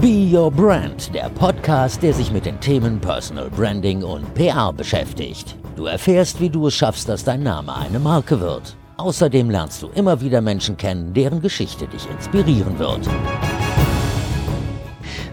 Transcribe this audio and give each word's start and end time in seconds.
Be 0.00 0.30
Your 0.32 0.50
Brand, 0.50 1.14
der 1.14 1.28
Podcast, 1.28 2.02
der 2.02 2.14
sich 2.14 2.32
mit 2.32 2.46
den 2.46 2.58
Themen 2.58 2.98
Personal 3.02 3.50
Branding 3.50 4.02
und 4.02 4.32
PR 4.32 4.72
beschäftigt. 4.72 5.56
Du 5.76 5.84
erfährst, 5.84 6.40
wie 6.40 6.48
du 6.48 6.68
es 6.68 6.74
schaffst, 6.74 7.06
dass 7.06 7.22
dein 7.22 7.42
Name 7.42 7.76
eine 7.76 7.98
Marke 7.98 8.40
wird. 8.40 8.76
Außerdem 8.96 9.50
lernst 9.50 9.82
du 9.82 9.88
immer 9.88 10.22
wieder 10.22 10.40
Menschen 10.40 10.78
kennen, 10.78 11.12
deren 11.12 11.42
Geschichte 11.42 11.86
dich 11.86 12.08
inspirieren 12.08 12.78
wird. 12.78 13.06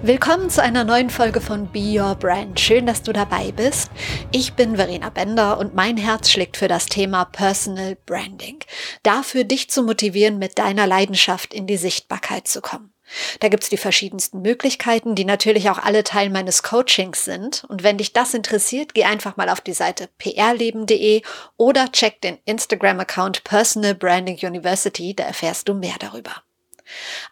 Willkommen 0.02 0.50
zu 0.50 0.62
einer 0.62 0.84
neuen 0.84 1.12
Folge 1.12 1.40
von 1.40 1.68
Be 1.68 1.98
Your 2.02 2.16
Brand. 2.16 2.60
Schön, 2.60 2.86
dass 2.86 3.02
du 3.04 3.14
dabei 3.14 3.54
bist. 3.54 3.90
Ich 4.34 4.56
bin 4.56 4.76
Verena 4.76 5.10
Bender 5.12 5.60
und 5.60 5.76
mein 5.76 5.96
Herz 5.96 6.30
schlägt 6.30 6.58
für 6.58 6.68
das 6.68 6.88
Thema 6.88 7.24
Personal 7.24 7.96
Branding. 8.06 8.60
Dafür 9.04 9.46
dich 9.46 9.70
zu 9.70 9.84
motivieren, 9.84 10.40
mit 10.40 10.58
deiner 10.58 10.88
Leidenschaft 10.88 11.54
in 11.54 11.68
die 11.68 11.78
Sichtbarkeit 11.78 12.50
zu 12.50 12.60
kommen. 12.60 12.92
Da 13.40 13.48
gibt's 13.48 13.70
die 13.70 13.78
verschiedensten 13.78 14.42
Möglichkeiten, 14.42 15.16
die 15.16 15.26
natürlich 15.26 15.70
auch 15.70 15.80
alle 15.80 16.04
Teil 16.04 16.30
meines 16.30 16.64
Coachings 16.64 17.26
sind. 17.26 17.64
Und 17.68 17.84
wenn 17.84 17.98
dich 17.98 18.14
das 18.14 18.34
interessiert, 18.34 18.94
geh 18.94 19.06
einfach 19.06 19.38
mal 19.38 19.50
auf 19.50 19.62
die 19.62 19.74
Seite 19.74 20.10
prleben.de 20.18 21.22
oder 21.58 21.92
check 21.92 22.22
den 22.22 22.38
Instagram-Account 22.46 23.44
Personal 23.44 23.96
Branding 23.96 24.38
University, 24.42 25.16
da 25.16 25.24
erfährst 25.24 25.68
du 25.70 25.74
mehr 25.74 25.96
darüber. 26.00 26.44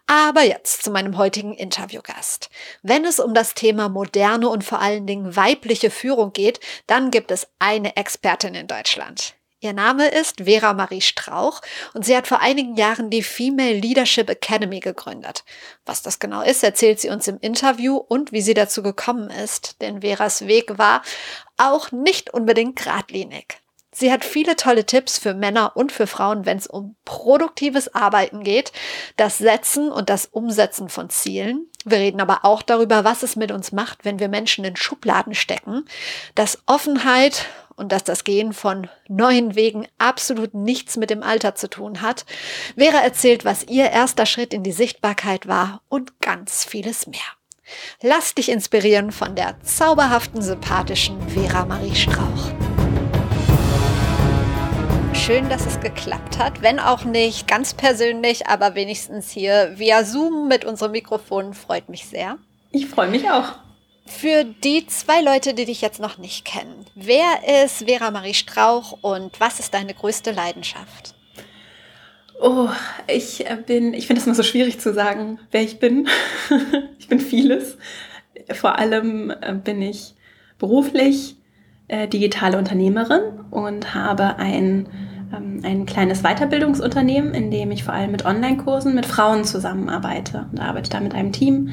Aber 0.06 0.42
jetzt 0.42 0.82
zu 0.84 0.90
meinem 0.90 1.16
heutigen 1.16 1.54
Interviewgast. 1.54 2.50
Wenn 2.82 3.04
es 3.04 3.18
um 3.18 3.34
das 3.34 3.54
Thema 3.54 3.88
moderne 3.88 4.48
und 4.48 4.64
vor 4.64 4.80
allen 4.80 5.06
Dingen 5.06 5.34
weibliche 5.34 5.90
Führung 5.90 6.32
geht, 6.32 6.60
dann 6.86 7.10
gibt 7.10 7.30
es 7.30 7.46
eine 7.58 7.96
Expertin 7.96 8.54
in 8.54 8.66
Deutschland. 8.66 9.34
Ihr 9.66 9.72
Name 9.72 10.06
ist 10.06 10.42
Vera 10.44 10.74
Marie 10.74 11.00
Strauch 11.00 11.60
und 11.92 12.06
sie 12.06 12.16
hat 12.16 12.28
vor 12.28 12.38
einigen 12.38 12.76
Jahren 12.76 13.10
die 13.10 13.24
Female 13.24 13.72
Leadership 13.72 14.30
Academy 14.30 14.78
gegründet. 14.78 15.42
Was 15.84 16.02
das 16.02 16.20
genau 16.20 16.42
ist, 16.42 16.62
erzählt 16.62 17.00
sie 17.00 17.08
uns 17.08 17.26
im 17.26 17.40
Interview 17.40 17.96
und 17.96 18.30
wie 18.30 18.42
sie 18.42 18.54
dazu 18.54 18.80
gekommen 18.84 19.28
ist, 19.28 19.82
denn 19.82 20.02
Veras 20.02 20.46
Weg 20.46 20.78
war 20.78 21.02
auch 21.56 21.90
nicht 21.90 22.32
unbedingt 22.32 22.76
geradlinig. 22.76 23.58
Sie 23.90 24.12
hat 24.12 24.24
viele 24.24 24.54
tolle 24.54 24.86
Tipps 24.86 25.18
für 25.18 25.34
Männer 25.34 25.72
und 25.74 25.90
für 25.90 26.06
Frauen, 26.06 26.46
wenn 26.46 26.58
es 26.58 26.68
um 26.68 26.94
produktives 27.04 27.92
Arbeiten 27.92 28.44
geht, 28.44 28.70
das 29.16 29.38
Setzen 29.38 29.90
und 29.90 30.10
das 30.10 30.26
Umsetzen 30.26 30.88
von 30.88 31.10
Zielen. 31.10 31.66
Wir 31.84 31.98
reden 31.98 32.20
aber 32.20 32.44
auch 32.44 32.62
darüber, 32.62 33.02
was 33.02 33.24
es 33.24 33.34
mit 33.34 33.50
uns 33.50 33.72
macht, 33.72 34.04
wenn 34.04 34.20
wir 34.20 34.28
Menschen 34.28 34.64
in 34.64 34.76
Schubladen 34.76 35.34
stecken, 35.34 35.86
dass 36.36 36.62
Offenheit 36.66 37.46
und 37.76 37.92
dass 37.92 38.04
das 38.04 38.24
Gehen 38.24 38.52
von 38.52 38.88
neuen 39.08 39.54
Wegen 39.54 39.86
absolut 39.98 40.54
nichts 40.54 40.96
mit 40.96 41.10
dem 41.10 41.22
Alter 41.22 41.54
zu 41.54 41.68
tun 41.68 42.00
hat. 42.00 42.24
Vera 42.76 42.98
erzählt, 42.98 43.44
was 43.44 43.64
ihr 43.64 43.90
erster 43.90 44.26
Schritt 44.26 44.52
in 44.52 44.62
die 44.62 44.72
Sichtbarkeit 44.72 45.46
war 45.46 45.82
und 45.88 46.20
ganz 46.20 46.64
vieles 46.64 47.06
mehr. 47.06 47.20
Lass 48.00 48.34
dich 48.34 48.48
inspirieren 48.48 49.12
von 49.12 49.34
der 49.34 49.60
zauberhaften, 49.62 50.40
sympathischen 50.40 51.20
Vera 51.28 51.64
Marie 51.66 51.94
Strauch. 51.94 52.52
Schön, 55.12 55.48
dass 55.48 55.66
es 55.66 55.80
geklappt 55.80 56.38
hat, 56.38 56.62
wenn 56.62 56.78
auch 56.78 57.04
nicht 57.04 57.48
ganz 57.48 57.74
persönlich, 57.74 58.46
aber 58.46 58.76
wenigstens 58.76 59.30
hier 59.30 59.72
via 59.74 60.04
Zoom 60.04 60.46
mit 60.46 60.64
unserem 60.64 60.92
Mikrofon 60.92 61.52
freut 61.52 61.88
mich 61.88 62.06
sehr. 62.06 62.38
Ich 62.70 62.86
freue 62.86 63.08
mich 63.08 63.28
auch. 63.28 63.65
Für 64.06 64.44
die 64.44 64.86
zwei 64.86 65.20
Leute, 65.20 65.52
die 65.52 65.64
dich 65.64 65.80
jetzt 65.80 66.00
noch 66.00 66.16
nicht 66.16 66.44
kennen, 66.44 66.86
wer 66.94 67.64
ist 67.64 67.84
Vera 67.88 68.10
Marie 68.10 68.34
Strauch 68.34 68.98
und 69.02 69.38
was 69.40 69.58
ist 69.58 69.74
deine 69.74 69.94
größte 69.94 70.30
Leidenschaft? 70.30 71.14
Oh, 72.40 72.68
ich 73.08 73.44
bin, 73.66 73.94
ich 73.94 74.06
finde 74.06 74.20
es 74.20 74.26
immer 74.26 74.36
so 74.36 74.42
schwierig 74.42 74.78
zu 74.78 74.92
sagen, 74.92 75.38
wer 75.50 75.62
ich 75.62 75.78
bin. 75.78 76.06
ich 76.98 77.08
bin 77.08 77.18
vieles. 77.18 77.78
Vor 78.52 78.78
allem 78.78 79.30
äh, 79.40 79.54
bin 79.54 79.82
ich 79.82 80.14
beruflich 80.58 81.36
äh, 81.88 82.06
digitale 82.06 82.58
Unternehmerin 82.58 83.40
und 83.50 83.94
habe 83.94 84.36
ein, 84.36 84.88
ähm, 85.34 85.62
ein 85.64 85.86
kleines 85.86 86.22
Weiterbildungsunternehmen, 86.22 87.34
in 87.34 87.50
dem 87.50 87.70
ich 87.70 87.84
vor 87.84 87.94
allem 87.94 88.12
mit 88.12 88.24
Online-Kursen 88.24 88.94
mit 88.94 89.06
Frauen 89.06 89.44
zusammenarbeite 89.44 90.46
und 90.52 90.60
arbeite 90.60 90.90
da 90.90 91.00
mit 91.00 91.14
einem 91.14 91.32
Team 91.32 91.70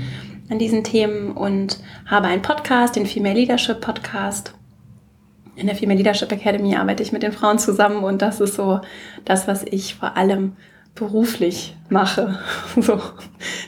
an 0.53 0.59
diesen 0.59 0.83
Themen 0.83 1.31
und 1.31 1.79
habe 2.05 2.27
einen 2.27 2.43
Podcast, 2.43 2.95
den 2.95 3.07
Female 3.07 3.33
Leadership 3.33 3.81
Podcast. 3.81 4.53
In 5.55 5.65
der 5.65 5.75
Female 5.75 5.97
Leadership 5.97 6.31
Academy 6.31 6.75
arbeite 6.75 7.01
ich 7.01 7.11
mit 7.11 7.23
den 7.23 7.31
Frauen 7.31 7.57
zusammen 7.57 8.03
und 8.03 8.21
das 8.21 8.39
ist 8.39 8.53
so 8.53 8.79
das, 9.25 9.47
was 9.47 9.63
ich 9.63 9.95
vor 9.95 10.15
allem 10.15 10.55
beruflich 10.93 11.75
mache. 11.89 12.39
So. 12.79 13.01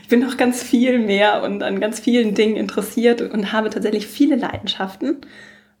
Ich 0.00 0.08
bin 0.08 0.20
noch 0.20 0.36
ganz 0.36 0.62
viel 0.62 1.00
mehr 1.00 1.42
und 1.42 1.64
an 1.64 1.80
ganz 1.80 1.98
vielen 1.98 2.34
Dingen 2.36 2.54
interessiert 2.54 3.20
und 3.20 3.52
habe 3.52 3.70
tatsächlich 3.70 4.06
viele 4.06 4.36
Leidenschaften. 4.36 5.22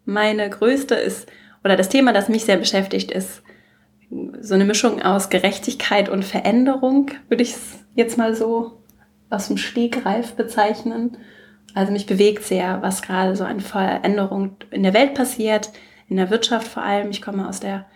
Meine 0.04 0.50
größte 0.50 0.96
ist, 0.96 1.28
oder 1.62 1.76
das 1.76 1.88
Thema, 1.88 2.12
das 2.12 2.28
mich 2.28 2.46
sehr 2.46 2.56
beschäftigt, 2.56 3.12
ist 3.12 3.44
so 4.40 4.54
eine 4.54 4.64
Mischung 4.64 5.00
aus 5.02 5.30
Gerechtigkeit 5.30 6.08
und 6.08 6.24
Veränderung, 6.24 7.12
würde 7.28 7.44
ich 7.44 7.52
es 7.52 7.78
jetzt 7.94 8.18
mal 8.18 8.34
so 8.34 8.82
aus 9.30 9.48
dem 9.48 9.56
Stegreif 9.56 10.34
bezeichnen. 10.34 11.16
Also 11.74 11.92
mich 11.92 12.06
bewegt 12.06 12.44
sehr, 12.44 12.80
was 12.82 13.02
gerade 13.02 13.36
so 13.36 13.44
an 13.44 13.60
Veränderung 13.60 14.56
in 14.70 14.82
der 14.82 14.94
Welt 14.94 15.14
passiert, 15.14 15.70
in 16.08 16.16
der 16.16 16.30
Wirtschaft 16.30 16.68
vor 16.68 16.82
allem. 16.82 17.10
Ich 17.10 17.20
komme 17.20 17.48
aus 17.48 17.60
der 17.60 17.86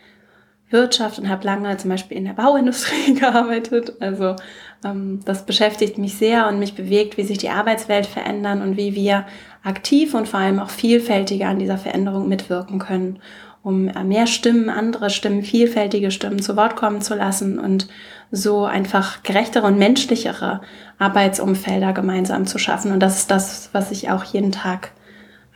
Wirtschaft 0.71 1.19
und 1.19 1.29
habe 1.29 1.45
lange 1.45 1.77
zum 1.77 1.91
Beispiel 1.91 2.17
in 2.17 2.25
der 2.25 2.33
Bauindustrie 2.33 3.15
gearbeitet. 3.19 3.95
Also 4.01 4.37
ähm, 4.85 5.21
das 5.25 5.47
beschäftigt 5.47 5.99
mich 5.99 6.17
sehr 6.17 6.49
und 6.49 6.59
mich 6.59 6.75
bewegt, 6.75 7.17
wie 7.17 7.25
sich 7.25 7.39
die 7.39 7.51
Arbeitswelt 7.51 8.07
verändern 8.07 8.63
und 8.63 8.77
wie 8.77 8.95
wir 8.95 9.27
aktiv 9.63 10.15
und 10.15 10.29
vor 10.29 10.41
allem 10.41 10.61
auch 10.61 10.71
vielfältiger 10.71 11.49
an 11.49 11.59
dieser 11.59 11.79
Veränderung 11.79 12.29
mitwirken 12.29 12.79
können, 12.79 13.19
um 13.63 13.91
mehr 14.05 14.27
Stimmen, 14.27 14.71
andere 14.71 15.11
Stimmen, 15.11 15.43
vielfältige 15.43 16.11
Stimmen 16.11 16.41
zu 16.41 16.57
Wort 16.57 16.77
kommen 16.77 17.03
zu 17.03 17.15
lassen 17.15 17.59
und 17.59 17.89
so 18.31 18.65
einfach 18.65 19.23
gerechtere 19.23 19.67
und 19.67 19.79
menschlichere 19.79 20.61
Arbeitsumfelder 20.99 21.93
gemeinsam 21.93 22.47
zu 22.47 22.59
schaffen. 22.59 22.93
Und 22.93 23.01
das 23.01 23.19
ist 23.19 23.31
das, 23.31 23.71
was 23.73 23.91
ich 23.91 24.11
auch 24.11 24.25
jeden 24.25 24.53
Tag 24.53 24.93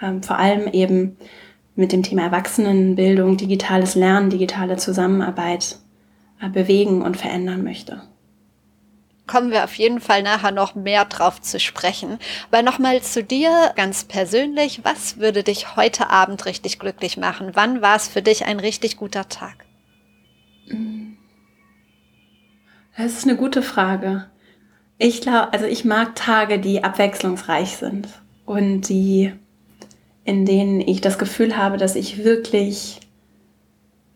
ähm, 0.03 0.23
vor 0.23 0.39
allem 0.39 0.69
eben 0.69 1.17
mit 1.77 1.93
dem 1.93 2.03
Thema 2.03 2.23
Erwachsenenbildung, 2.23 3.37
digitales 3.37 3.95
Lernen, 3.95 4.31
digitale 4.31 4.77
Zusammenarbeit 4.77 5.79
äh, 6.41 6.49
bewegen 6.49 7.03
und 7.03 7.17
verändern 7.17 7.62
möchte. 7.65 8.03
Kommen 9.27 9.51
wir 9.51 9.65
auf 9.65 9.75
jeden 9.77 10.01
Fall 10.01 10.23
nachher 10.23 10.51
noch 10.51 10.75
mehr 10.75 11.06
drauf 11.06 11.41
zu 11.41 11.59
sprechen. 11.59 12.19
Aber 12.51 12.62
nochmal 12.62 13.01
zu 13.01 13.25
dir 13.25 13.73
ganz 13.75 14.05
persönlich. 14.05 14.81
Was 14.85 15.19
würde 15.19 15.43
dich 15.43 15.77
heute 15.77 16.11
Abend 16.11 16.45
richtig 16.45 16.79
glücklich 16.79 17.17
machen? 17.17 17.53
Wann 17.55 17.81
war 17.81 17.97
es 17.97 18.06
für 18.06 18.21
dich 18.21 18.45
ein 18.45 18.61
richtig 18.61 18.99
guter 18.99 19.29
Tag? 19.29 19.65
Das 22.97 23.12
ist 23.12 23.25
eine 23.25 23.37
gute 23.37 23.62
Frage. 23.62 24.27
Ich 24.99 25.21
glaube, 25.21 25.53
also 25.53 25.66
ich 25.66 25.84
mag 25.84 26.15
Tage, 26.15 26.59
die 26.59 26.84
abwechslungsreich 26.84 27.77
sind 27.77 28.09
und 28.47 28.88
die, 28.88 29.32
in 30.25 30.47
denen 30.47 30.81
ich 30.81 31.00
das 31.00 31.19
Gefühl 31.19 31.56
habe, 31.56 31.77
dass 31.77 31.97
ich 31.97 32.25
wirklich 32.25 33.00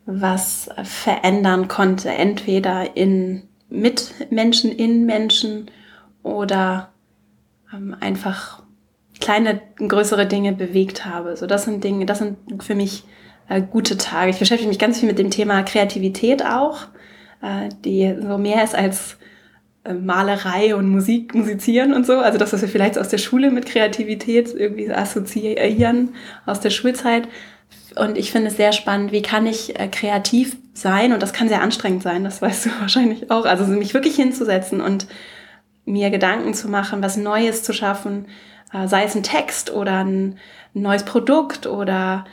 was 0.05 0.69
verändern 0.83 1.67
konnte, 1.67 2.09
entweder 2.09 2.95
in 2.95 3.43
mit 3.69 4.31
Menschen, 4.31 4.71
in 4.71 5.05
Menschen 5.05 5.69
oder 6.23 6.89
ähm, 7.71 7.95
einfach 7.99 8.63
kleine, 9.19 9.61
größere 9.75 10.25
Dinge 10.25 10.53
bewegt 10.53 11.05
habe. 11.05 11.37
So, 11.37 11.45
das 11.45 11.65
sind 11.65 11.83
Dinge, 11.83 12.05
das 12.05 12.19
sind 12.19 12.37
für 12.63 12.75
mich 12.75 13.03
äh, 13.47 13.61
gute 13.61 13.97
Tage. 13.97 14.31
Ich 14.31 14.39
beschäftige 14.39 14.69
mich 14.69 14.79
ganz 14.79 14.99
viel 14.99 15.07
mit 15.07 15.19
dem 15.19 15.29
Thema 15.29 15.61
Kreativität 15.63 16.43
auch, 16.43 16.87
die 17.85 18.15
so 18.21 18.37
mehr 18.37 18.63
ist 18.63 18.75
als 18.75 19.17
äh, 19.83 19.93
Malerei 19.93 20.75
und 20.75 20.89
Musik, 20.89 21.33
musizieren 21.33 21.93
und 21.93 22.05
so. 22.05 22.19
Also 22.19 22.37
das, 22.37 22.53
was 22.53 22.61
wir 22.61 22.69
vielleicht 22.69 22.97
aus 22.97 23.09
der 23.09 23.17
Schule 23.17 23.51
mit 23.51 23.65
Kreativität 23.65 24.53
irgendwie 24.53 24.91
assoziieren, 24.91 26.15
aus 26.45 26.59
der 26.59 26.69
Schulzeit. 26.69 27.27
Und 27.95 28.17
ich 28.17 28.31
finde 28.31 28.47
es 28.49 28.57
sehr 28.57 28.71
spannend, 28.71 29.11
wie 29.11 29.21
kann 29.21 29.45
ich 29.45 29.79
äh, 29.79 29.87
kreativ 29.87 30.57
sein? 30.73 31.13
Und 31.13 31.21
das 31.21 31.33
kann 31.33 31.49
sehr 31.49 31.61
anstrengend 31.61 32.03
sein, 32.03 32.23
das 32.23 32.41
weißt 32.41 32.65
du 32.65 32.69
wahrscheinlich 32.79 33.31
auch. 33.31 33.45
Also 33.45 33.65
mich 33.65 33.93
wirklich 33.93 34.15
hinzusetzen 34.15 34.81
und 34.81 35.07
mir 35.85 36.09
Gedanken 36.09 36.53
zu 36.53 36.69
machen, 36.69 37.01
was 37.01 37.17
Neues 37.17 37.63
zu 37.63 37.73
schaffen, 37.73 38.27
äh, 38.73 38.87
sei 38.87 39.03
es 39.03 39.15
ein 39.15 39.23
Text 39.23 39.71
oder 39.71 40.03
ein 40.03 40.37
neues 40.73 41.03
Produkt 41.03 41.67
oder 41.67 42.25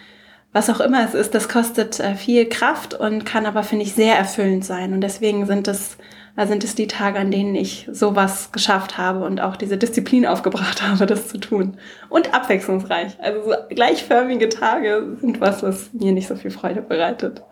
was 0.56 0.70
auch 0.70 0.80
immer 0.80 1.04
es 1.04 1.12
ist, 1.12 1.34
das 1.34 1.50
kostet 1.50 2.02
viel 2.16 2.48
Kraft 2.48 2.94
und 2.94 3.26
kann 3.26 3.44
aber, 3.44 3.62
finde 3.62 3.84
ich, 3.84 3.92
sehr 3.92 4.16
erfüllend 4.16 4.64
sein. 4.64 4.94
Und 4.94 5.02
deswegen 5.02 5.44
sind 5.44 5.68
es 5.68 5.98
da 6.34 6.46
sind 6.46 6.64
es 6.64 6.74
die 6.74 6.86
Tage, 6.86 7.18
an 7.18 7.30
denen 7.30 7.54
ich 7.54 7.88
sowas 7.90 8.52
geschafft 8.52 8.98
habe 8.98 9.24
und 9.24 9.40
auch 9.40 9.56
diese 9.56 9.78
Disziplin 9.78 10.26
aufgebracht 10.26 10.82
habe, 10.86 11.06
das 11.06 11.28
zu 11.28 11.38
tun. 11.38 11.78
Und 12.08 12.34
abwechslungsreich. 12.34 13.18
Also 13.20 13.50
so 13.50 13.56
gleichförmige 13.70 14.48
Tage 14.48 15.16
sind 15.20 15.40
was, 15.40 15.62
was 15.62 15.92
mir 15.92 16.12
nicht 16.12 16.28
so 16.28 16.36
viel 16.36 16.50
Freude 16.50 16.82
bereitet. 16.82 17.42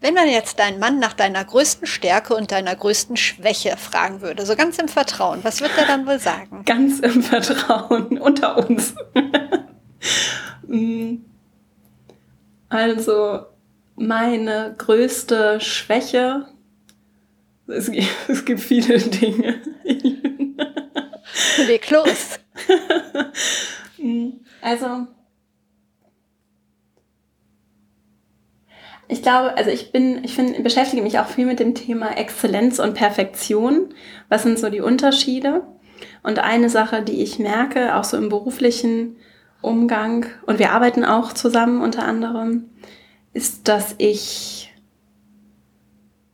Wenn 0.00 0.14
man 0.14 0.28
jetzt 0.28 0.58
deinen 0.58 0.78
Mann 0.78 0.98
nach 0.98 1.12
deiner 1.12 1.44
größten 1.44 1.86
Stärke 1.86 2.34
und 2.34 2.50
deiner 2.50 2.74
größten 2.74 3.16
Schwäche 3.16 3.76
fragen 3.76 4.20
würde, 4.22 4.44
so 4.44 4.56
ganz 4.56 4.78
im 4.78 4.88
Vertrauen, 4.88 5.38
was 5.42 5.60
wird 5.60 5.70
er 5.76 5.86
dann 5.86 6.06
wohl 6.06 6.18
sagen? 6.18 6.64
Ganz 6.64 6.98
im 7.00 7.22
Vertrauen, 7.22 8.18
unter 8.20 8.58
uns. 8.58 8.94
Mm. 10.68 11.31
Also, 12.72 13.46
meine 13.96 14.74
größte 14.78 15.60
Schwäche, 15.60 16.46
es 17.66 17.90
gibt, 17.90 18.08
es 18.28 18.44
gibt 18.44 18.60
viele 18.60 18.98
Dinge. 18.98 19.60
Leg 21.66 21.90
los. 21.90 22.38
Also, 24.64 25.06
Ich 29.12 29.20
glaube, 29.20 29.54
also 29.58 29.68
ich 29.68 29.92
bin, 29.92 30.24
ich 30.24 30.34
finde, 30.34 30.62
beschäftige 30.62 31.02
mich 31.02 31.18
auch 31.18 31.26
viel 31.26 31.44
mit 31.44 31.60
dem 31.60 31.74
Thema 31.74 32.16
Exzellenz 32.16 32.78
und 32.78 32.94
Perfektion. 32.94 33.92
Was 34.30 34.42
sind 34.42 34.58
so 34.58 34.70
die 34.70 34.80
Unterschiede? 34.80 35.66
Und 36.22 36.38
eine 36.38 36.70
Sache, 36.70 37.02
die 37.02 37.22
ich 37.22 37.38
merke, 37.38 37.94
auch 37.96 38.04
so 38.04 38.16
im 38.16 38.30
beruflichen 38.30 39.16
Umgang, 39.62 40.26
und 40.46 40.58
wir 40.58 40.72
arbeiten 40.72 41.04
auch 41.04 41.32
zusammen 41.32 41.80
unter 41.80 42.04
anderem, 42.04 42.70
ist, 43.32 43.68
dass 43.68 43.94
ich, 43.98 44.72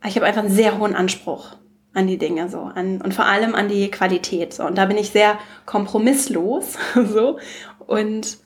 ich 0.04 0.16
habe 0.16 0.26
einfach 0.26 0.42
einen 0.42 0.50
sehr 0.50 0.78
hohen 0.78 0.94
Anspruch 0.94 1.56
an 1.94 2.06
die 2.06 2.18
Dinge 2.18 2.48
so 2.48 2.60
an 2.60 3.00
und 3.00 3.14
vor 3.14 3.24
allem 3.24 3.54
an 3.54 3.68
die 3.68 3.90
Qualität 3.90 4.52
so 4.52 4.64
und 4.64 4.76
da 4.76 4.86
bin 4.86 4.98
ich 4.98 5.10
sehr 5.10 5.38
kompromisslos 5.66 6.76
so 6.94 7.38
und 7.86 8.38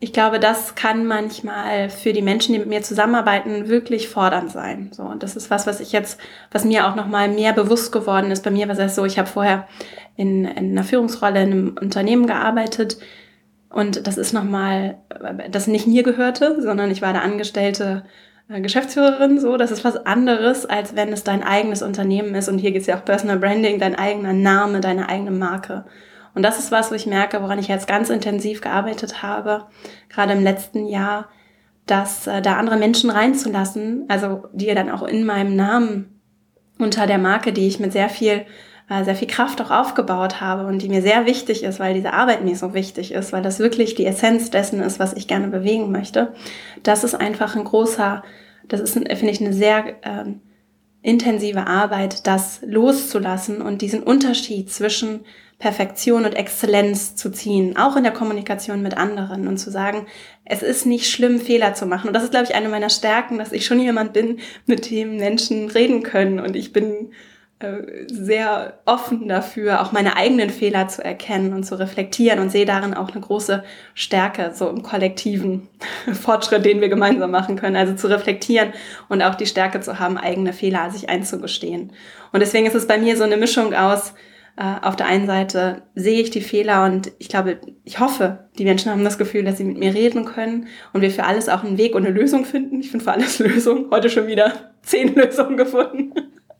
ich 0.00 0.12
glaube, 0.12 0.38
das 0.38 0.76
kann 0.76 1.06
manchmal 1.06 1.90
für 1.90 2.12
die 2.12 2.22
Menschen, 2.22 2.52
die 2.52 2.60
mit 2.60 2.68
mir 2.68 2.82
zusammenarbeiten, 2.82 3.68
wirklich 3.68 4.08
fordernd 4.08 4.52
sein. 4.52 4.90
So, 4.92 5.02
und 5.02 5.24
das 5.24 5.34
ist 5.34 5.50
was, 5.50 5.66
was 5.66 5.80
ich 5.80 5.90
jetzt, 5.90 6.20
was 6.52 6.64
mir 6.64 6.86
auch 6.86 6.94
noch 6.94 7.08
mal 7.08 7.28
mehr 7.28 7.52
bewusst 7.52 7.90
geworden 7.90 8.30
ist. 8.30 8.44
Bei 8.44 8.52
mir 8.52 8.68
war 8.68 8.78
es 8.78 8.94
so, 8.94 9.04
ich 9.04 9.18
habe 9.18 9.28
vorher 9.28 9.66
in, 10.14 10.44
in 10.44 10.70
einer 10.70 10.84
Führungsrolle 10.84 11.42
in 11.42 11.50
einem 11.50 11.76
Unternehmen 11.80 12.28
gearbeitet 12.28 12.98
und 13.70 14.06
das 14.06 14.16
ist 14.16 14.32
noch 14.32 14.44
mal, 14.44 14.98
das 15.50 15.66
nicht 15.66 15.86
mir 15.86 16.02
gehörte, 16.02 16.60
sondern 16.60 16.90
ich 16.90 17.02
war 17.02 17.12
da 17.12 17.20
Angestellte 17.20 18.04
äh, 18.48 18.60
Geschäftsführerin. 18.60 19.38
So, 19.40 19.56
das 19.56 19.70
ist 19.70 19.84
was 19.84 20.06
anderes, 20.06 20.64
als 20.64 20.96
wenn 20.96 21.12
es 21.12 21.24
dein 21.24 21.42
eigenes 21.42 21.82
Unternehmen 21.82 22.34
ist. 22.34 22.48
Und 22.48 22.58
hier 22.58 22.72
geht 22.72 22.82
es 22.82 22.86
ja 22.86 22.96
auch 22.96 23.04
Personal 23.04 23.38
Branding, 23.38 23.78
dein 23.78 23.94
eigener 23.94 24.32
Name, 24.32 24.80
deine 24.80 25.08
eigene 25.08 25.30
Marke. 25.30 25.84
Und 26.34 26.42
das 26.42 26.58
ist 26.58 26.72
was, 26.72 26.90
wo 26.90 26.94
ich 26.94 27.06
merke, 27.06 27.42
woran 27.42 27.58
ich 27.58 27.68
jetzt 27.68 27.88
ganz 27.88 28.10
intensiv 28.10 28.60
gearbeitet 28.60 29.22
habe, 29.22 29.66
gerade 30.08 30.32
im 30.32 30.42
letzten 30.42 30.86
Jahr, 30.86 31.28
dass 31.86 32.26
äh, 32.26 32.40
da 32.40 32.56
andere 32.56 32.76
Menschen 32.76 33.10
reinzulassen, 33.10 34.04
also 34.08 34.44
die 34.52 34.74
dann 34.74 34.90
auch 34.90 35.02
in 35.02 35.24
meinem 35.24 35.56
Namen 35.56 36.20
unter 36.78 37.06
der 37.06 37.18
Marke, 37.18 37.52
die 37.52 37.66
ich 37.66 37.80
mit 37.80 37.92
sehr 37.92 38.08
viel 38.08 38.46
sehr 38.88 39.14
viel 39.14 39.28
Kraft 39.28 39.60
auch 39.60 39.70
aufgebaut 39.70 40.40
habe 40.40 40.66
und 40.66 40.80
die 40.80 40.88
mir 40.88 41.02
sehr 41.02 41.26
wichtig 41.26 41.62
ist, 41.62 41.78
weil 41.78 41.94
diese 41.94 42.14
Arbeit 42.14 42.42
mir 42.42 42.56
so 42.56 42.72
wichtig 42.72 43.12
ist, 43.12 43.32
weil 43.32 43.42
das 43.42 43.58
wirklich 43.58 43.94
die 43.94 44.06
Essenz 44.06 44.50
dessen 44.50 44.80
ist, 44.80 44.98
was 44.98 45.12
ich 45.12 45.28
gerne 45.28 45.48
bewegen 45.48 45.92
möchte. 45.92 46.32
Das 46.82 47.04
ist 47.04 47.14
einfach 47.14 47.54
ein 47.54 47.64
großer, 47.64 48.22
das 48.66 48.80
ist, 48.80 48.94
finde 48.94 49.30
ich, 49.30 49.40
eine 49.42 49.52
sehr 49.52 49.96
ähm, 50.02 50.40
intensive 51.02 51.66
Arbeit, 51.66 52.26
das 52.26 52.60
loszulassen 52.64 53.60
und 53.60 53.82
diesen 53.82 54.02
Unterschied 54.02 54.72
zwischen 54.72 55.20
Perfektion 55.58 56.24
und 56.24 56.34
Exzellenz 56.34 57.14
zu 57.14 57.30
ziehen, 57.30 57.76
auch 57.76 57.96
in 57.96 58.04
der 58.04 58.12
Kommunikation 58.12 58.80
mit 58.80 58.96
anderen 58.96 59.48
und 59.48 59.58
zu 59.58 59.70
sagen, 59.70 60.06
es 60.44 60.62
ist 60.62 60.86
nicht 60.86 61.10
schlimm, 61.10 61.40
Fehler 61.40 61.74
zu 61.74 61.84
machen. 61.84 62.08
Und 62.08 62.14
das 62.14 62.22
ist, 62.22 62.30
glaube 62.30 62.46
ich, 62.46 62.54
eine 62.54 62.68
meiner 62.68 62.90
Stärken, 62.90 63.38
dass 63.38 63.52
ich 63.52 63.66
schon 63.66 63.80
jemand 63.80 64.14
bin, 64.14 64.38
mit 64.66 64.90
dem 64.90 65.16
Menschen 65.16 65.68
reden 65.68 66.02
können. 66.02 66.40
Und 66.40 66.56
ich 66.56 66.72
bin 66.72 66.84
äh, 66.84 67.37
sehr 67.60 68.74
offen 68.84 69.26
dafür, 69.26 69.82
auch 69.82 69.90
meine 69.90 70.16
eigenen 70.16 70.48
Fehler 70.48 70.86
zu 70.86 71.04
erkennen 71.04 71.52
und 71.52 71.64
zu 71.64 71.76
reflektieren 71.76 72.38
und 72.38 72.50
sehe 72.50 72.66
darin 72.66 72.94
auch 72.94 73.10
eine 73.10 73.20
große 73.20 73.64
Stärke, 73.94 74.52
so 74.54 74.68
im 74.68 74.84
kollektiven 74.84 75.68
Fortschritt, 76.12 76.64
den 76.64 76.80
wir 76.80 76.88
gemeinsam 76.88 77.32
machen 77.32 77.56
können. 77.56 77.74
Also 77.74 77.94
zu 77.94 78.08
reflektieren 78.08 78.72
und 79.08 79.22
auch 79.22 79.34
die 79.34 79.46
Stärke 79.46 79.80
zu 79.80 79.98
haben, 79.98 80.18
eigene 80.18 80.52
Fehler 80.52 80.90
sich 80.90 81.08
einzugestehen. 81.08 81.92
Und 82.32 82.40
deswegen 82.40 82.66
ist 82.66 82.76
es 82.76 82.86
bei 82.86 82.96
mir 82.96 83.16
so 83.16 83.24
eine 83.24 83.36
Mischung 83.36 83.74
aus, 83.74 84.14
äh, 84.56 84.74
auf 84.82 84.94
der 84.94 85.06
einen 85.06 85.26
Seite 85.26 85.82
sehe 85.96 86.20
ich 86.20 86.30
die 86.30 86.40
Fehler 86.40 86.84
und 86.84 87.10
ich 87.18 87.28
glaube, 87.28 87.58
ich 87.82 87.98
hoffe, 87.98 88.48
die 88.56 88.64
Menschen 88.64 88.92
haben 88.92 89.02
das 89.02 89.18
Gefühl, 89.18 89.42
dass 89.42 89.58
sie 89.58 89.64
mit 89.64 89.78
mir 89.78 89.94
reden 89.94 90.24
können 90.24 90.68
und 90.92 91.00
wir 91.00 91.10
für 91.10 91.24
alles 91.24 91.48
auch 91.48 91.64
einen 91.64 91.78
Weg 91.78 91.96
und 91.96 92.06
eine 92.06 92.14
Lösung 92.14 92.44
finden. 92.44 92.80
Ich 92.80 92.90
finde 92.90 93.04
für 93.04 93.12
alles 93.12 93.38
Lösung. 93.40 93.88
Heute 93.90 94.10
schon 94.10 94.28
wieder 94.28 94.52
zehn 94.82 95.14
Lösungen 95.16 95.56
gefunden. 95.56 96.12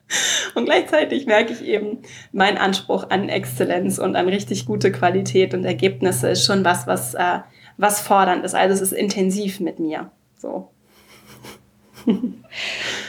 Und 0.55 0.64
gleichzeitig 0.64 1.26
merke 1.26 1.52
ich 1.52 1.62
eben, 1.64 1.99
mein 2.32 2.58
Anspruch 2.58 3.10
an 3.10 3.28
Exzellenz 3.28 3.99
und 3.99 4.16
an 4.16 4.28
richtig 4.28 4.66
gute 4.66 4.90
Qualität 4.90 5.55
und 5.55 5.64
Ergebnisse 5.64 6.31
ist 6.31 6.44
schon 6.44 6.64
was, 6.64 6.87
was, 6.87 7.14
äh, 7.14 7.40
was 7.76 8.00
fordernd 8.00 8.44
ist. 8.44 8.55
Also 8.55 8.75
es 8.75 8.81
ist 8.81 8.93
intensiv 8.93 9.60
mit 9.60 9.78
mir. 9.78 10.10
So. 10.37 10.70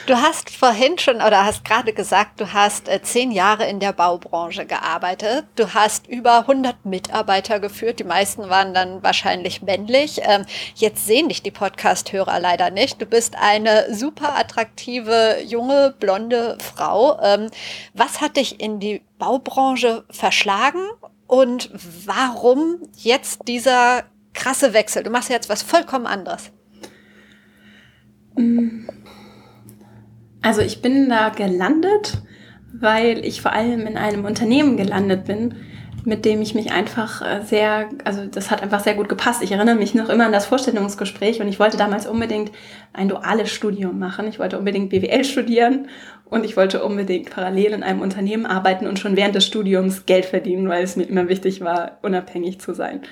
Du 0.06 0.16
hast 0.16 0.50
vorhin 0.50 0.98
schon 0.98 1.16
oder 1.16 1.44
hast 1.44 1.64
gerade 1.64 1.92
gesagt, 1.92 2.40
du 2.40 2.52
hast 2.52 2.88
äh, 2.88 3.00
zehn 3.02 3.30
Jahre 3.30 3.66
in 3.66 3.80
der 3.80 3.92
Baubranche 3.92 4.66
gearbeitet. 4.66 5.46
Du 5.56 5.72
hast 5.72 6.06
über 6.08 6.40
100 6.40 6.84
Mitarbeiter 6.84 7.60
geführt. 7.60 8.00
Die 8.00 8.04
meisten 8.04 8.48
waren 8.48 8.74
dann 8.74 9.02
wahrscheinlich 9.02 9.62
männlich. 9.62 10.20
Ähm, 10.22 10.44
jetzt 10.74 11.06
sehen 11.06 11.28
dich 11.28 11.42
die 11.42 11.50
Podcast-Hörer 11.50 12.40
leider 12.40 12.70
nicht. 12.70 13.00
Du 13.00 13.06
bist 13.06 13.36
eine 13.36 13.94
super 13.94 14.36
attraktive, 14.36 15.38
junge, 15.44 15.94
blonde 15.98 16.58
Frau. 16.60 17.18
Ähm, 17.22 17.50
was 17.94 18.20
hat 18.20 18.36
dich 18.36 18.60
in 18.60 18.80
die 18.80 19.02
Baubranche 19.18 20.04
verschlagen 20.10 20.82
und 21.26 21.70
warum 22.04 22.78
jetzt 22.96 23.46
dieser 23.46 24.04
krasse 24.34 24.72
Wechsel? 24.72 25.02
Du 25.02 25.10
machst 25.10 25.30
jetzt 25.30 25.48
was 25.48 25.62
vollkommen 25.62 26.06
anderes. 26.06 26.50
Also 30.42 30.62
ich 30.62 30.82
bin 30.82 31.08
da 31.08 31.28
gelandet, 31.28 32.22
weil 32.72 33.24
ich 33.24 33.42
vor 33.42 33.52
allem 33.52 33.86
in 33.86 33.96
einem 33.96 34.24
Unternehmen 34.24 34.76
gelandet 34.76 35.24
bin, 35.24 35.54
mit 36.04 36.24
dem 36.24 36.40
ich 36.40 36.54
mich 36.54 36.72
einfach 36.72 37.22
äh, 37.22 37.42
sehr, 37.44 37.88
also 38.04 38.24
das 38.26 38.50
hat 38.50 38.62
einfach 38.62 38.80
sehr 38.80 38.94
gut 38.94 39.08
gepasst. 39.08 39.42
Ich 39.42 39.52
erinnere 39.52 39.74
mich 39.74 39.94
noch 39.94 40.08
immer 40.08 40.26
an 40.26 40.32
das 40.32 40.46
Vorstellungsgespräch 40.46 41.40
und 41.40 41.48
ich 41.48 41.60
wollte 41.60 41.76
damals 41.76 42.06
unbedingt 42.06 42.52
ein 42.92 43.08
duales 43.08 43.50
Studium 43.50 43.98
machen. 43.98 44.26
Ich 44.28 44.38
wollte 44.38 44.58
unbedingt 44.58 44.90
BWL 44.90 45.24
studieren 45.24 45.88
und 46.24 46.44
ich 46.44 46.56
wollte 46.56 46.82
unbedingt 46.84 47.30
parallel 47.30 47.72
in 47.72 47.82
einem 47.82 48.00
Unternehmen 48.00 48.46
arbeiten 48.46 48.86
und 48.86 48.98
schon 48.98 49.16
während 49.16 49.34
des 49.34 49.46
Studiums 49.46 50.06
Geld 50.06 50.24
verdienen, 50.24 50.68
weil 50.68 50.84
es 50.84 50.96
mir 50.96 51.04
immer 51.04 51.28
wichtig 51.28 51.60
war, 51.60 51.98
unabhängig 52.02 52.60
zu 52.60 52.72
sein. 52.72 53.02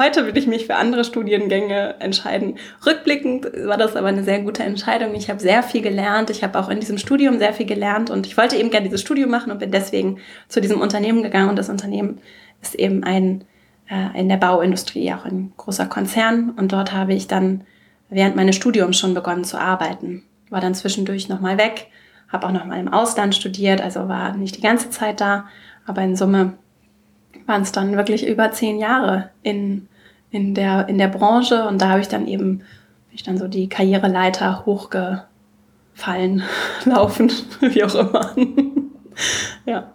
Heute 0.00 0.24
würde 0.24 0.38
ich 0.38 0.46
mich 0.46 0.64
für 0.64 0.76
andere 0.76 1.04
Studiengänge 1.04 1.96
entscheiden. 1.98 2.56
Rückblickend 2.86 3.44
war 3.66 3.76
das 3.76 3.96
aber 3.96 4.06
eine 4.06 4.24
sehr 4.24 4.40
gute 4.40 4.62
Entscheidung. 4.62 5.14
Ich 5.14 5.28
habe 5.28 5.40
sehr 5.40 5.62
viel 5.62 5.82
gelernt. 5.82 6.30
Ich 6.30 6.42
habe 6.42 6.58
auch 6.58 6.70
in 6.70 6.80
diesem 6.80 6.96
Studium 6.96 7.38
sehr 7.38 7.52
viel 7.52 7.66
gelernt 7.66 8.08
und 8.08 8.26
ich 8.26 8.38
wollte 8.38 8.56
eben 8.56 8.70
gerne 8.70 8.88
dieses 8.88 9.02
Studium 9.02 9.28
machen 9.28 9.52
und 9.52 9.58
bin 9.58 9.70
deswegen 9.70 10.16
zu 10.48 10.62
diesem 10.62 10.80
Unternehmen 10.80 11.22
gegangen. 11.22 11.50
Und 11.50 11.56
das 11.56 11.68
Unternehmen 11.68 12.18
ist 12.62 12.76
eben 12.76 13.04
ein 13.04 13.44
äh, 13.90 14.18
in 14.18 14.30
der 14.30 14.38
Bauindustrie 14.38 15.12
auch 15.12 15.26
ein 15.26 15.52
großer 15.58 15.84
Konzern. 15.84 16.48
Und 16.56 16.72
dort 16.72 16.94
habe 16.94 17.12
ich 17.12 17.26
dann 17.26 17.64
während 18.08 18.36
meines 18.36 18.56
Studiums 18.56 18.98
schon 18.98 19.12
begonnen 19.12 19.44
zu 19.44 19.60
arbeiten. 19.60 20.22
War 20.48 20.62
dann 20.62 20.74
zwischendurch 20.74 21.28
nochmal 21.28 21.58
weg, 21.58 21.88
habe 22.28 22.46
auch 22.46 22.52
nochmal 22.52 22.80
im 22.80 22.88
Ausland 22.88 23.34
studiert, 23.34 23.82
also 23.82 24.08
war 24.08 24.34
nicht 24.34 24.56
die 24.56 24.62
ganze 24.62 24.88
Zeit 24.88 25.20
da, 25.20 25.44
aber 25.84 26.00
in 26.00 26.16
Summe 26.16 26.54
waren 27.44 27.62
es 27.62 27.72
dann 27.72 27.96
wirklich 27.96 28.26
über 28.26 28.50
zehn 28.52 28.78
Jahre 28.78 29.28
in 29.42 29.88
in 30.30 30.54
der, 30.54 30.88
in 30.88 30.98
der 30.98 31.08
Branche 31.08 31.66
und 31.66 31.80
da 31.80 31.90
habe 31.90 32.00
ich 32.00 32.08
dann 32.08 32.26
eben, 32.26 32.58
bin 32.58 32.66
ich 33.12 33.22
dann 33.22 33.38
so 33.38 33.48
die 33.48 33.68
Karriereleiter 33.68 34.64
hochgefallen, 34.64 36.42
laufend, 36.84 37.44
wie 37.60 37.84
auch 37.84 37.94
immer. 37.94 38.36
ja. 39.66 39.92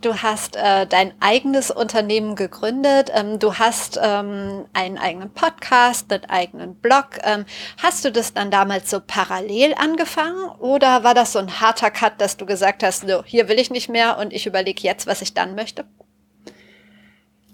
Du 0.00 0.14
hast 0.20 0.56
äh, 0.56 0.86
dein 0.86 1.14
eigenes 1.20 1.70
Unternehmen 1.70 2.36
gegründet. 2.36 3.10
Ähm, 3.14 3.38
du 3.38 3.54
hast 3.54 3.98
ähm, 4.02 4.66
einen 4.74 4.98
eigenen 4.98 5.30
Podcast, 5.30 6.12
einen 6.12 6.26
eigenen 6.26 6.74
Blog. 6.74 7.20
Ähm, 7.22 7.46
hast 7.82 8.04
du 8.04 8.12
das 8.12 8.34
dann 8.34 8.50
damals 8.50 8.90
so 8.90 9.00
parallel 9.00 9.72
angefangen 9.78 10.50
oder 10.58 11.04
war 11.04 11.14
das 11.14 11.32
so 11.32 11.38
ein 11.38 11.58
harter 11.58 11.90
Cut, 11.90 12.20
dass 12.20 12.36
du 12.36 12.44
gesagt 12.44 12.82
hast, 12.82 13.08
so, 13.08 13.24
hier 13.24 13.48
will 13.48 13.58
ich 13.58 13.70
nicht 13.70 13.88
mehr 13.88 14.18
und 14.18 14.34
ich 14.34 14.46
überlege 14.46 14.82
jetzt, 14.82 15.06
was 15.06 15.22
ich 15.22 15.32
dann 15.32 15.54
möchte? 15.54 15.86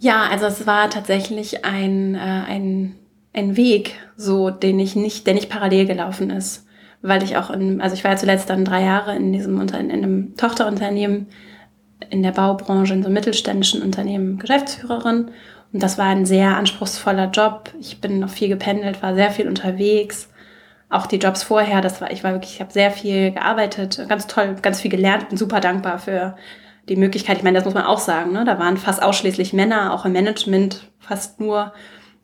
Ja, 0.03 0.23
also 0.31 0.47
es 0.47 0.67
war 0.67 0.89
tatsächlich 0.89 1.65
ein, 1.67 2.15
äh, 2.15 2.19
ein, 2.19 2.97
ein 3.35 3.57
Weg, 3.59 3.97
so 4.17 4.49
den 4.49 4.79
ich 4.81 4.97
nicht, 4.97 5.27
der 5.27 5.35
nicht 5.35 5.51
parallel 5.51 5.87
gelaufen 5.87 6.31
ist. 6.31 6.67
Weil 7.03 7.23
ich 7.23 7.37
auch 7.37 7.51
in, 7.51 7.83
also 7.83 7.95
ich 7.95 8.03
war 8.03 8.13
ja 8.13 8.17
zuletzt 8.17 8.49
dann 8.49 8.65
drei 8.65 8.83
Jahre 8.83 9.15
in 9.15 9.31
diesem 9.33 9.61
Unter 9.61 9.79
in 9.79 9.91
einem 9.91 10.37
Tochterunternehmen 10.37 11.27
in 12.09 12.23
der 12.23 12.33
Baubranche, 12.33 12.95
in 12.95 13.03
so 13.03 13.09
einem 13.09 13.15
mittelständischen 13.15 13.83
Unternehmen 13.83 14.39
Geschäftsführerin. 14.39 15.31
Und 15.73 15.83
das 15.83 15.99
war 15.99 16.07
ein 16.07 16.25
sehr 16.25 16.57
anspruchsvoller 16.57 17.31
Job. 17.31 17.71
Ich 17.79 18.01
bin 18.01 18.21
noch 18.21 18.31
viel 18.31 18.49
gependelt, 18.49 19.03
war 19.03 19.15
sehr 19.15 19.31
viel 19.31 19.49
unterwegs, 19.49 20.31
auch 20.89 21.07
die 21.07 21.19
Jobs 21.19 21.43
vorher, 21.45 21.81
das 21.81 22.01
war, 22.01 22.11
ich 22.11 22.25
war 22.25 22.33
wirklich, 22.33 22.55
ich 22.55 22.61
habe 22.61 22.73
sehr 22.73 22.91
viel 22.91 23.31
gearbeitet, 23.31 24.05
ganz 24.09 24.27
toll, 24.27 24.57
ganz 24.61 24.81
viel 24.81 24.91
gelernt, 24.91 25.29
bin 25.29 25.39
super 25.39 25.61
dankbar 25.61 25.99
für 26.01 26.37
die 26.89 26.97
Möglichkeit. 26.97 27.39
Ich 27.39 27.43
meine, 27.43 27.59
das 27.59 27.65
muss 27.65 27.75
man 27.75 27.85
auch 27.85 27.99
sagen, 27.99 28.33
ne? 28.33 28.45
da 28.45 28.59
waren 28.59 28.77
fast 28.77 29.03
ausschließlich 29.03 29.53
Männer, 29.53 29.93
auch 29.93 30.05
im 30.05 30.13
Management 30.13 30.91
fast 30.99 31.41
nur. 31.41 31.73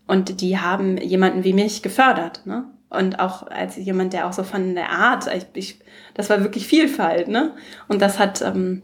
Und 0.06 0.40
die 0.40 0.58
haben 0.58 0.96
jemanden 0.98 1.44
wie 1.44 1.52
mich 1.52 1.82
gefördert. 1.82 2.42
Ne? 2.46 2.64
Und 2.88 3.20
auch 3.20 3.46
als 3.48 3.76
jemand, 3.76 4.12
der 4.12 4.26
auch 4.26 4.32
so 4.32 4.44
von 4.44 4.74
der 4.74 4.90
Art, 4.90 5.26
ich, 5.34 5.46
ich, 5.54 5.80
das 6.14 6.30
war 6.30 6.40
wirklich 6.40 6.66
Vielfalt. 6.66 7.28
Ne? 7.28 7.52
Und 7.88 8.00
das 8.00 8.18
hat, 8.18 8.42
ähm, 8.42 8.82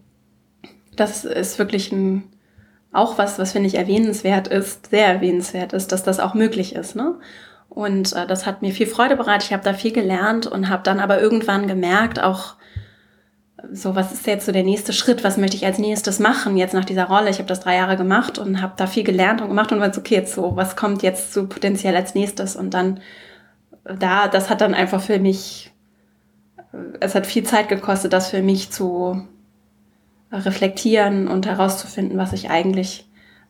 das 0.97 1.25
ist 1.25 1.59
wirklich 1.59 1.93
ein, 1.93 2.25
auch 2.93 3.19
was, 3.19 3.39
was 3.39 3.53
finde 3.53 3.69
ich 3.69 3.77
erwähnenswert 3.77 4.49
ist, 4.49 4.91
sehr 4.91 5.07
erwähnenswert 5.07 5.73
ist, 5.73 5.93
dass 5.93 6.03
das 6.03 6.21
auch 6.21 6.35
möglich 6.35 6.75
ist. 6.75 6.97
Ne? 6.97 7.15
Und 7.69 8.13
äh, 8.13 8.27
das 8.27 8.45
hat 8.45 8.61
mir 8.61 8.73
viel 8.73 8.87
Freude 8.87 9.17
bereitet. 9.17 9.45
Ich 9.45 9.53
habe 9.53 9.65
da 9.65 9.73
viel 9.73 9.93
gelernt 9.93 10.47
und 10.47 10.69
habe 10.69 10.83
dann 10.83 11.01
aber 11.01 11.21
irgendwann 11.21 11.67
gemerkt, 11.69 12.23
auch 12.23 12.57
so, 13.73 13.95
was 13.95 14.13
ist 14.13 14.27
jetzt 14.27 14.47
so 14.47 14.53
der 14.53 14.65
nächste 14.65 14.93
Schritt? 14.93 15.23
Was 15.25 15.37
möchte 15.37 15.57
ich 15.57 15.65
als 15.65 15.79
nächstes 15.79 16.19
machen 16.19 16.57
jetzt 16.57 16.75
nach 16.75 16.85
dieser 16.85 17.05
Rolle? 17.05 17.31
Ich 17.31 17.39
habe 17.39 17.49
das 17.49 17.61
drei 17.61 17.77
Jahre 17.77 17.97
gemacht 17.97 18.39
und 18.39 18.61
habe 18.61 18.75
da 18.77 18.87
viel 18.87 19.05
gelernt 19.05 19.41
und 19.41 19.49
gemacht 19.49 19.73
und 19.73 19.81
war 19.81 19.93
so, 19.93 20.01
okay, 20.01 20.17
jetzt 20.17 20.35
so, 20.35 20.57
was 20.57 20.77
kommt 20.77 21.03
jetzt 21.03 21.33
so 21.33 21.47
potenziell 21.47 21.95
als 21.95 22.15
nächstes? 22.15 22.57
Und 22.57 22.75
dann 22.75 23.01
da, 23.85 24.29
das 24.29 24.51
hat 24.51 24.61
dann 24.61 24.75
einfach 24.75 25.01
für 25.01 25.19
mich, 25.19 25.73
es 27.01 27.15
hat 27.15 27.27
viel 27.27 27.45
Zeit 27.45 27.69
gekostet, 27.69 28.13
das 28.13 28.31
für 28.31 28.43
mich 28.43 28.71
zu 28.71 29.27
reflektieren 30.31 31.29
und 31.29 31.47
herauszufinden, 31.47 32.19
was 32.19 32.33
ich 32.33 32.51
eigentlich 32.51 33.09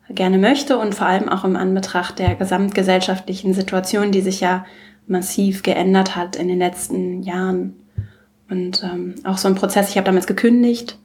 gerne 0.09 0.39
möchte 0.39 0.79
und 0.79 0.95
vor 0.95 1.07
allem 1.07 1.29
auch 1.29 1.45
im 1.45 1.57
Anbetracht 1.57 2.19
der 2.19 2.35
gesamtgesellschaftlichen 2.35 3.55
Situation, 3.55 4.11
die 4.11 4.21
sich 4.21 4.41
ja 4.41 4.67
massiv 5.07 5.63
geändert 5.63 6.17
hat 6.17 6.37
in 6.37 6.49
den 6.49 6.59
letzten 6.59 7.23
Jahren. 7.23 7.77
Und 8.53 8.85
ähm, 8.85 9.15
auch 9.25 9.39
so 9.39 9.49
ein 9.49 9.55
Prozess, 9.55 9.89
ich 9.89 9.97
habe 9.97 10.05
damals 10.05 10.27
gekündigt 10.27 10.99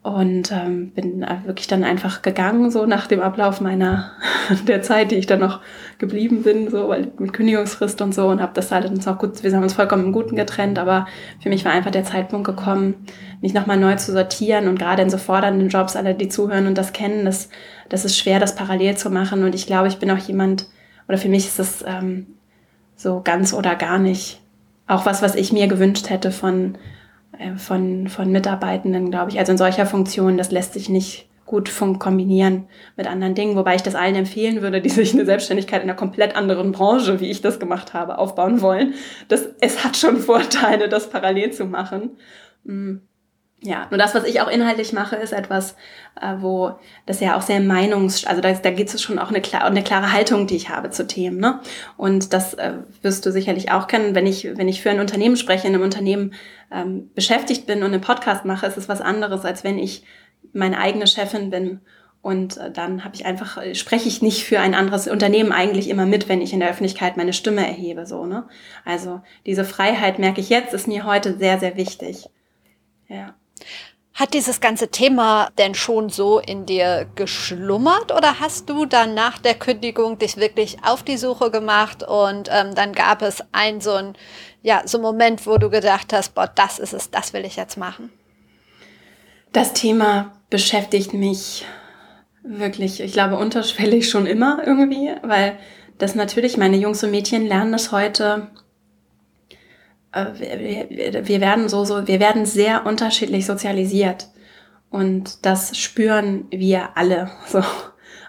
und 0.00 0.50
ähm, 0.50 0.92
bin 0.92 1.20
wirklich 1.44 1.66
dann 1.66 1.84
einfach 1.84 2.22
gegangen, 2.22 2.70
so 2.70 2.86
nach 2.86 3.06
dem 3.06 3.20
Ablauf 3.20 3.60
meiner, 3.60 4.12
der 4.66 4.80
Zeit, 4.80 5.10
die 5.10 5.16
ich 5.16 5.26
dann 5.26 5.40
noch 5.40 5.60
geblieben 5.98 6.42
bin, 6.42 6.70
so 6.70 6.88
weil 6.88 7.12
mit 7.18 7.34
Kündigungsfrist 7.34 8.00
und 8.00 8.14
so 8.14 8.28
und 8.28 8.40
habe 8.40 8.52
das 8.54 8.72
halt 8.72 8.90
uns 8.90 9.06
auch 9.06 9.18
gut, 9.18 9.42
wir 9.42 9.52
haben 9.52 9.62
uns 9.62 9.74
vollkommen 9.74 10.06
im 10.06 10.12
Guten 10.12 10.34
getrennt, 10.34 10.78
aber 10.78 11.06
für 11.42 11.50
mich 11.50 11.66
war 11.66 11.72
einfach 11.72 11.90
der 11.90 12.04
Zeitpunkt 12.04 12.46
gekommen, 12.46 12.94
mich 13.42 13.52
nochmal 13.52 13.76
neu 13.76 13.94
zu 13.96 14.10
sortieren 14.10 14.68
und 14.68 14.78
gerade 14.78 15.02
in 15.02 15.10
so 15.10 15.18
fordernden 15.18 15.68
Jobs, 15.68 15.96
alle, 15.96 16.14
die 16.14 16.30
zuhören 16.30 16.66
und 16.66 16.78
das 16.78 16.94
kennen, 16.94 17.26
das, 17.26 17.50
das 17.90 18.06
ist 18.06 18.16
schwer, 18.16 18.40
das 18.40 18.54
parallel 18.54 18.96
zu 18.96 19.10
machen 19.10 19.44
und 19.44 19.54
ich 19.54 19.66
glaube, 19.66 19.88
ich 19.88 19.98
bin 19.98 20.10
auch 20.10 20.16
jemand, 20.16 20.66
oder 21.08 21.18
für 21.18 21.28
mich 21.28 21.46
ist 21.46 21.58
das 21.58 21.84
ähm, 21.86 22.26
so 22.96 23.20
ganz 23.22 23.52
oder 23.52 23.76
gar 23.76 23.98
nicht 23.98 24.41
auch 24.86 25.06
was, 25.06 25.22
was 25.22 25.34
ich 25.34 25.52
mir 25.52 25.68
gewünscht 25.68 26.10
hätte 26.10 26.32
von 26.32 26.76
äh, 27.38 27.56
von, 27.56 28.08
von 28.08 28.30
Mitarbeitenden, 28.30 29.10
glaube 29.10 29.30
ich. 29.30 29.38
Also 29.38 29.52
in 29.52 29.58
solcher 29.58 29.86
Funktion, 29.86 30.36
das 30.36 30.50
lässt 30.50 30.74
sich 30.74 30.88
nicht 30.88 31.28
gut 31.44 31.70
kombinieren 31.98 32.66
mit 32.96 33.06
anderen 33.06 33.34
Dingen, 33.34 33.56
wobei 33.56 33.74
ich 33.74 33.82
das 33.82 33.94
allen 33.94 34.14
empfehlen 34.14 34.62
würde, 34.62 34.80
die 34.80 34.88
sich 34.88 35.12
eine 35.12 35.26
Selbstständigkeit 35.26 35.82
in 35.82 35.90
einer 35.90 35.98
komplett 35.98 36.34
anderen 36.34 36.72
Branche, 36.72 37.20
wie 37.20 37.30
ich 37.30 37.42
das 37.42 37.60
gemacht 37.60 37.92
habe, 37.92 38.16
aufbauen 38.16 38.62
wollen. 38.62 38.94
Das, 39.28 39.48
es 39.60 39.84
hat 39.84 39.96
schon 39.96 40.18
Vorteile, 40.18 40.88
das 40.88 41.10
parallel 41.10 41.52
zu 41.52 41.66
machen. 41.66 42.12
Mm. 42.64 42.96
Ja, 43.64 43.86
nur 43.90 43.98
das, 43.98 44.12
was 44.12 44.24
ich 44.24 44.40
auch 44.40 44.48
inhaltlich 44.48 44.92
mache, 44.92 45.14
ist 45.14 45.32
etwas, 45.32 45.76
äh, 46.20 46.34
wo 46.38 46.72
das 47.06 47.20
ja 47.20 47.36
auch 47.36 47.42
sehr 47.42 47.60
meinungs, 47.60 48.26
also 48.26 48.40
da, 48.40 48.52
da 48.52 48.70
geht 48.72 48.92
es 48.92 49.00
schon 49.00 49.20
auch 49.20 49.28
eine, 49.28 49.40
klar, 49.40 49.62
eine 49.62 49.84
klare 49.84 50.12
Haltung, 50.12 50.48
die 50.48 50.56
ich 50.56 50.68
habe 50.68 50.90
zu 50.90 51.06
Themen. 51.06 51.38
Ne? 51.38 51.60
Und 51.96 52.32
das 52.32 52.54
äh, 52.54 52.72
wirst 53.02 53.24
du 53.24 53.30
sicherlich 53.30 53.70
auch 53.70 53.86
kennen, 53.86 54.16
wenn 54.16 54.26
ich, 54.26 54.56
wenn 54.56 54.66
ich 54.66 54.82
für 54.82 54.90
ein 54.90 54.98
Unternehmen 54.98 55.36
spreche, 55.36 55.68
in 55.68 55.74
einem 55.74 55.84
Unternehmen 55.84 56.34
ähm, 56.72 57.10
beschäftigt 57.14 57.66
bin 57.66 57.84
und 57.84 57.92
einen 57.92 58.00
Podcast 58.00 58.44
mache, 58.44 58.66
ist 58.66 58.78
es 58.78 58.88
was 58.88 59.00
anderes, 59.00 59.44
als 59.44 59.62
wenn 59.62 59.78
ich 59.78 60.02
meine 60.52 60.78
eigene 60.78 61.06
Chefin 61.06 61.50
bin. 61.50 61.82
Und 62.20 62.56
äh, 62.56 62.72
dann 62.72 63.04
habe 63.04 63.14
ich 63.14 63.26
einfach, 63.26 63.58
äh, 63.58 63.76
spreche 63.76 64.08
ich 64.08 64.22
nicht 64.22 64.42
für 64.42 64.58
ein 64.58 64.74
anderes 64.74 65.06
Unternehmen 65.06 65.52
eigentlich 65.52 65.88
immer 65.88 66.06
mit, 66.06 66.28
wenn 66.28 66.40
ich 66.40 66.52
in 66.52 66.58
der 66.58 66.70
Öffentlichkeit 66.70 67.16
meine 67.16 67.32
Stimme 67.32 67.64
erhebe. 67.64 68.06
So, 68.06 68.26
ne? 68.26 68.48
Also 68.84 69.20
diese 69.46 69.64
Freiheit, 69.64 70.18
merke 70.18 70.40
ich 70.40 70.48
jetzt, 70.48 70.74
ist 70.74 70.88
mir 70.88 71.04
heute 71.04 71.38
sehr, 71.38 71.60
sehr 71.60 71.76
wichtig. 71.76 72.26
Ja. 73.06 73.36
Hat 74.14 74.34
dieses 74.34 74.60
ganze 74.60 74.88
Thema 74.88 75.48
denn 75.56 75.74
schon 75.74 76.10
so 76.10 76.38
in 76.38 76.66
dir 76.66 77.06
geschlummert 77.14 78.12
oder 78.12 78.40
hast 78.40 78.68
du 78.68 78.84
dann 78.84 79.14
nach 79.14 79.38
der 79.38 79.54
Kündigung 79.54 80.18
dich 80.18 80.36
wirklich 80.36 80.76
auf 80.84 81.02
die 81.02 81.16
Suche 81.16 81.50
gemacht 81.50 82.02
und 82.02 82.50
ähm, 82.52 82.74
dann 82.74 82.92
gab 82.92 83.22
es 83.22 83.42
ein 83.52 83.80
so 83.80 83.92
ein 83.92 84.14
ja 84.62 84.82
so 84.84 84.98
Moment, 84.98 85.46
wo 85.46 85.56
du 85.56 85.70
gedacht 85.70 86.12
hast, 86.12 86.34
boah, 86.34 86.46
das 86.46 86.78
ist 86.78 86.92
es, 86.92 87.10
das 87.10 87.32
will 87.32 87.44
ich 87.46 87.56
jetzt 87.56 87.78
machen? 87.78 88.10
Das 89.52 89.72
Thema 89.72 90.32
beschäftigt 90.50 91.14
mich 91.14 91.64
wirklich, 92.42 93.00
ich 93.00 93.12
glaube, 93.12 93.36
unterschwellig 93.36 94.08
schon 94.08 94.26
immer 94.26 94.62
irgendwie, 94.66 95.10
weil 95.22 95.58
das 95.98 96.14
natürlich 96.14 96.56
meine 96.56 96.76
Jungs 96.76 97.02
und 97.04 97.10
Mädchen 97.10 97.46
lernen 97.46 97.72
das 97.72 97.92
heute 97.92 98.48
wir, 100.12 101.26
wir 101.26 101.40
werden 101.40 101.68
so, 101.68 101.84
so, 101.84 102.06
wir 102.06 102.20
werden 102.20 102.44
sehr 102.46 102.86
unterschiedlich 102.86 103.46
sozialisiert. 103.46 104.28
Und 104.90 105.46
das 105.46 105.76
spüren 105.78 106.46
wir 106.50 106.90
alle, 106.96 107.30
so. 107.46 107.62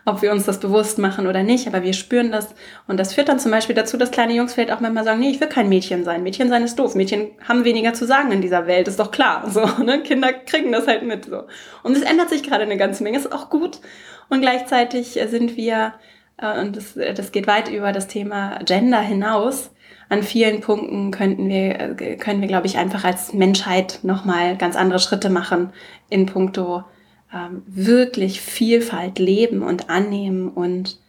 Ob 0.06 0.22
wir 0.22 0.34
uns 0.34 0.44
das 0.44 0.60
bewusst 0.60 0.98
machen 0.98 1.28
oder 1.28 1.44
nicht, 1.44 1.66
aber 1.66 1.82
wir 1.82 1.94
spüren 1.94 2.30
das. 2.30 2.54
Und 2.88 3.00
das 3.00 3.14
führt 3.14 3.30
dann 3.30 3.40
zum 3.40 3.52
Beispiel 3.52 3.76
dazu, 3.76 3.96
dass 3.96 4.12
kleine 4.12 4.34
Jungs 4.34 4.54
vielleicht 4.54 4.72
auch 4.72 4.82
manchmal 4.82 5.06
sagen, 5.06 5.22
nee, 5.22 5.30
ich 5.30 5.40
will 5.40 5.48
kein 5.48 5.70
Mädchen 5.70 6.04
sein. 6.04 6.24
Mädchen 6.24 6.50
sein 6.50 6.62
ist 6.62 6.78
doof. 6.78 6.94
Mädchen 6.94 7.32
haben 7.48 7.64
weniger 7.64 7.94
zu 7.94 8.06
sagen 8.06 8.34
in 8.34 8.42
dieser 8.42 8.68
Welt, 8.68 8.90
ist 8.90 9.00
doch 9.00 9.12
klar. 9.12 9.50
So, 9.50 9.66
ne? 9.84 10.04
Kinder 10.04 10.34
kriegen 10.34 10.74
das 10.74 10.88
halt 10.88 11.04
mit. 11.04 11.26
So. 11.26 11.44
Und 11.84 11.96
es 11.96 12.02
ändert 12.02 12.30
sich 12.30 12.44
gerade 12.44 12.64
eine 12.64 12.76
ganze 12.76 13.02
Menge, 13.02 13.18
ist 13.18 13.32
auch 13.32 13.50
gut. 13.50 13.80
Und 14.30 14.42
gleichzeitig 14.42 15.18
sind 15.28 15.56
wir, 15.56 15.94
äh, 16.36 16.60
und 16.60 16.76
das, 16.76 16.96
das 17.16 17.32
geht 17.32 17.48
weit 17.48 17.70
über 17.70 17.94
das 17.94 18.08
Thema 18.08 18.60
Gender 18.66 19.00
hinaus, 19.00 19.72
an 20.14 20.24
vielen 20.24 20.62
Punkten 20.62 21.10
könnten 21.12 21.50
wir, 21.50 21.80
äh, 21.80 22.16
können 22.18 22.42
wir, 22.42 22.48
glaube 22.48 22.68
ich, 22.68 22.78
einfach 22.78 23.04
als 23.04 23.34
Menschheit 23.34 24.00
nochmal 24.04 24.56
ganz 24.56 24.76
andere 24.76 25.00
Schritte 25.00 25.30
machen 25.30 25.74
in 26.10 26.28
puncto 26.28 26.84
ähm, 27.34 27.64
wirklich 27.66 28.42
Vielfalt 28.42 29.18
leben 29.18 29.64
und 29.64 29.90
annehmen 29.90 30.50
und 30.50 31.00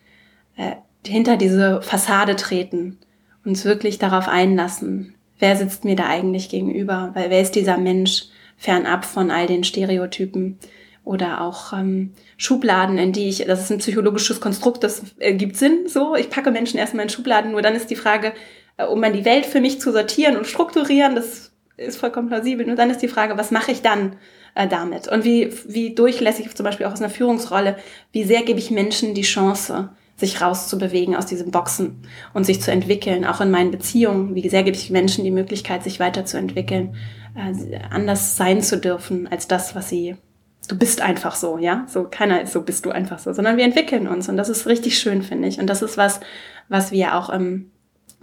äh, 0.57 0.73
hinter 1.07 1.37
diese 1.37 1.83
Fassade 1.83 2.35
treten, 2.35 2.99
uns 3.45 3.67
wirklich 3.67 3.99
darauf 3.99 4.27
einlassen, 4.27 5.15
wer 5.39 5.55
sitzt 5.57 5.85
mir 5.85 5.97
da 5.97 6.07
eigentlich 6.07 6.49
gegenüber, 6.49 7.11
weil 7.13 7.29
wer 7.29 7.43
ist 7.43 7.55
dieser 7.55 7.77
Mensch 7.77 8.25
fernab 8.57 9.05
von 9.05 9.31
all 9.31 9.47
den 9.47 9.65
Stereotypen 9.65 10.59
oder 11.05 11.43
auch 11.43 11.75
ähm, 11.75 12.15
Schubladen, 12.39 12.97
in 12.97 13.13
die 13.13 13.29
ich, 13.29 13.45
das 13.45 13.61
ist 13.61 13.71
ein 13.71 13.79
psychologisches 13.79 14.41
Konstrukt, 14.41 14.83
das 14.83 15.03
äh, 15.19 15.35
gibt 15.35 15.57
Sinn, 15.57 15.89
so, 15.89 16.15
ich 16.15 16.31
packe 16.31 16.51
Menschen 16.51 16.79
erstmal 16.79 17.03
in 17.03 17.11
Schubladen, 17.11 17.53
nur 17.53 17.61
dann 17.61 17.75
ist 17.75 17.91
die 17.91 17.97
Frage, 17.97 18.33
um 18.77 19.01
mal 19.01 19.13
die 19.13 19.25
Welt 19.25 19.47
für 19.47 19.61
mich 19.61 19.81
zu 19.81 19.93
sortieren 19.93 20.37
und 20.37 20.47
strukturieren, 20.47 21.15
das 21.15 21.53
ist 21.77 21.99
vollkommen 21.99 22.29
plausibel. 22.29 22.69
Und 22.69 22.77
dann 22.77 22.91
ist 22.91 23.03
die 23.03 23.09
Frage, 23.09 23.37
was 23.37 23.51
mache 23.51 23.73
ich 23.73 23.83
dann 23.83 24.17
äh, 24.55 24.69
damit? 24.69 25.09
Und 25.09 25.25
wie, 25.25 25.53
wie 25.67 25.95
durchlässig, 25.95 26.55
zum 26.55 26.65
Beispiel 26.65 26.87
auch 26.87 26.93
aus 26.93 27.01
einer 27.01 27.11
Führungsrolle, 27.11 27.77
wie 28.13 28.25
sehr 28.25 28.43
gebe 28.43 28.59
ich 28.59 28.71
Menschen 28.71 29.15
die 29.15 29.23
Chance, 29.23 29.91
sich 30.17 30.41
rauszubewegen 30.41 31.17
aus 31.17 31.27
diesen 31.27 31.51
Boxen 31.51 32.03
und 32.35 32.45
sich 32.45 32.63
zu 32.63 32.71
entwickeln, 32.71 33.25
auch 33.25 33.41
in 33.41 33.51
meinen 33.51 33.73
Beziehungen. 33.73 34.35
Wie 34.37 34.49
sehr 34.49 34.63
gebe 34.63 34.77
ich 34.77 34.91
Menschen 34.91 35.25
die 35.25 35.33
Möglichkeit, 35.33 35.83
sich 35.83 35.99
weiterzuentwickeln, 35.99 36.95
äh, 37.35 37.79
anders 37.91 38.37
sein 38.37 38.63
zu 38.63 38.79
dürfen 38.79 39.27
als 39.27 39.49
das, 39.49 39.75
was 39.75 39.89
sie 39.89 40.17
du 40.69 40.79
bist 40.79 41.01
einfach 41.01 41.35
so, 41.35 41.59
ja? 41.59 41.85
So 41.89 42.05
keiner 42.11 42.43
ist 42.43 42.53
so, 42.53 42.63
bist 42.63 42.87
du 42.87 42.91
einfach 42.91 43.19
so, 43.19 43.33
sondern 43.33 43.57
wir 43.57 43.65
entwickeln 43.65 44.09
uns 44.09 44.29
und 44.29 44.37
das 44.37 44.49
ist 44.49 44.67
richtig 44.67 44.99
schön, 44.99 45.23
finde 45.23 45.49
ich. 45.49 45.59
Und 45.59 45.67
das 45.67 45.83
ist 45.83 45.97
was, 45.97 46.21
was 46.69 46.93
wir 46.93 47.17
auch 47.17 47.29
im 47.29 47.71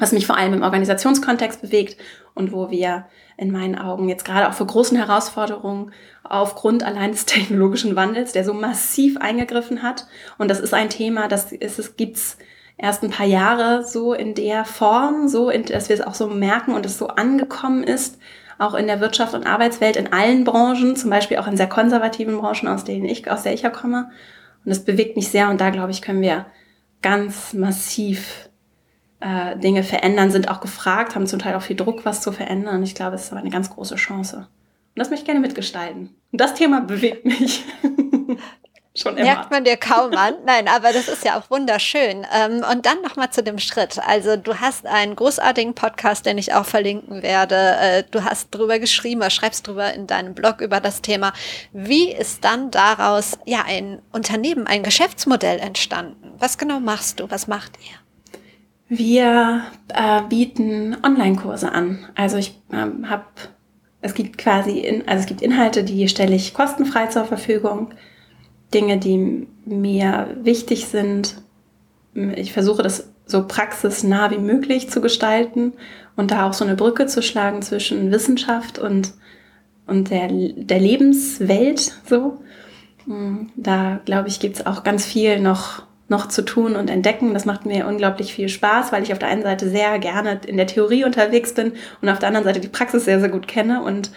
was 0.01 0.11
mich 0.11 0.25
vor 0.25 0.35
allem 0.35 0.53
im 0.53 0.63
Organisationskontext 0.63 1.61
bewegt 1.61 1.95
und 2.33 2.51
wo 2.51 2.71
wir 2.71 3.05
in 3.37 3.51
meinen 3.51 3.77
Augen 3.77 4.09
jetzt 4.09 4.25
gerade 4.25 4.49
auch 4.49 4.53
für 4.53 4.65
großen 4.65 4.97
Herausforderungen 4.97 5.91
aufgrund 6.23 6.83
allein 6.83 7.11
des 7.11 7.25
technologischen 7.27 7.95
Wandels, 7.95 8.31
der 8.33 8.43
so 8.43 8.53
massiv 8.53 9.17
eingegriffen 9.17 9.83
hat. 9.83 10.07
Und 10.37 10.49
das 10.49 10.59
ist 10.59 10.73
ein 10.73 10.89
Thema, 10.89 11.27
das 11.27 11.51
ist, 11.51 11.77
es 11.77 11.95
gibt's 11.95 12.37
erst 12.77 13.03
ein 13.03 13.11
paar 13.11 13.27
Jahre 13.27 13.85
so 13.85 14.13
in 14.13 14.33
der 14.33 14.65
Form, 14.65 15.27
so, 15.27 15.51
in, 15.51 15.65
dass 15.65 15.87
wir 15.87 15.95
es 15.95 16.01
auch 16.01 16.15
so 16.15 16.27
merken 16.27 16.73
und 16.73 16.85
es 16.85 16.97
so 16.97 17.07
angekommen 17.07 17.83
ist, 17.83 18.17
auch 18.57 18.73
in 18.73 18.87
der 18.87 19.01
Wirtschaft 19.01 19.35
und 19.35 19.45
Arbeitswelt, 19.45 19.97
in 19.97 20.11
allen 20.11 20.43
Branchen, 20.43 20.95
zum 20.95 21.11
Beispiel 21.11 21.37
auch 21.37 21.47
in 21.47 21.57
sehr 21.57 21.69
konservativen 21.69 22.39
Branchen, 22.39 22.67
aus 22.67 22.83
denen 22.83 23.05
ich, 23.05 23.29
aus 23.29 23.43
der 23.43 23.53
ich 23.53 23.61
ja 23.61 23.69
komme. 23.69 24.09
Und 24.65 24.69
das 24.69 24.83
bewegt 24.83 25.15
mich 25.15 25.29
sehr 25.29 25.49
und 25.49 25.61
da, 25.61 25.69
glaube 25.69 25.91
ich, 25.91 26.01
können 26.01 26.21
wir 26.21 26.47
ganz 27.01 27.53
massiv 27.53 28.49
äh, 29.21 29.57
Dinge 29.57 29.83
verändern, 29.83 30.31
sind 30.31 30.49
auch 30.49 30.59
gefragt, 30.59 31.15
haben 31.15 31.27
zum 31.27 31.39
Teil 31.39 31.55
auch 31.55 31.61
viel 31.61 31.75
Druck, 31.75 32.05
was 32.05 32.21
zu 32.21 32.31
verändern. 32.31 32.83
Ich 32.83 32.95
glaube, 32.95 33.15
es 33.15 33.23
ist 33.23 33.31
aber 33.31 33.41
eine 33.41 33.49
ganz 33.49 33.69
große 33.69 33.95
Chance. 33.95 34.37
Und 34.37 34.99
das 34.99 35.09
möchte 35.09 35.23
ich 35.23 35.27
gerne 35.27 35.39
mitgestalten. 35.39 36.15
Und 36.31 36.41
das 36.41 36.53
Thema 36.53 36.81
bewegt 36.81 37.25
mich. 37.25 37.63
Schon 38.93 39.15
immer. 39.15 39.23
Merkt 39.23 39.51
man 39.51 39.63
dir 39.63 39.77
kaum 39.77 40.13
an. 40.15 40.33
Nein, 40.45 40.67
aber 40.67 40.91
das 40.91 41.07
ist 41.07 41.23
ja 41.23 41.39
auch 41.39 41.49
wunderschön. 41.49 42.27
Ähm, 42.35 42.65
und 42.69 42.85
dann 42.85 43.01
nochmal 43.01 43.29
zu 43.29 43.41
dem 43.41 43.57
Schritt. 43.57 43.97
Also 44.05 44.35
du 44.35 44.59
hast 44.59 44.85
einen 44.85 45.15
großartigen 45.15 45.75
Podcast, 45.75 46.25
den 46.25 46.37
ich 46.37 46.53
auch 46.53 46.65
verlinken 46.65 47.23
werde. 47.23 47.55
Äh, 47.55 48.03
du 48.11 48.25
hast 48.25 48.49
drüber 48.51 48.79
geschrieben, 48.79 49.21
schreibst 49.31 49.65
drüber 49.65 49.93
in 49.93 50.07
deinem 50.07 50.33
Blog 50.33 50.59
über 50.59 50.81
das 50.81 51.01
Thema. 51.01 51.31
Wie 51.71 52.11
ist 52.11 52.43
dann 52.43 52.69
daraus 52.69 53.37
ja 53.45 53.63
ein 53.65 54.01
Unternehmen, 54.11 54.67
ein 54.67 54.83
Geschäftsmodell 54.83 55.59
entstanden? 55.59 56.33
Was 56.37 56.57
genau 56.57 56.81
machst 56.81 57.21
du? 57.21 57.31
Was 57.31 57.47
macht 57.47 57.71
ihr? 57.79 58.00
Wir 58.93 59.63
äh, 59.87 60.21
bieten 60.27 60.97
Online-Kurse 61.01 61.71
an. 61.71 61.99
Also 62.13 62.35
ich 62.35 62.59
ähm, 62.73 63.09
habe, 63.09 63.23
es 64.01 64.13
gibt 64.13 64.37
quasi, 64.37 64.79
in, 64.79 65.07
also 65.07 65.21
es 65.21 65.27
gibt 65.27 65.41
Inhalte, 65.41 65.85
die 65.85 66.09
stelle 66.09 66.35
ich 66.35 66.53
kostenfrei 66.53 67.07
zur 67.07 67.23
Verfügung. 67.23 67.93
Dinge, 68.73 68.97
die 68.97 69.47
mir 69.63 70.35
wichtig 70.43 70.87
sind. 70.87 71.35
Ich 72.35 72.51
versuche 72.51 72.83
das 72.83 73.09
so 73.25 73.47
praxisnah 73.47 74.29
wie 74.29 74.39
möglich 74.39 74.89
zu 74.89 74.99
gestalten 74.99 75.71
und 76.17 76.31
da 76.31 76.45
auch 76.45 76.53
so 76.53 76.65
eine 76.65 76.75
Brücke 76.75 77.05
zu 77.05 77.21
schlagen 77.21 77.61
zwischen 77.61 78.11
Wissenschaft 78.11 78.77
und, 78.77 79.13
und 79.87 80.09
der, 80.09 80.27
der 80.27 80.79
Lebenswelt 80.81 81.93
so. 82.09 82.41
Da 83.55 84.01
glaube 84.03 84.27
ich, 84.27 84.41
gibt 84.41 84.57
es 84.57 84.65
auch 84.65 84.83
ganz 84.83 85.05
viel 85.05 85.39
noch, 85.39 85.83
noch 86.11 86.27
zu 86.27 86.43
tun 86.43 86.75
und 86.75 86.89
entdecken. 86.89 87.33
Das 87.33 87.45
macht 87.45 87.65
mir 87.65 87.87
unglaublich 87.87 88.33
viel 88.33 88.49
Spaß, 88.49 88.91
weil 88.91 89.01
ich 89.01 89.13
auf 89.13 89.19
der 89.19 89.29
einen 89.29 89.43
Seite 89.43 89.69
sehr 89.69 89.97
gerne 89.97 90.41
in 90.45 90.57
der 90.57 90.67
Theorie 90.67 91.05
unterwegs 91.05 91.55
bin 91.55 91.71
und 92.01 92.09
auf 92.09 92.19
der 92.19 92.27
anderen 92.27 92.43
Seite 92.43 92.59
die 92.59 92.67
Praxis 92.67 93.05
sehr, 93.05 93.19
sehr 93.19 93.29
gut 93.29 93.47
kenne 93.47 93.81
und 93.81 94.11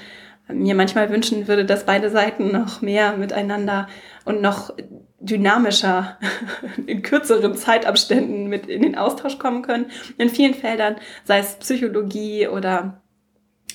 mir 0.48 0.74
manchmal 0.74 1.08
wünschen 1.08 1.48
würde, 1.48 1.64
dass 1.64 1.86
beide 1.86 2.10
Seiten 2.10 2.52
noch 2.52 2.82
mehr 2.82 3.16
miteinander 3.16 3.86
und 4.26 4.42
noch 4.42 4.74
dynamischer 5.20 6.18
in 6.86 7.00
kürzeren 7.02 7.54
Zeitabständen 7.54 8.48
mit 8.48 8.66
in 8.66 8.82
den 8.82 8.98
Austausch 8.98 9.38
kommen 9.38 9.62
können. 9.62 9.86
In 10.18 10.28
vielen 10.28 10.54
Feldern, 10.54 10.96
sei 11.22 11.38
es 11.38 11.54
Psychologie 11.60 12.48
oder 12.48 13.00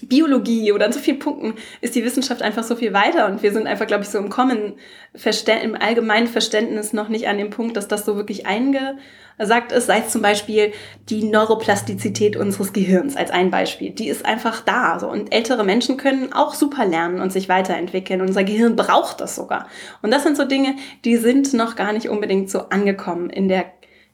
Biologie 0.07 0.71
oder 0.71 0.85
an 0.85 0.91
so 0.91 0.99
vielen 0.99 1.19
Punkten 1.19 1.53
ist 1.81 1.95
die 1.95 2.03
Wissenschaft 2.03 2.41
einfach 2.41 2.63
so 2.63 2.75
viel 2.75 2.93
weiter 2.93 3.27
und 3.27 3.43
wir 3.43 3.51
sind 3.51 3.67
einfach, 3.67 3.87
glaube 3.87 4.03
ich, 4.03 4.09
so 4.09 4.17
im 4.17 4.29
Common 4.29 4.73
im 5.63 5.75
allgemeinen 5.75 6.27
Verständnis 6.27 6.93
noch 6.93 7.09
nicht 7.09 7.27
an 7.27 7.37
dem 7.37 7.49
Punkt, 7.49 7.75
dass 7.75 7.87
das 7.87 8.05
so 8.05 8.15
wirklich 8.15 8.45
eingesagt 8.45 9.71
ist, 9.71 9.87
sei 9.87 9.99
es 9.99 10.09
zum 10.11 10.21
Beispiel 10.21 10.71
die 11.09 11.23
Neuroplastizität 11.23 12.35
unseres 12.35 12.73
Gehirns 12.73 13.15
als 13.15 13.31
ein 13.31 13.49
Beispiel. 13.49 13.89
Die 13.89 14.07
ist 14.07 14.25
einfach 14.25 14.61
da. 14.61 14.99
So. 14.99 15.09
Und 15.09 15.33
ältere 15.33 15.63
Menschen 15.63 15.97
können 15.97 16.31
auch 16.33 16.53
super 16.53 16.85
lernen 16.85 17.21
und 17.21 17.31
sich 17.31 17.49
weiterentwickeln. 17.49 18.21
Unser 18.21 18.43
Gehirn 18.43 18.75
braucht 18.75 19.19
das 19.19 19.35
sogar. 19.35 19.67
Und 20.01 20.11
das 20.11 20.23
sind 20.23 20.37
so 20.37 20.45
Dinge, 20.45 20.75
die 21.05 21.17
sind 21.17 21.53
noch 21.53 21.75
gar 21.75 21.91
nicht 21.91 22.09
unbedingt 22.09 22.49
so 22.49 22.69
angekommen 22.69 23.29
in 23.29 23.47
der 23.47 23.65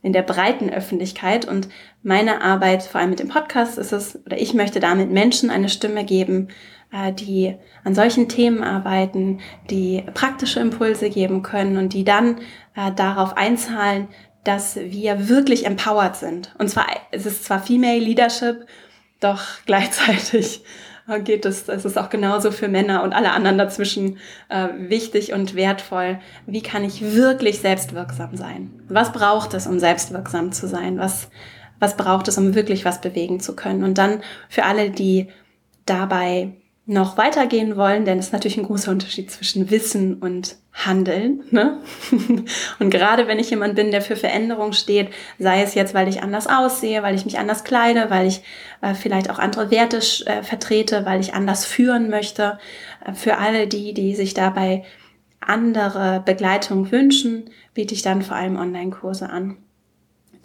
in 0.06 0.14
der 0.14 0.22
breiten 0.22 0.70
Öffentlichkeit. 0.70 1.46
Und 1.46 1.68
meine 2.04 2.44
Arbeit, 2.44 2.84
vor 2.84 3.02
allem 3.02 3.10
mit 3.10 3.20
dem 3.20 3.28
Podcast, 3.28 3.80
ist 3.80 3.92
es, 3.92 4.24
oder 4.24 4.40
ich 4.40 4.54
möchte 4.54 4.80
damit 4.80 5.10
Menschen 5.10 5.50
eine 5.50 5.68
Stimme 5.68 6.06
geben, 6.06 6.50
äh, 6.94 7.12
die 7.12 7.56
an 7.84 7.96
solchen 7.96 8.30
Themen 8.30 8.64
arbeiten, 8.64 9.40
die 9.72 10.04
praktische 10.14 10.60
Impulse 10.60 11.10
geben 11.10 11.42
können 11.42 11.78
und 11.78 11.94
die 11.94 12.04
dann 12.04 12.38
äh, 12.76 12.92
darauf 12.96 13.36
einzahlen, 13.36 14.08
dass 14.44 14.76
wir 14.76 15.28
wirklich 15.28 15.66
empowered 15.66 16.16
sind. 16.16 16.54
Und 16.60 16.70
zwar, 16.70 16.86
es 17.10 17.26
ist 17.26 17.44
zwar 17.44 17.60
Female 17.60 17.98
Leadership, 17.98 18.68
doch 19.20 19.42
gleichzeitig 19.66 20.62
geht 21.24 21.46
es, 21.46 21.70
es 21.70 21.86
ist 21.86 21.98
auch 21.98 22.10
genauso 22.10 22.52
für 22.52 22.68
Männer 22.68 23.04
und 23.04 23.14
alle 23.14 23.32
anderen 23.32 23.58
dazwischen 23.58 24.18
äh, 24.50 24.70
wichtig 24.78 25.34
und 25.34 25.56
wertvoll. 25.56 26.20
Wie 26.48 26.62
kann 26.62 26.84
ich 26.84 27.14
wirklich 27.14 27.60
selbstwirksam 27.60 28.36
sein? 28.36 28.72
Was 28.90 29.12
braucht 29.12 29.54
es, 29.54 29.68
um 29.68 29.80
selbstwirksam 29.80 30.52
zu 30.52 30.68
sein? 30.68 30.98
Was, 30.98 31.30
was 31.80 31.96
braucht 31.96 32.28
es, 32.28 32.38
um 32.38 32.56
wirklich 32.56 32.86
was 32.86 33.02
bewegen 33.02 33.40
zu 33.40 33.56
können? 33.56 33.84
Und 33.84 33.98
dann 33.98 34.22
für 34.50 34.66
alle, 34.66 34.90
die 34.90 35.28
dabei 35.86 36.54
noch 36.88 37.18
weitergehen 37.18 37.78
wollen, 37.78 38.06
denn 38.06 38.20
es 38.20 38.28
ist 38.28 38.34
natürlich 38.34 38.58
ein 38.58 38.66
großer 38.66 38.92
Unterschied 38.92 39.32
zwischen 39.32 39.70
Wissen 39.70 40.16
und 40.16 40.58
Handeln. 40.76 41.44
Ne? 41.52 41.80
und 42.80 42.90
gerade 42.90 43.28
wenn 43.28 43.40
ich 43.40 43.50
jemand 43.50 43.76
bin, 43.76 43.92
der 43.92 44.02
für 44.02 44.16
Veränderung 44.16 44.74
steht, 44.74 45.10
sei 45.40 45.62
es 45.64 45.74
jetzt, 45.74 45.94
weil 45.94 46.08
ich 46.08 46.22
anders 46.22 46.48
aussehe, 46.48 47.02
weil 47.02 47.16
ich 47.16 47.26
mich 47.26 47.40
anders 47.40 47.64
kleide, 47.64 48.10
weil 48.10 48.28
ich 48.28 48.42
äh, 48.82 48.94
vielleicht 48.94 49.30
auch 49.30 49.40
andere 49.40 49.72
Werte 49.72 49.98
äh, 49.98 50.44
vertrete, 50.44 51.06
weil 51.06 51.22
ich 51.22 51.34
anders 51.34 51.66
führen 51.66 52.10
möchte, 52.10 52.60
äh, 53.06 53.14
für 53.14 53.38
alle 53.38 53.68
die, 53.68 53.94
die 53.94 54.16
sich 54.16 54.34
dabei 54.34 54.84
andere 55.40 56.22
Begleitung 56.26 56.92
wünschen, 56.92 57.50
biete 57.74 57.94
ich 57.94 58.02
dann 58.02 58.22
vor 58.22 58.36
allem 58.36 58.58
Online-Kurse 58.58 59.30
an 59.30 59.58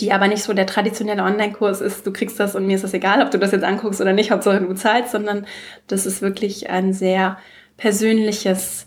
die 0.01 0.13
aber 0.13 0.29
nicht 0.29 0.43
so 0.43 0.53
der 0.55 0.67
traditionelle 0.67 1.23
Online-Kurs 1.23 1.81
ist, 1.81 2.07
du 2.07 2.13
kriegst 2.13 2.41
das 2.41 2.55
und 2.55 2.67
mir 2.67 2.77
ist 2.77 2.85
es 2.85 2.95
egal, 2.95 3.23
ob 3.23 3.31
du 3.31 3.39
das 3.39 3.53
jetzt 3.53 3.65
anguckst 3.65 4.01
oder 4.01 4.13
nicht, 4.13 4.31
Hauptsache 4.31 4.61
du 4.61 4.75
zahlst, 4.75 5.13
sondern 5.13 5.47
das 5.87 6.07
ist 6.07 6.23
wirklich 6.23 6.71
ein 6.71 6.93
sehr 6.93 7.39
persönliches, 7.77 8.87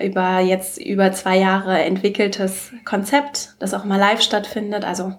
über 0.00 0.40
jetzt 0.40 0.78
über 0.80 1.12
zwei 1.12 1.38
Jahre 1.38 1.78
entwickeltes 1.82 2.72
Konzept, 2.84 3.54
das 3.58 3.74
auch 3.74 3.84
mal 3.84 3.98
live 3.98 4.22
stattfindet, 4.22 4.84
also 4.84 5.14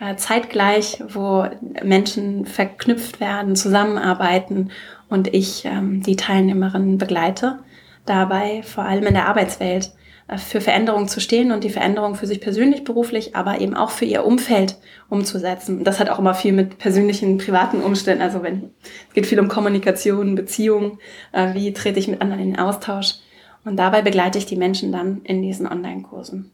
äh, 0.00 0.16
zeitgleich, 0.16 1.02
wo 1.08 1.46
Menschen 1.82 2.46
verknüpft 2.46 3.20
werden, 3.20 3.56
zusammenarbeiten 3.56 4.70
und 5.08 5.32
ich 5.34 5.64
ähm, 5.64 6.02
die 6.02 6.16
Teilnehmerinnen 6.16 6.98
begleite, 6.98 7.58
dabei 8.06 8.62
vor 8.62 8.84
allem 8.84 9.06
in 9.06 9.14
der 9.14 9.28
Arbeitswelt 9.28 9.92
äh, 10.28 10.38
für 10.38 10.60
Veränderungen 10.60 11.08
zu 11.08 11.20
stehen 11.20 11.52
und 11.52 11.64
die 11.64 11.70
Veränderung 11.70 12.14
für 12.14 12.26
sich 12.26 12.40
persönlich, 12.40 12.84
beruflich, 12.84 13.34
aber 13.34 13.60
eben 13.60 13.74
auch 13.74 13.90
für 13.90 14.04
ihr 14.04 14.24
Umfeld 14.24 14.76
umzusetzen. 15.08 15.84
das 15.84 16.00
hat 16.00 16.10
auch 16.10 16.18
immer 16.18 16.34
viel 16.34 16.52
mit 16.52 16.78
persönlichen, 16.78 17.38
privaten 17.38 17.80
Umständen. 17.80 18.22
Also 18.22 18.42
wenn 18.42 18.70
es 19.08 19.14
geht 19.14 19.26
viel 19.26 19.40
um 19.40 19.48
Kommunikation, 19.48 20.34
Beziehungen, 20.34 20.98
äh, 21.32 21.54
wie 21.54 21.72
trete 21.72 21.98
ich 21.98 22.08
mit 22.08 22.20
anderen 22.22 22.42
in 22.42 22.58
Austausch. 22.58 23.16
Und 23.64 23.76
dabei 23.76 24.02
begleite 24.02 24.38
ich 24.38 24.46
die 24.46 24.56
Menschen 24.56 24.92
dann 24.92 25.22
in 25.24 25.42
diesen 25.42 25.66
Online-Kursen. 25.66 26.50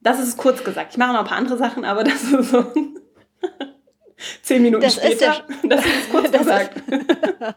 Das 0.00 0.20
ist 0.20 0.36
kurz 0.36 0.64
gesagt. 0.64 0.92
Ich 0.92 0.98
mache 0.98 1.12
noch 1.12 1.20
ein 1.20 1.26
paar 1.26 1.38
andere 1.38 1.58
Sachen, 1.58 1.84
aber 1.84 2.04
das 2.04 2.22
ist 2.22 2.50
so 2.50 2.64
zehn 4.42 4.62
Minuten 4.62 4.82
das 4.82 4.94
später. 4.94 5.12
Ist 5.12 5.20
ja, 5.20 5.42
das 5.68 5.84
ist 5.84 6.10
kurz 6.10 6.32
gesagt. 6.32 6.82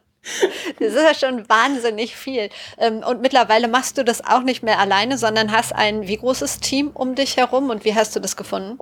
Das 0.80 0.94
ist 0.94 1.04
ja 1.04 1.14
schon 1.14 1.48
wahnsinnig 1.50 2.16
viel. 2.16 2.50
Ähm, 2.80 3.04
und 3.08 3.22
mittlerweile 3.22 3.68
machst 3.68 4.00
du 4.00 4.04
das 4.04 4.26
auch 4.26 4.42
nicht 4.42 4.64
mehr 4.64 4.80
alleine, 4.80 5.20
sondern 5.20 5.52
hast 5.52 5.76
ein 5.76 6.08
wie 6.08 6.18
großes 6.18 6.62
Team 6.62 6.90
um 6.96 7.14
dich 7.14 7.38
herum 7.38 7.70
und 7.70 7.86
wie 7.86 7.94
hast 7.94 8.16
du 8.16 8.20
das 8.20 8.36
gefunden? 8.36 8.80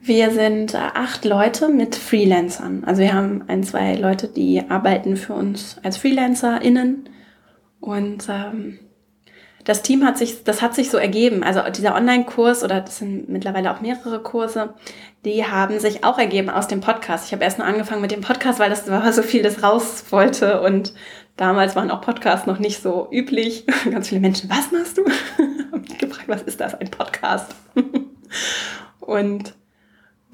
Wir 0.00 0.30
sind 0.30 0.74
äh, 0.74 0.76
acht 0.76 1.24
Leute 1.24 1.68
mit 1.68 1.96
Freelancern. 1.96 2.84
Also 2.84 3.00
wir 3.00 3.12
haben 3.12 3.42
ein, 3.48 3.64
zwei 3.64 3.94
Leute, 3.94 4.28
die 4.28 4.62
arbeiten 4.68 5.16
für 5.16 5.34
uns 5.34 5.78
als 5.82 5.96
FreelancerInnen. 5.96 7.08
Und 7.80 8.26
ähm, 8.28 8.78
das 9.64 9.82
Team 9.82 10.04
hat 10.04 10.18
sich, 10.18 10.44
das 10.44 10.62
hat 10.62 10.74
sich 10.74 10.90
so 10.90 10.98
ergeben. 10.98 11.42
Also 11.42 11.60
dieser 11.70 11.94
Online-Kurs 11.94 12.62
oder 12.62 12.80
das 12.80 12.98
sind 12.98 13.28
mittlerweile 13.28 13.74
auch 13.74 13.80
mehrere 13.80 14.22
Kurse, 14.22 14.74
die 15.24 15.46
haben 15.46 15.78
sich 15.78 16.04
auch 16.04 16.18
ergeben 16.18 16.50
aus 16.50 16.68
dem 16.68 16.80
Podcast. 16.80 17.26
Ich 17.26 17.32
habe 17.32 17.44
erst 17.44 17.58
nur 17.58 17.66
angefangen 17.66 18.02
mit 18.02 18.10
dem 18.10 18.20
Podcast, 18.20 18.58
weil 18.58 18.70
das 18.70 18.88
war 18.90 19.12
so 19.12 19.22
viel, 19.22 19.42
das 19.42 19.62
raus 19.62 20.04
wollte 20.10 20.60
und 20.60 20.92
damals 21.36 21.74
waren 21.74 21.90
auch 21.90 22.02
Podcasts 22.02 22.46
noch 22.46 22.58
nicht 22.58 22.82
so 22.82 23.08
üblich. 23.10 23.64
Ganz 23.90 24.08
viele 24.08 24.20
Menschen, 24.20 24.50
was 24.50 24.70
machst 24.70 24.98
du? 24.98 25.04
habe 25.74 25.82
mich 25.82 25.98
gefragt, 25.98 26.28
was 26.28 26.42
ist 26.42 26.60
das, 26.60 26.74
ein 26.74 26.90
Podcast? 26.90 27.54
und 29.00 29.54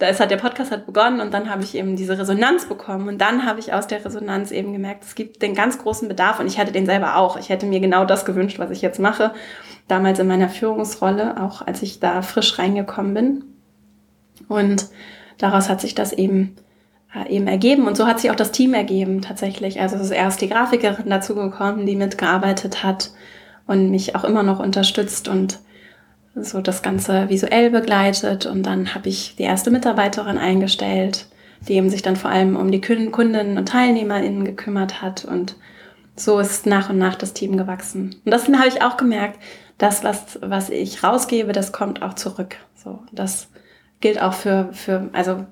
ist 0.09 0.21
halt 0.21 0.31
der 0.31 0.37
Podcast 0.37 0.71
hat 0.71 0.87
begonnen 0.87 1.21
und 1.21 1.35
dann 1.35 1.51
habe 1.51 1.63
ich 1.63 1.75
eben 1.75 1.97
diese 1.97 2.19
Resonanz 2.19 2.67
bekommen 2.67 3.09
und 3.09 3.19
dann 3.19 3.45
habe 3.45 3.61
ich 3.61 3.73
aus 3.73 3.87
der 3.87 4.05
Resonanz 4.05 4.51
eben 4.51 4.73
gemerkt, 4.73 5.05
es 5.05 5.15
gibt 5.15 5.43
den 5.43 5.55
ganz 5.55 5.79
großen 5.79 6.09
Bedarf 6.09 6.41
und 6.41 6.47
ich 6.47 6.59
hatte 6.59 6.73
den 6.73 6.87
selber 6.87 7.17
auch. 7.17 7.37
Ich 7.37 7.49
hätte 7.49 7.67
mir 7.67 7.81
genau 7.81 8.05
das 8.05 8.25
gewünscht, 8.25 8.59
was 8.59 8.71
ich 8.71 8.83
jetzt 8.83 8.99
mache. 8.99 9.33
Damals 9.89 10.19
in 10.19 10.27
meiner 10.27 10.49
Führungsrolle, 10.49 11.41
auch 11.43 11.67
als 11.67 11.83
ich 11.83 12.01
da 12.01 12.23
frisch 12.23 12.59
reingekommen 12.59 13.15
bin. 13.15 13.45
Und 14.49 14.87
daraus 15.39 15.69
hat 15.69 15.81
sich 15.81 15.95
das 15.95 16.13
eben 16.13 16.57
äh, 17.15 17.29
eben 17.29 17.47
ergeben 17.47 17.87
und 17.87 17.97
so 17.97 18.07
hat 18.07 18.21
sich 18.21 18.31
auch 18.31 18.37
das 18.37 18.53
Team 18.53 18.75
ergeben 18.75 19.21
tatsächlich. 19.23 19.81
Also 19.81 19.97
es 19.97 20.03
ist 20.03 20.11
erst 20.11 20.41
die 20.41 20.49
Grafikerin 20.49 21.11
dazu 21.11 21.35
gekommen, 21.35 21.87
die 21.87 21.97
mitgearbeitet 21.97 22.85
hat 22.85 23.11
und 23.67 23.91
mich 23.91 24.15
auch 24.15 24.25
immer 24.25 24.43
noch 24.43 24.61
unterstützt 24.61 25.29
und 25.29 25.59
so 26.35 26.61
das 26.61 26.83
Ganze 26.83 27.29
visuell 27.29 27.71
begleitet 27.71 28.47
und 28.47 28.63
dann 28.63 28.95
habe 28.95 29.09
ich 29.09 29.37
die 29.37 29.43
erste 29.43 29.71
Mitarbeiterin 29.71 30.39
eingestellt, 30.39 31.27
die 31.69 31.75
eben 31.75 31.91
sich 31.91 32.03
dann 32.03 32.17
vor 32.17 32.31
allem 32.31 32.57
um 32.57 32.71
die 32.71 32.81
Kundinnen 32.81 33.59
und 33.59 33.67
TeilnehmerInnen 33.67 34.45
gekümmert 34.45 35.03
hat 35.03 35.25
und 35.25 35.57
so 36.17 36.39
ist 36.39 36.67
nach 36.67 36.91
und 36.91 36.99
nach 36.99 37.15
das 37.15 37.33
Team 37.33 37.57
gewachsen. 37.57 38.17
Und 38.25 38.31
das 38.31 38.47
habe 38.47 38.69
ich 38.69 38.83
auch 38.83 38.97
gemerkt, 38.97 39.39
das, 39.79 40.05
was, 40.05 40.39
was 40.43 40.69
ich 40.71 41.03
rausgebe, 41.03 41.53
das 41.53 41.73
kommt 41.73 42.03
auch 42.03 42.15
zurück. 42.15 42.57
So, 42.75 43.03
das 43.13 43.49
gilt 44.01 44.21
auch 44.21 44.35
für, 44.35 44.71
für, 44.73 45.09
also 45.13 45.47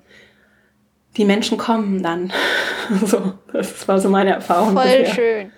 die 1.17 1.25
Menschen 1.25 1.57
kommen 1.57 2.03
dann. 2.03 2.31
so, 3.05 3.33
das 3.51 3.87
war 3.87 3.99
so 3.99 4.09
meine 4.09 4.31
Erfahrung. 4.31 4.73
Voll 4.73 4.83
bisher. 4.83 5.13
schön. 5.13 5.51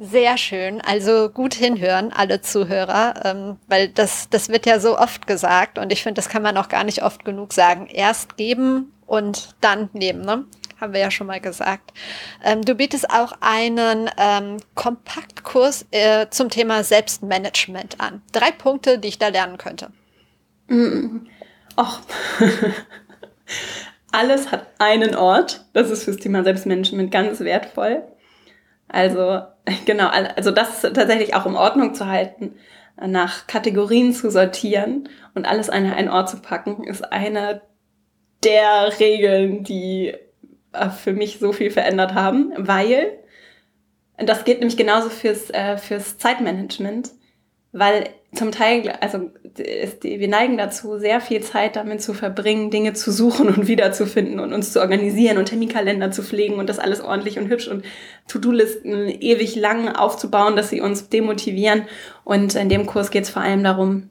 Sehr 0.00 0.38
schön. 0.38 0.80
Also 0.80 1.28
gut 1.28 1.54
hinhören, 1.54 2.12
alle 2.12 2.40
Zuhörer, 2.40 3.14
ähm, 3.24 3.56
weil 3.66 3.88
das, 3.88 4.28
das 4.30 4.48
wird 4.48 4.64
ja 4.64 4.78
so 4.78 4.96
oft 4.96 5.26
gesagt 5.26 5.76
und 5.76 5.92
ich 5.92 6.04
finde, 6.04 6.14
das 6.14 6.28
kann 6.28 6.42
man 6.42 6.56
auch 6.56 6.68
gar 6.68 6.84
nicht 6.84 7.02
oft 7.02 7.24
genug 7.24 7.52
sagen. 7.52 7.86
Erst 7.86 8.36
geben 8.36 8.92
und 9.06 9.56
dann 9.60 9.90
nehmen, 9.92 10.20
ne? 10.20 10.44
Haben 10.80 10.92
wir 10.92 11.00
ja 11.00 11.10
schon 11.10 11.26
mal 11.26 11.40
gesagt. 11.40 11.92
Ähm, 12.44 12.62
du 12.62 12.76
bietest 12.76 13.10
auch 13.10 13.32
einen 13.40 14.08
ähm, 14.16 14.58
Kompaktkurs 14.76 15.86
äh, 15.90 16.26
zum 16.30 16.50
Thema 16.50 16.84
Selbstmanagement 16.84 18.00
an. 18.00 18.22
Drei 18.30 18.52
Punkte, 18.52 19.00
die 19.00 19.08
ich 19.08 19.18
da 19.18 19.26
lernen 19.28 19.58
könnte. 19.58 19.90
Mm. 20.68 21.26
Och. 21.76 22.00
Alles 24.12 24.52
hat 24.52 24.68
einen 24.78 25.16
Ort. 25.16 25.64
Das 25.72 25.90
ist 25.90 26.04
fürs 26.04 26.18
Thema 26.18 26.44
Selbstmanagement 26.44 27.10
ganz 27.10 27.40
wertvoll. 27.40 28.04
Also, 28.88 29.42
genau, 29.86 30.08
also 30.08 30.50
das 30.50 30.82
tatsächlich 30.82 31.34
auch 31.34 31.46
in 31.46 31.56
Ordnung 31.56 31.94
zu 31.94 32.06
halten, 32.06 32.54
nach 33.00 33.46
Kategorien 33.46 34.12
zu 34.12 34.30
sortieren 34.30 35.08
und 35.34 35.46
alles 35.46 35.70
an 35.70 35.86
einen 35.86 36.08
Ort 36.08 36.30
zu 36.30 36.38
packen, 36.38 36.84
ist 36.84 37.12
eine 37.12 37.62
der 38.42 38.98
Regeln, 38.98 39.62
die 39.62 40.14
äh, 40.72 40.90
für 40.90 41.12
mich 41.12 41.38
so 41.38 41.52
viel 41.52 41.70
verändert 41.70 42.14
haben, 42.14 42.52
weil 42.56 43.18
das 44.16 44.44
geht 44.44 44.58
nämlich 44.58 44.76
genauso 44.76 45.10
fürs, 45.10 45.50
äh, 45.50 45.76
fürs 45.78 46.18
Zeitmanagement, 46.18 47.12
weil 47.72 48.08
zum 48.34 48.52
Teil, 48.52 48.90
also 49.00 49.30
wir 50.02 50.28
neigen 50.28 50.58
dazu, 50.58 50.98
sehr 50.98 51.20
viel 51.20 51.40
Zeit 51.40 51.76
damit 51.76 52.02
zu 52.02 52.12
verbringen, 52.12 52.70
Dinge 52.70 52.92
zu 52.92 53.10
suchen 53.10 53.48
und 53.48 53.68
wiederzufinden 53.68 54.38
und 54.38 54.52
uns 54.52 54.72
zu 54.72 54.80
organisieren 54.80 55.38
und 55.38 55.46
Terminkalender 55.46 56.10
zu 56.10 56.22
pflegen 56.22 56.56
und 56.56 56.68
das 56.68 56.78
alles 56.78 57.00
ordentlich 57.00 57.38
und 57.38 57.48
hübsch 57.48 57.68
und 57.68 57.84
To-Do-Listen 58.28 59.08
ewig 59.08 59.56
lang 59.56 59.88
aufzubauen, 59.94 60.56
dass 60.56 60.68
sie 60.68 60.82
uns 60.82 61.08
demotivieren. 61.08 61.84
Und 62.24 62.54
in 62.54 62.68
dem 62.68 62.86
Kurs 62.86 63.10
geht 63.10 63.24
es 63.24 63.30
vor 63.30 63.42
allem 63.42 63.64
darum, 63.64 64.10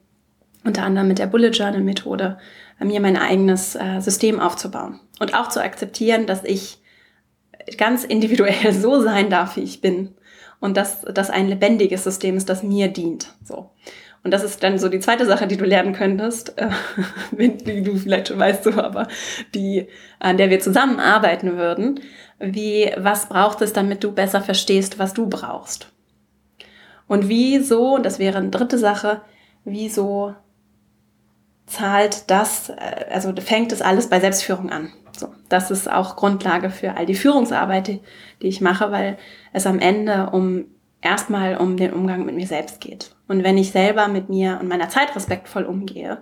unter 0.64 0.82
anderem 0.82 1.06
mit 1.06 1.20
der 1.20 1.28
Bullet 1.28 1.50
Journal 1.50 1.80
Methode, 1.80 2.38
mir 2.80 3.00
mein 3.00 3.16
eigenes 3.16 3.76
äh, 3.76 4.00
System 4.00 4.40
aufzubauen 4.40 5.00
und 5.20 5.34
auch 5.34 5.48
zu 5.48 5.62
akzeptieren, 5.62 6.26
dass 6.26 6.44
ich 6.44 6.78
ganz 7.76 8.04
individuell 8.04 8.72
so 8.72 9.00
sein 9.00 9.30
darf, 9.30 9.56
wie 9.56 9.62
ich 9.62 9.80
bin 9.80 10.14
und 10.60 10.76
dass 10.76 11.02
das 11.02 11.30
ein 11.30 11.48
lebendiges 11.48 12.04
System 12.04 12.36
ist, 12.36 12.48
das 12.48 12.62
mir 12.62 12.88
dient. 12.88 13.34
So. 13.44 13.70
Und 14.24 14.32
das 14.32 14.42
ist 14.42 14.62
dann 14.62 14.78
so 14.78 14.88
die 14.88 15.00
zweite 15.00 15.26
Sache, 15.26 15.46
die 15.46 15.56
du 15.56 15.64
lernen 15.64 15.94
könntest, 15.94 16.58
äh, 16.58 16.70
die 17.48 17.82
du 17.82 17.96
vielleicht 17.96 18.28
schon 18.28 18.38
weißt, 18.38 18.64
so, 18.64 18.72
aber 18.72 19.08
die, 19.54 19.86
an 20.18 20.36
der 20.36 20.50
wir 20.50 20.60
zusammenarbeiten 20.60 21.56
würden. 21.56 22.00
Wie, 22.38 22.92
was 22.96 23.28
braucht 23.28 23.62
es, 23.62 23.72
damit 23.72 24.04
du 24.04 24.12
besser 24.12 24.40
verstehst, 24.40 24.98
was 24.98 25.14
du 25.14 25.28
brauchst? 25.28 25.92
Und 27.06 27.28
wieso, 27.28 27.94
und 27.94 28.04
das 28.04 28.18
wäre 28.18 28.38
eine 28.38 28.50
dritte 28.50 28.78
Sache, 28.78 29.22
wieso 29.64 30.34
zahlt 31.66 32.30
das, 32.30 32.70
äh, 32.70 33.06
also 33.10 33.32
fängt 33.40 33.72
es 33.72 33.82
alles 33.82 34.08
bei 34.08 34.20
Selbstführung 34.20 34.70
an? 34.70 34.92
So, 35.16 35.28
das 35.48 35.70
ist 35.70 35.90
auch 35.90 36.16
Grundlage 36.16 36.70
für 36.70 36.96
all 36.96 37.06
die 37.06 37.14
Führungsarbeit, 37.14 37.88
die, 37.88 38.00
die 38.42 38.48
ich 38.48 38.60
mache, 38.60 38.92
weil 38.92 39.18
es 39.52 39.66
am 39.66 39.80
Ende 39.80 40.30
um 40.30 40.66
erstmal 41.00 41.56
um 41.56 41.76
den 41.76 41.92
Umgang 41.92 42.24
mit 42.24 42.34
mir 42.34 42.46
selbst 42.46 42.80
geht. 42.80 43.12
Und 43.28 43.44
wenn 43.44 43.58
ich 43.58 43.70
selber 43.70 44.08
mit 44.08 44.28
mir 44.28 44.58
und 44.60 44.68
meiner 44.68 44.88
Zeit 44.88 45.14
respektvoll 45.14 45.64
umgehe 45.64 46.18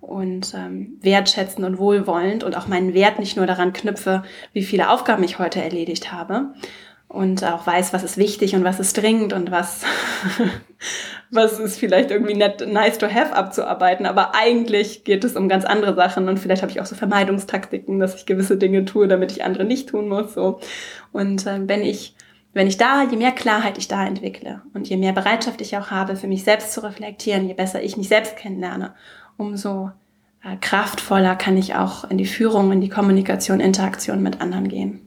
und 0.00 0.54
ähm, 0.54 0.98
wertschätzend 1.00 1.64
und 1.64 1.78
wohlwollend 1.78 2.42
und 2.42 2.56
auch 2.56 2.66
meinen 2.66 2.94
Wert 2.94 3.18
nicht 3.18 3.36
nur 3.36 3.46
daran 3.46 3.72
knüpfe, 3.72 4.22
wie 4.52 4.64
viele 4.64 4.90
Aufgaben 4.90 5.22
ich 5.22 5.38
heute 5.38 5.62
erledigt 5.62 6.12
habe 6.12 6.54
und 7.08 7.44
auch 7.44 7.66
weiß, 7.66 7.92
was 7.92 8.02
ist 8.02 8.18
wichtig 8.18 8.54
und 8.56 8.64
was 8.64 8.80
ist 8.80 8.96
dringend 8.96 9.32
und 9.32 9.50
was, 9.50 9.82
was 11.30 11.60
ist 11.60 11.78
vielleicht 11.78 12.10
irgendwie 12.10 12.34
nett, 12.34 12.66
nice 12.66 12.98
to 12.98 13.06
have 13.06 13.34
abzuarbeiten, 13.34 14.06
aber 14.06 14.34
eigentlich 14.34 15.04
geht 15.04 15.22
es 15.22 15.36
um 15.36 15.48
ganz 15.48 15.64
andere 15.64 15.94
Sachen 15.94 16.28
und 16.28 16.38
vielleicht 16.38 16.62
habe 16.62 16.72
ich 16.72 16.80
auch 16.80 16.86
so 16.86 16.96
Vermeidungstaktiken, 16.96 18.00
dass 18.00 18.16
ich 18.16 18.26
gewisse 18.26 18.56
Dinge 18.56 18.84
tue, 18.86 19.06
damit 19.06 19.30
ich 19.30 19.44
andere 19.44 19.64
nicht 19.64 19.88
tun 19.90 20.08
muss, 20.08 20.34
so. 20.34 20.58
Und 21.12 21.46
äh, 21.46 21.60
wenn 21.68 21.82
ich 21.82 22.16
wenn 22.56 22.68
ich 22.68 22.78
da, 22.78 23.02
je 23.02 23.18
mehr 23.18 23.32
Klarheit 23.32 23.76
ich 23.76 23.86
da 23.86 24.06
entwickle 24.06 24.62
und 24.72 24.88
je 24.88 24.96
mehr 24.96 25.12
Bereitschaft 25.12 25.60
ich 25.60 25.76
auch 25.76 25.90
habe, 25.90 26.16
für 26.16 26.26
mich 26.26 26.42
selbst 26.42 26.72
zu 26.72 26.82
reflektieren, 26.82 27.46
je 27.46 27.52
besser 27.52 27.82
ich 27.82 27.98
mich 27.98 28.08
selbst 28.08 28.38
kennenlerne, 28.38 28.94
umso 29.36 29.90
äh, 30.42 30.56
kraftvoller 30.56 31.36
kann 31.36 31.58
ich 31.58 31.74
auch 31.74 32.04
in 32.04 32.16
die 32.16 32.24
Führung, 32.24 32.72
in 32.72 32.80
die 32.80 32.88
Kommunikation, 32.88 33.60
Interaktion 33.60 34.22
mit 34.22 34.40
anderen 34.40 34.68
gehen. 34.68 35.02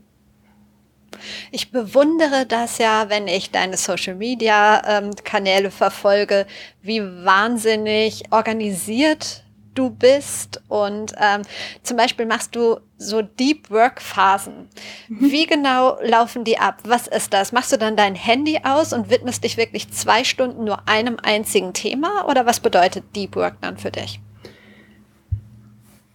Ich 1.50 1.72
bewundere 1.72 2.46
das 2.46 2.78
ja, 2.78 3.10
wenn 3.10 3.28
ich 3.28 3.50
deine 3.50 3.78
Social 3.78 4.14
Media 4.14 4.84
ähm, 4.88 5.10
Kanäle 5.24 5.72
verfolge, 5.72 6.46
wie 6.84 7.02
wahnsinnig 7.02 8.26
organisiert 8.30 9.44
du 9.74 9.90
bist 9.90 10.62
und 10.68 11.16
ähm, 11.20 11.42
zum 11.82 11.98
Beispiel 11.98 12.28
machst 12.28 12.56
du 12.56 12.80
so 13.00 13.22
Deep 13.22 13.72
Work 13.72 14.02
Phasen. 14.02 14.68
Mhm. 15.08 15.32
Wie 15.32 15.48
genau 15.48 15.98
laufen 16.04 16.44
die 16.44 16.60
ab? 16.60 16.82
Was 16.84 17.08
ist 17.08 17.34
das? 17.34 17.52
Machst 17.52 17.72
du 17.72 17.78
dann 17.78 17.96
dein 17.96 18.14
Handy 18.14 18.60
aus 18.64 18.94
und 18.94 19.10
widmest 19.10 19.44
dich 19.44 19.58
wirklich 19.58 19.90
zwei 19.92 20.24
Stunden 20.24 20.66
nur 20.66 20.88
einem 20.88 21.18
einzigen 21.24 21.74
Thema 21.74 22.28
oder 22.28 22.46
was 22.46 22.60
bedeutet 22.60 23.16
Deep 23.16 23.36
Work 23.36 23.56
dann 23.62 23.78
für 23.78 23.90
dich? 23.90 24.20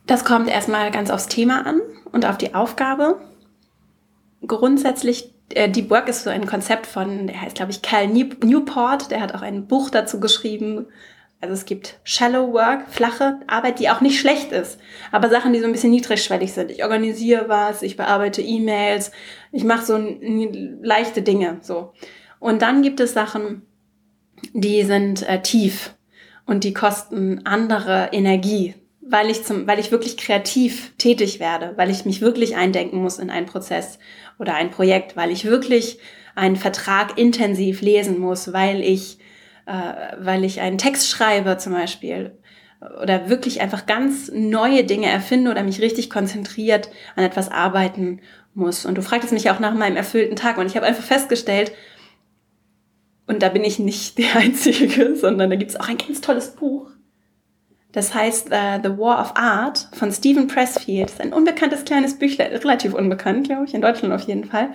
Das 0.06 0.24
kommt 0.24 0.48
erstmal 0.48 0.90
ganz 0.90 1.10
aufs 1.10 1.26
Thema 1.26 1.66
an 1.66 1.80
und 2.12 2.26
auf 2.26 2.36
die 2.36 2.54
Aufgabe. 2.54 3.18
Grundsätzlich 4.46 5.32
äh, 5.48 5.70
Deep 5.70 5.88
Work 5.88 6.08
ist 6.08 6.24
so 6.24 6.30
ein 6.30 6.46
Konzept 6.46 6.86
von, 6.86 7.26
der 7.26 7.40
heißt, 7.40 7.56
glaube 7.56 7.72
ich, 7.72 7.80
Cal 7.80 8.08
Newport, 8.08 9.10
der 9.10 9.22
hat 9.22 9.34
auch 9.34 9.42
ein 9.42 9.66
Buch 9.66 9.88
dazu 9.88 10.20
geschrieben, 10.20 10.86
also 11.40 11.52
es 11.52 11.66
gibt 11.66 12.00
Shallow 12.04 12.52
Work, 12.52 12.88
flache 12.88 13.40
Arbeit, 13.46 13.78
die 13.78 13.90
auch 13.90 14.00
nicht 14.00 14.18
schlecht 14.18 14.50
ist, 14.50 14.78
aber 15.12 15.28
Sachen, 15.28 15.52
die 15.52 15.60
so 15.60 15.66
ein 15.66 15.72
bisschen 15.72 15.90
niedrigschwellig 15.90 16.52
sind. 16.52 16.70
Ich 16.70 16.82
organisiere 16.82 17.48
was, 17.48 17.82
ich 17.82 17.96
bearbeite 17.96 18.40
E-Mails, 18.40 19.12
ich 19.52 19.64
mache 19.64 19.84
so 19.84 19.98
leichte 19.98 21.22
Dinge 21.22 21.58
so. 21.60 21.92
Und 22.40 22.62
dann 22.62 22.82
gibt 22.82 23.00
es 23.00 23.12
Sachen, 23.12 23.62
die 24.52 24.82
sind 24.84 25.26
äh, 25.28 25.42
tief 25.42 25.94
und 26.46 26.64
die 26.64 26.74
kosten 26.74 27.42
andere 27.44 28.10
Energie, 28.12 28.74
weil 29.00 29.30
ich 29.30 29.44
zum, 29.44 29.66
weil 29.66 29.78
ich 29.78 29.90
wirklich 29.90 30.16
kreativ 30.16 30.94
tätig 30.96 31.40
werde, 31.40 31.74
weil 31.76 31.90
ich 31.90 32.04
mich 32.04 32.20
wirklich 32.20 32.56
eindenken 32.56 33.02
muss 33.02 33.18
in 33.18 33.30
einen 33.30 33.46
Prozess 33.46 33.98
oder 34.38 34.54
ein 34.54 34.70
Projekt, 34.70 35.16
weil 35.16 35.30
ich 35.30 35.44
wirklich 35.44 35.98
einen 36.34 36.56
Vertrag 36.56 37.18
intensiv 37.18 37.80
lesen 37.80 38.18
muss, 38.18 38.52
weil 38.52 38.80
ich 38.80 39.18
äh, 39.66 40.16
weil 40.18 40.44
ich 40.44 40.60
einen 40.60 40.78
Text 40.78 41.08
schreibe 41.08 41.56
zum 41.58 41.72
Beispiel 41.72 42.38
oder 43.02 43.28
wirklich 43.28 43.60
einfach 43.60 43.86
ganz 43.86 44.30
neue 44.32 44.84
Dinge 44.84 45.06
erfinde 45.06 45.50
oder 45.50 45.62
mich 45.62 45.80
richtig 45.80 46.10
konzentriert 46.10 46.90
an 47.16 47.24
etwas 47.24 47.50
arbeiten 47.50 48.20
muss. 48.52 48.84
Und 48.84 48.96
du 48.96 49.02
fragtest 49.02 49.32
mich 49.32 49.50
auch 49.50 49.58
nach 49.58 49.74
meinem 49.74 49.96
erfüllten 49.96 50.36
Tag 50.36 50.58
und 50.58 50.66
ich 50.66 50.76
habe 50.76 50.86
einfach 50.86 51.04
festgestellt, 51.04 51.72
und 53.26 53.42
da 53.42 53.48
bin 53.48 53.64
ich 53.64 53.78
nicht 53.78 54.18
die 54.18 54.28
Einzige, 54.34 55.16
sondern 55.16 55.50
da 55.50 55.56
gibt 55.56 55.70
es 55.70 55.80
auch 55.80 55.88
ein 55.88 55.98
ganz 55.98 56.20
tolles 56.20 56.50
Buch. 56.50 56.90
Das 57.92 58.12
heißt 58.12 58.48
uh, 58.48 58.82
The 58.82 58.98
War 58.98 59.20
of 59.20 59.36
Art 59.36 59.88
von 59.92 60.10
Stephen 60.10 60.48
Pressfield. 60.48 61.04
Das 61.04 61.14
ist 61.14 61.20
ein 61.20 61.32
unbekanntes 61.32 61.84
kleines 61.84 62.18
Büchlein, 62.18 62.52
relativ 62.52 62.92
unbekannt, 62.92 63.46
glaube 63.46 63.66
ich, 63.66 63.74
in 63.74 63.80
Deutschland 63.80 64.12
auf 64.12 64.22
jeden 64.22 64.44
Fall. 64.44 64.70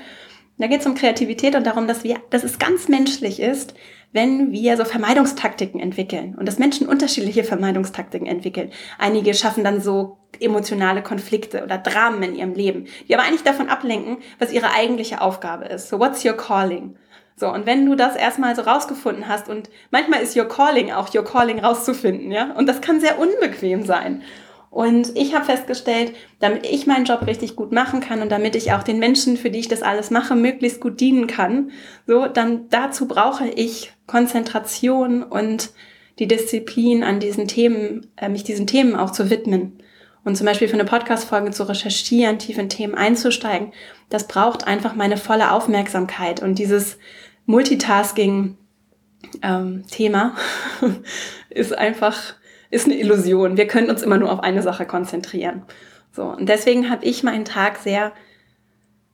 Da 0.57 0.67
geht 0.67 0.81
es 0.81 0.85
um 0.85 0.95
Kreativität 0.95 1.55
und 1.55 1.65
darum, 1.65 1.87
dass 1.87 2.03
wir, 2.03 2.17
dass 2.29 2.43
es 2.43 2.59
ganz 2.59 2.87
menschlich 2.87 3.41
ist, 3.41 3.73
wenn 4.11 4.51
wir 4.51 4.75
so 4.77 4.85
Vermeidungstaktiken 4.85 5.79
entwickeln 5.79 6.35
und 6.35 6.47
dass 6.47 6.57
Menschen 6.57 6.87
unterschiedliche 6.87 7.43
Vermeidungstaktiken 7.43 8.27
entwickeln. 8.27 8.71
Einige 8.97 9.33
schaffen 9.33 9.63
dann 9.63 9.81
so 9.81 10.17
emotionale 10.39 11.03
Konflikte 11.03 11.63
oder 11.63 11.77
Dramen 11.77 12.23
in 12.23 12.35
ihrem 12.35 12.53
Leben, 12.53 12.85
die 13.07 13.13
aber 13.13 13.23
eigentlich 13.23 13.43
davon 13.43 13.69
ablenken, 13.69 14.17
was 14.39 14.51
ihre 14.51 14.71
eigentliche 14.71 15.21
Aufgabe 15.21 15.65
ist. 15.65 15.89
So, 15.89 15.99
what's 15.99 16.25
your 16.25 16.33
calling? 16.33 16.95
So, 17.35 17.51
und 17.53 17.65
wenn 17.65 17.85
du 17.85 17.95
das 17.95 18.15
erstmal 18.15 18.55
so 18.55 18.63
rausgefunden 18.63 19.27
hast 19.27 19.47
und 19.47 19.69
manchmal 19.91 20.21
ist 20.21 20.35
your 20.35 20.47
calling 20.47 20.91
auch 20.91 21.13
your 21.13 21.23
calling 21.23 21.59
rauszufinden, 21.59 22.31
ja? 22.31 22.51
Und 22.53 22.67
das 22.67 22.81
kann 22.81 22.99
sehr 22.99 23.17
unbequem 23.17 23.85
sein. 23.85 24.23
Und 24.69 25.17
ich 25.17 25.33
habe 25.33 25.45
festgestellt, 25.45 26.13
damit 26.39 26.65
ich 26.65 26.85
meinen 26.85 27.05
Job 27.05 27.25
richtig 27.25 27.55
gut 27.55 27.71
machen 27.71 28.01
kann 28.01 28.21
und 28.21 28.31
damit 28.31 28.55
ich 28.55 28.71
auch 28.71 28.83
den 28.83 28.99
Menschen, 28.99 29.35
für 29.35 29.49
die 29.49 29.59
ich 29.59 29.67
das 29.67 29.81
alles 29.81 30.11
mache, 30.11 30.35
möglichst 30.35 30.79
gut 30.79 30.99
dienen 30.99 31.25
kann, 31.25 31.71
so, 32.05 32.27
dann 32.27 32.69
dazu 32.69 33.07
brauche 33.07 33.47
ich 33.47 33.91
Konzentration 34.05 35.23
und 35.23 35.71
die 36.19 36.27
Disziplin 36.27 37.03
an 37.03 37.19
diesen 37.19 37.47
Themen, 37.47 38.07
äh, 38.17 38.29
mich 38.29 38.43
diesen 38.43 38.67
Themen 38.67 38.95
auch 38.95 39.11
zu 39.11 39.29
widmen. 39.29 39.79
Und 40.23 40.35
zum 40.35 40.45
Beispiel 40.45 40.67
für 40.67 40.75
eine 40.75 40.85
Podcast-Folge 40.85 41.51
zu 41.51 41.67
recherchieren, 41.67 42.37
tief 42.37 42.57
in 42.57 42.69
Themen 42.69 42.93
einzusteigen, 42.93 43.71
das 44.09 44.27
braucht 44.27 44.67
einfach 44.67 44.93
meine 44.93 45.17
volle 45.17 45.51
Aufmerksamkeit. 45.51 46.43
Und 46.43 46.59
dieses 46.59 46.97
Multitasking-Thema 47.45 50.35
ähm, 50.83 51.03
ist 51.49 51.75
einfach 51.75 52.35
ist 52.69 52.85
eine 52.85 52.97
Illusion. 52.97 53.57
Wir 53.57 53.67
können 53.67 53.89
uns 53.89 54.01
immer 54.01 54.17
nur 54.17 54.31
auf 54.31 54.41
eine 54.41 54.61
Sache 54.61 54.85
konzentrieren. 54.85 55.63
So, 56.11 56.23
und 56.23 56.47
deswegen 56.49 56.89
habe 56.89 57.05
ich 57.05 57.23
meinen 57.23 57.45
Tag 57.45 57.77
sehr 57.77 58.13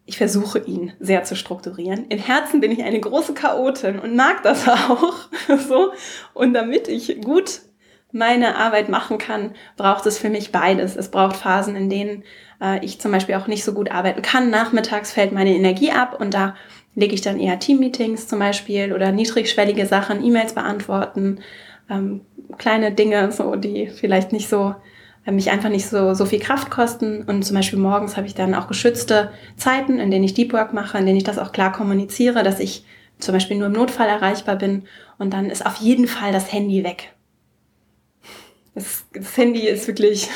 ich 0.05 0.17
versuche 0.17 0.59
ihn 0.59 0.93
sehr 0.99 1.23
zu 1.23 1.35
strukturieren. 1.35 2.05
Im 2.09 2.19
Herzen 2.19 2.61
bin 2.61 2.71
ich 2.71 2.83
eine 2.83 2.99
große 2.99 3.33
Chaotin 3.33 3.99
und 3.99 4.15
mag 4.15 4.43
das 4.43 4.67
auch 4.67 5.15
so. 5.67 5.93
Und 6.33 6.53
damit 6.53 6.87
ich 6.87 7.21
gut 7.21 7.61
meine 8.11 8.55
Arbeit 8.55 8.87
machen 8.87 9.17
kann, 9.17 9.55
braucht 9.77 10.05
es 10.05 10.17
für 10.17 10.29
mich 10.29 10.51
beides. 10.51 10.95
Es 10.95 11.09
braucht 11.09 11.35
Phasen, 11.35 11.75
in 11.75 11.89
denen 11.89 12.23
äh, 12.61 12.83
ich 12.85 13.01
zum 13.01 13.11
Beispiel 13.11 13.35
auch 13.35 13.47
nicht 13.47 13.65
so 13.65 13.73
gut 13.73 13.91
arbeiten 13.91 14.21
kann. 14.21 14.49
Nachmittags 14.49 15.11
fällt 15.11 15.33
meine 15.33 15.55
Energie 15.55 15.91
ab 15.91 16.17
und 16.19 16.33
da 16.33 16.55
lege 16.93 17.13
ich 17.13 17.21
dann 17.21 17.39
eher 17.39 17.59
Teammeetings 17.59 18.27
zum 18.27 18.39
Beispiel 18.39 18.93
oder 18.93 19.11
niedrigschwellige 19.11 19.85
Sachen, 19.85 20.23
E-Mails 20.23 20.53
beantworten, 20.53 21.39
ähm, 21.89 22.21
kleine 22.57 22.91
Dinge, 22.91 23.31
so 23.31 23.55
die 23.55 23.87
vielleicht 23.87 24.31
nicht 24.31 24.49
so 24.49 24.75
äh, 25.25 25.31
mich 25.31 25.51
einfach 25.51 25.69
nicht 25.69 25.87
so, 25.87 26.13
so 26.13 26.25
viel 26.25 26.39
Kraft 26.39 26.69
kosten. 26.69 27.23
Und 27.23 27.43
zum 27.43 27.55
Beispiel 27.55 27.79
morgens 27.79 28.17
habe 28.17 28.27
ich 28.27 28.35
dann 28.35 28.55
auch 28.55 28.67
geschützte 28.67 29.31
Zeiten, 29.57 29.99
in 29.99 30.11
denen 30.11 30.23
ich 30.23 30.33
Deep 30.33 30.53
Work 30.53 30.73
mache, 30.73 30.97
in 30.97 31.05
denen 31.05 31.17
ich 31.17 31.23
das 31.23 31.39
auch 31.39 31.51
klar 31.51 31.71
kommuniziere, 31.71 32.43
dass 32.43 32.59
ich 32.59 32.85
zum 33.19 33.33
Beispiel 33.33 33.57
nur 33.57 33.67
im 33.67 33.73
Notfall 33.73 34.07
erreichbar 34.07 34.55
bin. 34.55 34.83
Und 35.17 35.33
dann 35.33 35.49
ist 35.49 35.65
auf 35.65 35.77
jeden 35.77 36.07
Fall 36.07 36.31
das 36.31 36.51
Handy 36.51 36.83
weg. 36.83 37.13
Das, 38.73 39.05
das 39.13 39.37
Handy 39.37 39.67
ist 39.67 39.87
wirklich, 39.87 40.29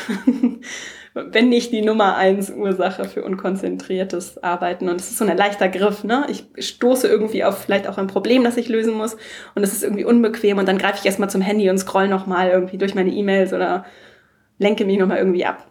wenn 1.13 1.50
nicht 1.50 1.72
die 1.72 1.82
Nummer 1.82 2.15
eins 2.15 2.50
Ursache 2.52 3.06
für 3.06 3.24
unkonzentriertes 3.24 4.43
Arbeiten. 4.43 4.89
Und 4.89 5.02
es 5.02 5.10
ist 5.10 5.17
so 5.17 5.26
ein 5.26 5.38
leichter 5.38 5.69
Griff. 5.69 6.04
Ne? 6.04 6.28
Ich 6.30 6.45
stoße 6.58 7.08
irgendwie 7.08 7.43
auf 7.43 7.58
vielleicht 7.58 7.88
auch 7.88 7.98
ein 7.98 8.08
Problem, 8.08 8.43
das 8.43 8.58
ich 8.58 8.69
lösen 8.69 8.93
muss. 8.93 9.17
Und 9.56 9.63
es 9.63 9.74
ist 9.74 9.84
irgendwie 9.84 10.06
unbequem. 10.06 10.58
Und 10.58 10.67
dann 10.67 10.78
greife 10.78 11.00
ich 11.00 11.06
erstmal 11.06 11.30
zum 11.30 11.41
Handy 11.41 11.69
und 11.69 11.78
scroll 11.78 12.08
nochmal 12.08 12.50
irgendwie 12.50 12.78
durch 12.78 12.95
meine 12.95 13.12
E-Mails 13.12 13.54
oder 13.54 13.86
lenke 14.58 14.86
mich 14.86 15.00
nochmal 15.00 15.17
irgendwie 15.17 15.45
ab. 15.45 15.65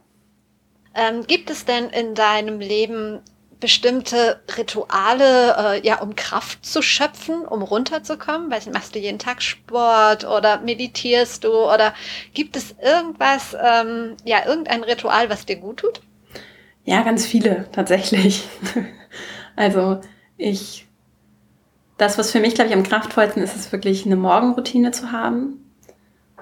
Ähm, 0.94 1.24
gibt 1.26 1.50
es 1.50 1.64
denn 1.64 1.90
in 1.90 2.14
deinem 2.14 2.58
Leben 2.58 3.20
bestimmte 3.60 4.40
Rituale, 4.56 5.56
äh, 5.56 5.86
ja, 5.86 6.00
um 6.00 6.14
Kraft 6.14 6.64
zu 6.64 6.82
schöpfen, 6.82 7.42
um 7.42 7.62
runterzukommen? 7.62 8.50
Weiß 8.50 8.66
nicht, 8.66 8.74
machst 8.74 8.94
du 8.94 8.98
jeden 8.98 9.18
Tag 9.18 9.42
Sport 9.42 10.24
oder 10.24 10.60
meditierst 10.60 11.44
du 11.44 11.50
oder 11.50 11.94
gibt 12.34 12.56
es 12.56 12.74
irgendwas, 12.82 13.56
ähm, 13.60 14.16
ja, 14.24 14.46
irgendein 14.46 14.84
Ritual, 14.84 15.28
was 15.30 15.46
dir 15.46 15.56
gut 15.56 15.78
tut? 15.78 16.00
Ja, 16.84 17.02
ganz 17.02 17.26
viele 17.26 17.66
tatsächlich. 17.72 18.48
also 19.56 20.00
ich, 20.36 20.86
das, 21.96 22.16
was 22.16 22.30
für 22.30 22.40
mich, 22.40 22.54
glaube 22.54 22.70
ich, 22.70 22.76
am 22.76 22.82
kraftvollsten 22.82 23.42
ist, 23.42 23.56
ist 23.56 23.72
wirklich 23.72 24.06
eine 24.06 24.16
Morgenroutine 24.16 24.92
zu 24.92 25.12
haben 25.12 25.64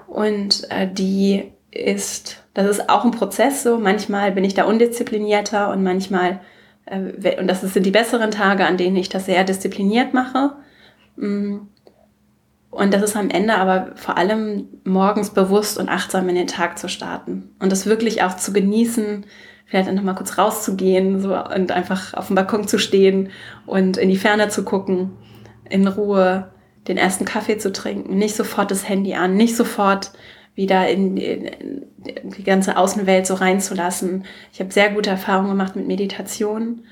und 0.07 0.69
äh, 0.71 0.87
die 0.91 1.51
ist, 1.71 2.43
das 2.53 2.67
ist 2.67 2.89
auch 2.89 3.03
ein 3.03 3.11
Prozess 3.11 3.63
so. 3.63 3.77
Manchmal 3.77 4.31
bin 4.31 4.43
ich 4.43 4.53
da 4.53 4.63
undisziplinierter 4.63 5.69
und 5.69 5.83
manchmal, 5.83 6.39
und 6.89 7.47
das 7.47 7.61
sind 7.61 7.85
die 7.85 7.91
besseren 7.91 8.31
Tage, 8.31 8.65
an 8.65 8.77
denen 8.77 8.95
ich 8.95 9.09
das 9.09 9.25
sehr 9.25 9.43
diszipliniert 9.43 10.13
mache. 10.13 10.53
Mm. 11.15 11.57
Und 12.69 12.93
das 12.93 13.01
ist 13.01 13.15
am 13.15 13.29
Ende 13.29 13.55
aber 13.55 13.95
vor 13.95 14.17
allem 14.17 14.67
morgens 14.83 15.31
bewusst 15.31 15.79
und 15.79 15.89
achtsam 15.89 16.29
in 16.29 16.35
den 16.35 16.47
Tag 16.47 16.77
zu 16.77 16.89
starten 16.89 17.55
und 17.59 17.71
das 17.71 17.85
wirklich 17.85 18.21
auch 18.23 18.35
zu 18.35 18.53
genießen, 18.53 19.25
vielleicht 19.65 19.91
noch 19.91 20.03
mal 20.03 20.13
kurz 20.13 20.37
rauszugehen 20.37 21.19
so, 21.19 21.35
und 21.35 21.71
einfach 21.71 22.13
auf 22.13 22.27
dem 22.27 22.35
Balkon 22.35 22.67
zu 22.67 22.77
stehen 22.77 23.29
und 23.65 23.97
in 23.97 24.09
die 24.09 24.17
Ferne 24.17 24.49
zu 24.49 24.63
gucken, 24.63 25.11
in 25.69 25.87
Ruhe 25.87 26.51
den 26.87 26.97
ersten 26.97 27.25
Kaffee 27.25 27.57
zu 27.57 27.71
trinken, 27.71 28.17
nicht 28.17 28.35
sofort 28.35 28.69
das 28.69 28.87
Handy 28.87 29.13
an, 29.15 29.35
nicht 29.35 29.55
sofort 29.55 30.11
wieder 30.57 30.89
in, 30.89 31.15
in, 31.17 31.85
die 32.35 32.43
ganze 32.43 32.77
Außenwelt 32.77 33.27
so 33.27 33.35
reinzulassen. 33.35 34.25
Ich 34.51 34.59
habe 34.59 34.73
sehr 34.73 34.89
gute 34.89 35.11
Erfahrungen 35.11 35.51
gemacht 35.51 35.75
mit 35.75 35.87
Meditation. 35.87 36.83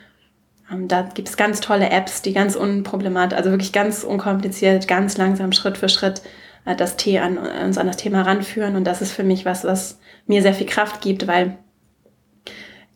Ähm, 0.72 0.88
da 0.88 1.02
gibt 1.02 1.28
es 1.28 1.36
ganz 1.36 1.62
tolle 1.62 1.90
Apps, 1.90 2.22
die 2.22 2.32
ganz 2.32 2.56
unproblematisch, 2.56 3.36
also 3.36 3.50
wirklich 3.50 3.74
ganz 3.74 4.04
unkompliziert, 4.04 4.88
ganz 4.88 5.18
langsam, 5.18 5.52
Schritt 5.52 5.80
für 5.80 5.90
Schritt 5.90 6.22
äh, 6.66 6.76
das 6.76 6.96
Tee 6.96 7.18
an 7.18 7.40
uns 7.40 7.80
an 7.80 7.88
das 7.88 7.98
Thema 7.98 8.22
ranführen. 8.22 8.76
Und 8.76 8.86
das 8.86 9.02
ist 9.02 9.12
für 9.12 9.24
mich 9.24 9.46
was, 9.46 9.64
was 9.64 10.00
mir 10.28 10.44
sehr 10.44 10.54
viel 10.54 10.68
Kraft 10.68 11.02
gibt, 11.02 11.26
weil 11.26 11.58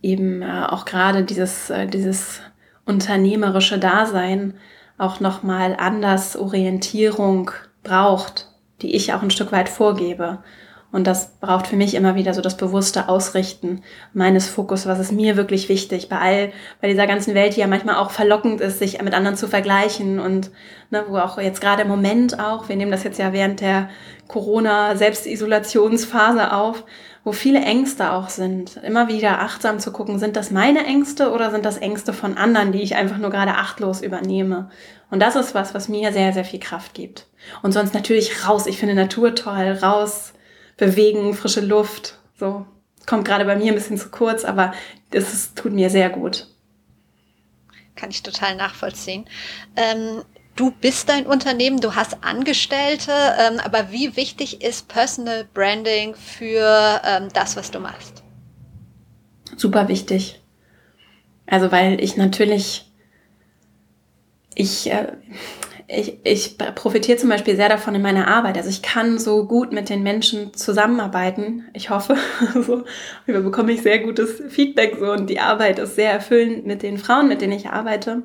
eben 0.03 0.43
äh, 0.43 0.65
auch 0.67 0.85
gerade 0.85 1.23
dieses, 1.23 1.71
äh, 1.71 1.87
dieses 1.87 2.41
unternehmerische 2.85 3.79
Dasein 3.79 4.53
auch 4.99 5.19
nochmal 5.19 5.75
anders 5.79 6.35
Orientierung 6.35 7.49
braucht 7.81 8.48
die 8.81 8.95
ich 8.95 9.13
auch 9.13 9.21
ein 9.21 9.31
Stück 9.31 9.51
weit 9.51 9.69
vorgebe. 9.69 10.39
Und 10.91 11.05
das 11.05 11.37
braucht 11.39 11.67
für 11.67 11.75
mich 11.75 11.93
immer 11.93 12.15
wieder 12.15 12.33
so 12.33 12.41
das 12.41 12.57
bewusste 12.57 13.09
Ausrichten 13.09 13.83
meines 14.11 14.49
Fokus, 14.49 14.87
was 14.87 14.97
ist 14.97 15.11
mir 15.11 15.37
wirklich 15.37 15.69
wichtig, 15.69 16.09
bei 16.09 16.17
all, 16.17 16.51
bei 16.81 16.87
dieser 16.87 17.05
ganzen 17.05 17.35
Welt, 17.35 17.55
die 17.55 17.59
ja 17.59 17.67
manchmal 17.67 17.97
auch 17.97 18.09
verlockend 18.09 18.59
ist, 18.59 18.79
sich 18.79 18.99
mit 18.99 19.13
anderen 19.13 19.37
zu 19.37 19.47
vergleichen 19.47 20.19
und 20.19 20.49
ne, 20.89 21.05
wo 21.07 21.17
auch 21.17 21.37
jetzt 21.37 21.61
gerade 21.61 21.83
im 21.83 21.89
Moment 21.89 22.39
auch, 22.39 22.69
wir 22.69 22.75
nehmen 22.75 22.91
das 22.91 23.03
jetzt 23.03 23.19
ja 23.19 23.33
während 23.33 23.61
der 23.61 23.87
Corona-Selbstisolationsphase 24.27 26.53
auf, 26.53 26.83
wo 27.23 27.31
viele 27.31 27.61
Ängste 27.61 28.11
auch 28.11 28.29
sind, 28.29 28.77
immer 28.77 29.07
wieder 29.07 29.41
achtsam 29.41 29.79
zu 29.79 29.91
gucken, 29.91 30.19
sind 30.19 30.35
das 30.35 30.51
meine 30.51 30.85
Ängste 30.85 31.31
oder 31.31 31.51
sind 31.51 31.65
das 31.65 31.77
Ängste 31.77 32.13
von 32.13 32.37
anderen, 32.37 32.71
die 32.71 32.81
ich 32.81 32.95
einfach 32.95 33.17
nur 33.17 33.29
gerade 33.29 33.55
achtlos 33.55 34.01
übernehme? 34.01 34.69
Und 35.11 35.19
das 35.19 35.35
ist 35.35 35.53
was, 35.53 35.73
was 35.73 35.89
mir 35.89 36.13
sehr, 36.13 36.33
sehr 36.33 36.45
viel 36.45 36.59
Kraft 36.59 36.93
gibt. 36.93 37.27
Und 37.61 37.71
sonst 37.71 37.93
natürlich 37.93 38.47
raus. 38.47 38.67
Ich 38.67 38.77
finde 38.77 38.95
Natur 38.95 39.35
toll. 39.35 39.77
Raus, 39.81 40.33
bewegen, 40.77 41.33
frische 41.33 41.61
Luft. 41.61 42.17
So. 42.39 42.65
Kommt 43.05 43.25
gerade 43.25 43.45
bei 43.45 43.55
mir 43.55 43.71
ein 43.71 43.75
bisschen 43.75 43.97
zu 43.97 44.09
kurz, 44.09 44.45
aber 44.45 44.73
ist, 45.11 45.57
tut 45.57 45.73
mir 45.73 45.89
sehr 45.89 46.09
gut. 46.09 46.47
Kann 47.95 48.11
ich 48.11 48.23
total 48.23 48.55
nachvollziehen. 48.55 49.25
Ähm, 49.75 50.23
du 50.59 50.71
bist 50.71 51.07
dein 51.07 51.25
Unternehmen, 51.25 51.79
du 51.79 51.95
hast 51.95 52.17
Angestellte, 52.21 53.11
ähm, 53.11 53.59
aber 53.63 53.91
wie 53.91 54.17
wichtig 54.17 54.61
ist 54.61 54.89
Personal 54.89 55.47
Branding 55.53 56.15
für 56.15 57.01
ähm, 57.05 57.29
das, 57.33 57.55
was 57.55 57.71
du 57.71 57.79
machst? 57.79 58.23
Super 59.55 59.87
wichtig. 59.87 60.41
Also 61.47 61.71
weil 61.71 62.03
ich 62.03 62.17
natürlich, 62.17 62.91
ich, 64.53 64.91
äh, 64.91 65.13
ich, 65.87 66.19
ich 66.23 66.57
profitiere 66.75 67.17
zum 67.17 67.29
Beispiel 67.29 67.55
sehr 67.55 67.69
davon 67.69 67.95
in 67.95 68.01
meiner 68.01 68.27
Arbeit. 68.27 68.57
Also 68.57 68.69
ich 68.69 68.81
kann 68.81 69.17
so 69.17 69.47
gut 69.47 69.71
mit 69.71 69.89
den 69.89 70.03
Menschen 70.03 70.53
zusammenarbeiten. 70.53 71.69
Ich 71.73 71.89
hoffe, 71.89 72.17
so, 72.53 72.83
über 73.25 73.39
bekomme 73.39 73.71
ich 73.71 73.81
sehr 73.81 73.99
gutes 73.99 74.43
Feedback 74.49 74.97
so 74.99 75.09
und 75.11 75.29
die 75.29 75.39
Arbeit 75.39 75.79
ist 75.79 75.95
sehr 75.95 76.11
erfüllend 76.11 76.65
mit 76.65 76.83
den 76.83 76.97
Frauen, 76.97 77.29
mit 77.29 77.41
denen 77.41 77.53
ich 77.53 77.69
arbeite. 77.69 78.23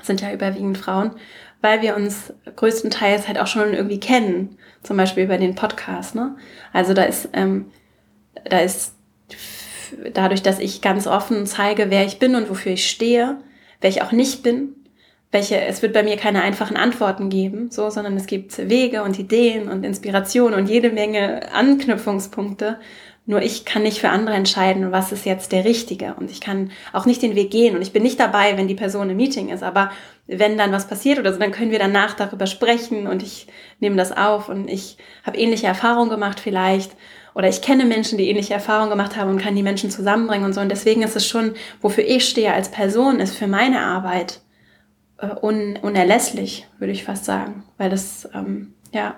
Das 0.00 0.06
sind 0.06 0.22
ja 0.22 0.32
überwiegend 0.32 0.78
Frauen, 0.78 1.12
weil 1.62 1.82
wir 1.82 1.96
uns 1.96 2.32
größtenteils 2.56 3.28
halt 3.28 3.38
auch 3.38 3.46
schon 3.46 3.74
irgendwie 3.74 4.00
kennen. 4.00 4.56
Zum 4.82 4.96
Beispiel 4.96 5.24
über 5.24 5.38
den 5.38 5.54
Podcast. 5.54 6.14
Ne? 6.14 6.36
Also 6.72 6.94
da 6.94 7.02
ist, 7.02 7.28
ähm, 7.32 7.66
da 8.48 8.60
ist 8.60 8.94
dadurch, 10.14 10.42
dass 10.42 10.58
ich 10.58 10.80
ganz 10.80 11.06
offen 11.06 11.46
zeige, 11.46 11.90
wer 11.90 12.04
ich 12.04 12.18
bin 12.18 12.34
und 12.34 12.48
wofür 12.48 12.72
ich 12.72 12.88
stehe, 12.88 13.38
wer 13.80 13.90
ich 13.90 14.02
auch 14.02 14.12
nicht 14.12 14.42
bin, 14.42 14.74
welche, 15.32 15.60
es 15.60 15.80
wird 15.82 15.92
bei 15.92 16.02
mir 16.02 16.16
keine 16.16 16.42
einfachen 16.42 16.76
Antworten 16.76 17.28
geben, 17.28 17.70
so, 17.70 17.88
sondern 17.90 18.16
es 18.16 18.26
gibt 18.26 18.56
Wege 18.68 19.02
und 19.02 19.18
Ideen 19.18 19.68
und 19.68 19.84
Inspiration 19.84 20.54
und 20.54 20.68
jede 20.68 20.90
Menge 20.90 21.52
Anknüpfungspunkte. 21.52 22.78
Nur 23.26 23.42
ich 23.42 23.64
kann 23.64 23.82
nicht 23.82 24.00
für 24.00 24.08
andere 24.08 24.34
entscheiden, 24.34 24.90
was 24.90 25.12
ist 25.12 25.24
jetzt 25.24 25.52
der 25.52 25.64
richtige. 25.64 26.14
Und 26.14 26.32
ich 26.32 26.40
kann 26.40 26.72
auch 26.92 27.06
nicht 27.06 27.22
den 27.22 27.36
Weg 27.36 27.52
gehen. 27.52 27.76
Und 27.76 27.82
ich 27.82 27.92
bin 27.92 28.02
nicht 28.02 28.18
dabei, 28.18 28.56
wenn 28.56 28.66
die 28.66 28.74
Person 28.74 29.08
im 29.08 29.18
Meeting 29.18 29.50
ist. 29.50 29.62
Aber 29.62 29.92
wenn 30.30 30.56
dann 30.56 30.72
was 30.72 30.86
passiert 30.86 31.18
oder 31.18 31.32
so, 31.32 31.38
dann 31.38 31.50
können 31.50 31.70
wir 31.70 31.78
danach 31.78 32.14
darüber 32.14 32.46
sprechen 32.46 33.06
und 33.06 33.22
ich 33.22 33.48
nehme 33.80 33.96
das 33.96 34.16
auf 34.16 34.48
und 34.48 34.68
ich 34.68 34.96
habe 35.24 35.38
ähnliche 35.38 35.66
Erfahrungen 35.66 36.10
gemacht 36.10 36.40
vielleicht. 36.40 36.92
Oder 37.34 37.48
ich 37.48 37.62
kenne 37.62 37.84
Menschen, 37.84 38.18
die 38.18 38.28
ähnliche 38.28 38.54
Erfahrungen 38.54 38.90
gemacht 38.90 39.16
haben 39.16 39.30
und 39.30 39.40
kann 39.40 39.54
die 39.54 39.62
Menschen 39.62 39.90
zusammenbringen 39.90 40.44
und 40.44 40.52
so. 40.52 40.60
Und 40.60 40.68
deswegen 40.68 41.02
ist 41.02 41.16
es 41.16 41.26
schon, 41.26 41.54
wofür 41.80 42.04
ich 42.04 42.28
stehe 42.28 42.52
als 42.52 42.70
Person, 42.70 43.20
ist 43.20 43.36
für 43.36 43.46
meine 43.46 43.80
Arbeit 43.80 44.40
äh, 45.18 45.28
un, 45.40 45.78
unerlässlich, 45.80 46.66
würde 46.78 46.92
ich 46.92 47.04
fast 47.04 47.24
sagen, 47.24 47.62
weil 47.78 47.88
das, 47.88 48.28
ähm, 48.34 48.74
ja, 48.92 49.16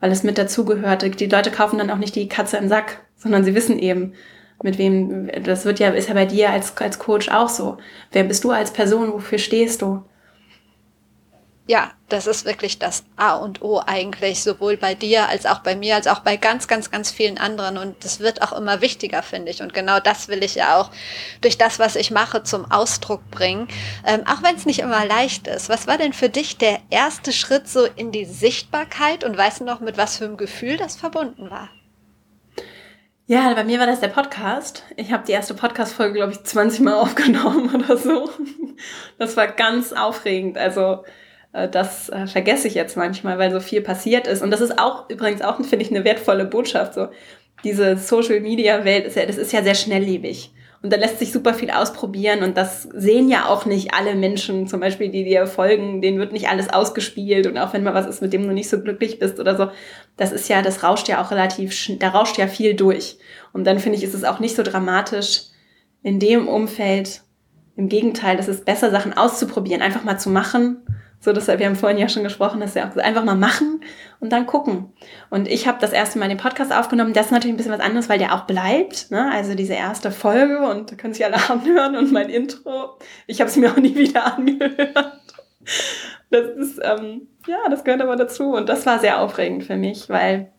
weil 0.00 0.10
es 0.12 0.22
mit 0.22 0.38
dazugehört. 0.38 1.20
Die 1.20 1.26
Leute 1.26 1.50
kaufen 1.50 1.78
dann 1.78 1.90
auch 1.90 1.98
nicht 1.98 2.16
die 2.16 2.28
Katze 2.28 2.56
im 2.56 2.68
Sack, 2.68 3.00
sondern 3.16 3.44
sie 3.44 3.54
wissen 3.54 3.78
eben, 3.78 4.14
mit 4.62 4.78
wem, 4.78 5.28
das 5.42 5.64
wird 5.64 5.78
ja, 5.78 5.90
ist 5.90 6.08
ja 6.08 6.14
bei 6.14 6.26
dir 6.26 6.50
als, 6.50 6.76
als 6.76 6.98
Coach 6.98 7.28
auch 7.28 7.48
so. 7.48 7.78
Wer 8.12 8.24
bist 8.24 8.44
du 8.44 8.50
als 8.50 8.72
Person? 8.72 9.12
Wofür 9.12 9.38
stehst 9.38 9.82
du? 9.82 10.04
Ja, 11.68 11.92
das 12.08 12.26
ist 12.26 12.44
wirklich 12.44 12.80
das 12.80 13.04
A 13.16 13.36
und 13.36 13.62
O 13.62 13.80
eigentlich, 13.86 14.42
sowohl 14.42 14.76
bei 14.76 14.94
dir 14.94 15.28
als 15.28 15.46
auch 15.46 15.60
bei 15.60 15.76
mir, 15.76 15.94
als 15.94 16.08
auch 16.08 16.18
bei 16.20 16.36
ganz, 16.36 16.66
ganz, 16.66 16.90
ganz 16.90 17.12
vielen 17.12 17.38
anderen. 17.38 17.78
Und 17.78 18.04
das 18.04 18.18
wird 18.18 18.42
auch 18.42 18.52
immer 18.52 18.80
wichtiger, 18.80 19.22
finde 19.22 19.52
ich. 19.52 19.62
Und 19.62 19.72
genau 19.72 20.00
das 20.00 20.26
will 20.26 20.42
ich 20.42 20.56
ja 20.56 20.80
auch 20.80 20.90
durch 21.40 21.58
das, 21.58 21.78
was 21.78 21.94
ich 21.94 22.10
mache, 22.10 22.42
zum 22.42 22.70
Ausdruck 22.70 23.30
bringen. 23.30 23.68
Ähm, 24.04 24.24
auch 24.26 24.42
wenn 24.42 24.56
es 24.56 24.66
nicht 24.66 24.80
immer 24.80 25.06
leicht 25.06 25.46
ist. 25.46 25.68
Was 25.68 25.86
war 25.86 25.98
denn 25.98 26.12
für 26.12 26.28
dich 26.28 26.58
der 26.58 26.80
erste 26.90 27.32
Schritt 27.32 27.68
so 27.68 27.84
in 27.84 28.10
die 28.10 28.24
Sichtbarkeit 28.24 29.22
und 29.22 29.38
weißt 29.38 29.60
du 29.60 29.64
noch, 29.64 29.80
mit 29.80 29.96
was 29.96 30.18
für 30.18 30.24
einem 30.24 30.36
Gefühl 30.36 30.76
das 30.76 30.96
verbunden 30.96 31.48
war? 31.48 31.70
Ja, 33.26 33.54
bei 33.54 33.62
mir 33.62 33.78
war 33.78 33.86
das 33.86 34.00
der 34.00 34.08
Podcast. 34.08 34.82
Ich 34.96 35.12
habe 35.12 35.24
die 35.24 35.32
erste 35.32 35.54
Podcast-Folge, 35.54 36.14
glaube 36.14 36.32
ich, 36.32 36.42
20 36.42 36.80
Mal 36.80 36.94
aufgenommen 37.00 37.72
oder 37.72 37.96
so. 37.96 38.28
Das 39.16 39.36
war 39.36 39.46
ganz 39.46 39.92
aufregend. 39.92 40.58
Also 40.58 41.04
das 41.52 42.08
äh, 42.08 42.26
vergesse 42.26 42.66
ich 42.66 42.74
jetzt 42.74 42.96
manchmal, 42.96 43.38
weil 43.38 43.52
so 43.52 43.60
viel 43.60 43.82
passiert 43.82 44.26
ist. 44.26 44.42
Und 44.42 44.50
das 44.50 44.60
ist 44.60 44.78
auch 44.78 45.08
übrigens 45.10 45.42
auch, 45.42 45.56
finde 45.56 45.84
ich, 45.84 45.90
eine 45.90 46.04
wertvolle 46.04 46.46
Botschaft. 46.46 46.94
So 46.94 47.08
diese 47.64 47.96
Social-Media-Welt, 47.96 49.06
ist 49.06 49.16
ja, 49.16 49.26
das 49.26 49.36
ist 49.36 49.52
ja 49.52 49.62
sehr 49.62 49.74
schnelllebig. 49.74 50.52
Und 50.82 50.92
da 50.92 50.96
lässt 50.96 51.20
sich 51.20 51.30
super 51.30 51.54
viel 51.54 51.70
ausprobieren 51.70 52.42
und 52.42 52.56
das 52.56 52.82
sehen 52.82 53.28
ja 53.28 53.46
auch 53.46 53.66
nicht 53.66 53.94
alle 53.94 54.16
Menschen, 54.16 54.66
zum 54.66 54.80
Beispiel, 54.80 55.10
die 55.10 55.22
dir 55.22 55.46
folgen, 55.46 56.02
denen 56.02 56.18
wird 56.18 56.32
nicht 56.32 56.48
alles 56.48 56.70
ausgespielt 56.70 57.46
und 57.46 57.56
auch 57.56 57.72
wenn 57.72 57.84
mal 57.84 57.94
was 57.94 58.08
ist, 58.08 58.20
mit 58.20 58.32
dem 58.32 58.42
du 58.42 58.52
nicht 58.52 58.68
so 58.68 58.80
glücklich 58.80 59.20
bist 59.20 59.38
oder 59.38 59.56
so, 59.56 59.68
das 60.16 60.32
ist 60.32 60.48
ja, 60.48 60.60
das 60.60 60.82
rauscht 60.82 61.06
ja 61.06 61.22
auch 61.22 61.30
relativ, 61.30 61.72
da 62.00 62.08
rauscht 62.08 62.36
ja 62.36 62.48
viel 62.48 62.74
durch. 62.74 63.18
Und 63.52 63.64
dann 63.64 63.78
finde 63.78 63.96
ich, 63.96 64.02
ist 64.02 64.14
es 64.14 64.24
auch 64.24 64.40
nicht 64.40 64.56
so 64.56 64.64
dramatisch 64.64 65.42
in 66.02 66.18
dem 66.18 66.48
Umfeld. 66.48 67.20
Im 67.76 67.88
Gegenteil, 67.88 68.36
das 68.36 68.48
ist 68.48 68.64
besser, 68.64 68.90
Sachen 68.90 69.16
auszuprobieren, 69.16 69.82
einfach 69.82 70.02
mal 70.02 70.18
zu 70.18 70.30
machen 70.30 70.78
so, 71.24 71.32
deshalb, 71.32 71.60
wir 71.60 71.66
haben 71.66 71.76
vorhin 71.76 71.98
ja 71.98 72.08
schon 72.08 72.24
gesprochen, 72.24 72.58
dass 72.58 72.74
wir 72.74 72.84
auch 72.84 72.96
einfach 72.96 73.22
mal 73.22 73.36
machen 73.36 73.80
und 74.18 74.32
dann 74.32 74.44
gucken. 74.44 74.92
Und 75.30 75.46
ich 75.46 75.68
habe 75.68 75.78
das 75.80 75.92
erste 75.92 76.18
Mal 76.18 76.28
den 76.28 76.36
Podcast 76.36 76.72
aufgenommen. 76.72 77.12
Das 77.12 77.26
ist 77.26 77.30
natürlich 77.30 77.54
ein 77.54 77.56
bisschen 77.56 77.70
was 77.72 77.80
anderes, 77.80 78.08
weil 78.08 78.18
der 78.18 78.34
auch 78.34 78.40
bleibt. 78.40 79.12
Ne? 79.12 79.30
Also 79.32 79.54
diese 79.54 79.74
erste 79.74 80.10
Folge 80.10 80.58
und 80.68 80.90
da 80.90 80.96
können 80.96 81.14
sich 81.14 81.24
alle 81.24 81.36
anhören 81.48 81.96
und 81.96 82.10
mein 82.10 82.28
Intro. 82.28 82.98
Ich 83.28 83.40
habe 83.40 83.48
es 83.48 83.54
mir 83.54 83.70
auch 83.70 83.76
nie 83.76 83.94
wieder 83.94 84.36
angehört. 84.36 85.22
Das 86.30 86.48
ist, 86.56 86.80
ähm, 86.82 87.28
ja, 87.46 87.68
das 87.70 87.84
gehört 87.84 88.02
aber 88.02 88.16
dazu. 88.16 88.54
Und 88.54 88.68
das 88.68 88.84
war 88.84 88.98
sehr 88.98 89.20
aufregend 89.20 89.62
für 89.62 89.76
mich, 89.76 90.08
weil, 90.08 90.50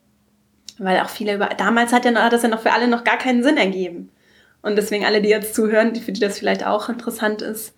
weil 0.78 0.98
auch 1.00 1.10
viele 1.10 1.34
über, 1.34 1.50
damals 1.58 1.92
hat, 1.92 2.06
ja, 2.06 2.14
hat 2.14 2.32
das 2.32 2.42
ja 2.42 2.48
noch 2.48 2.60
für 2.60 2.72
alle 2.72 2.88
noch 2.88 3.04
gar 3.04 3.18
keinen 3.18 3.42
Sinn 3.42 3.58
ergeben. 3.58 4.12
Und 4.62 4.76
deswegen 4.76 5.04
alle, 5.04 5.20
die 5.20 5.28
jetzt 5.28 5.54
zuhören, 5.54 5.94
für 5.94 6.12
die 6.12 6.20
das 6.20 6.38
vielleicht 6.38 6.66
auch 6.66 6.88
interessant 6.88 7.42
ist, 7.42 7.76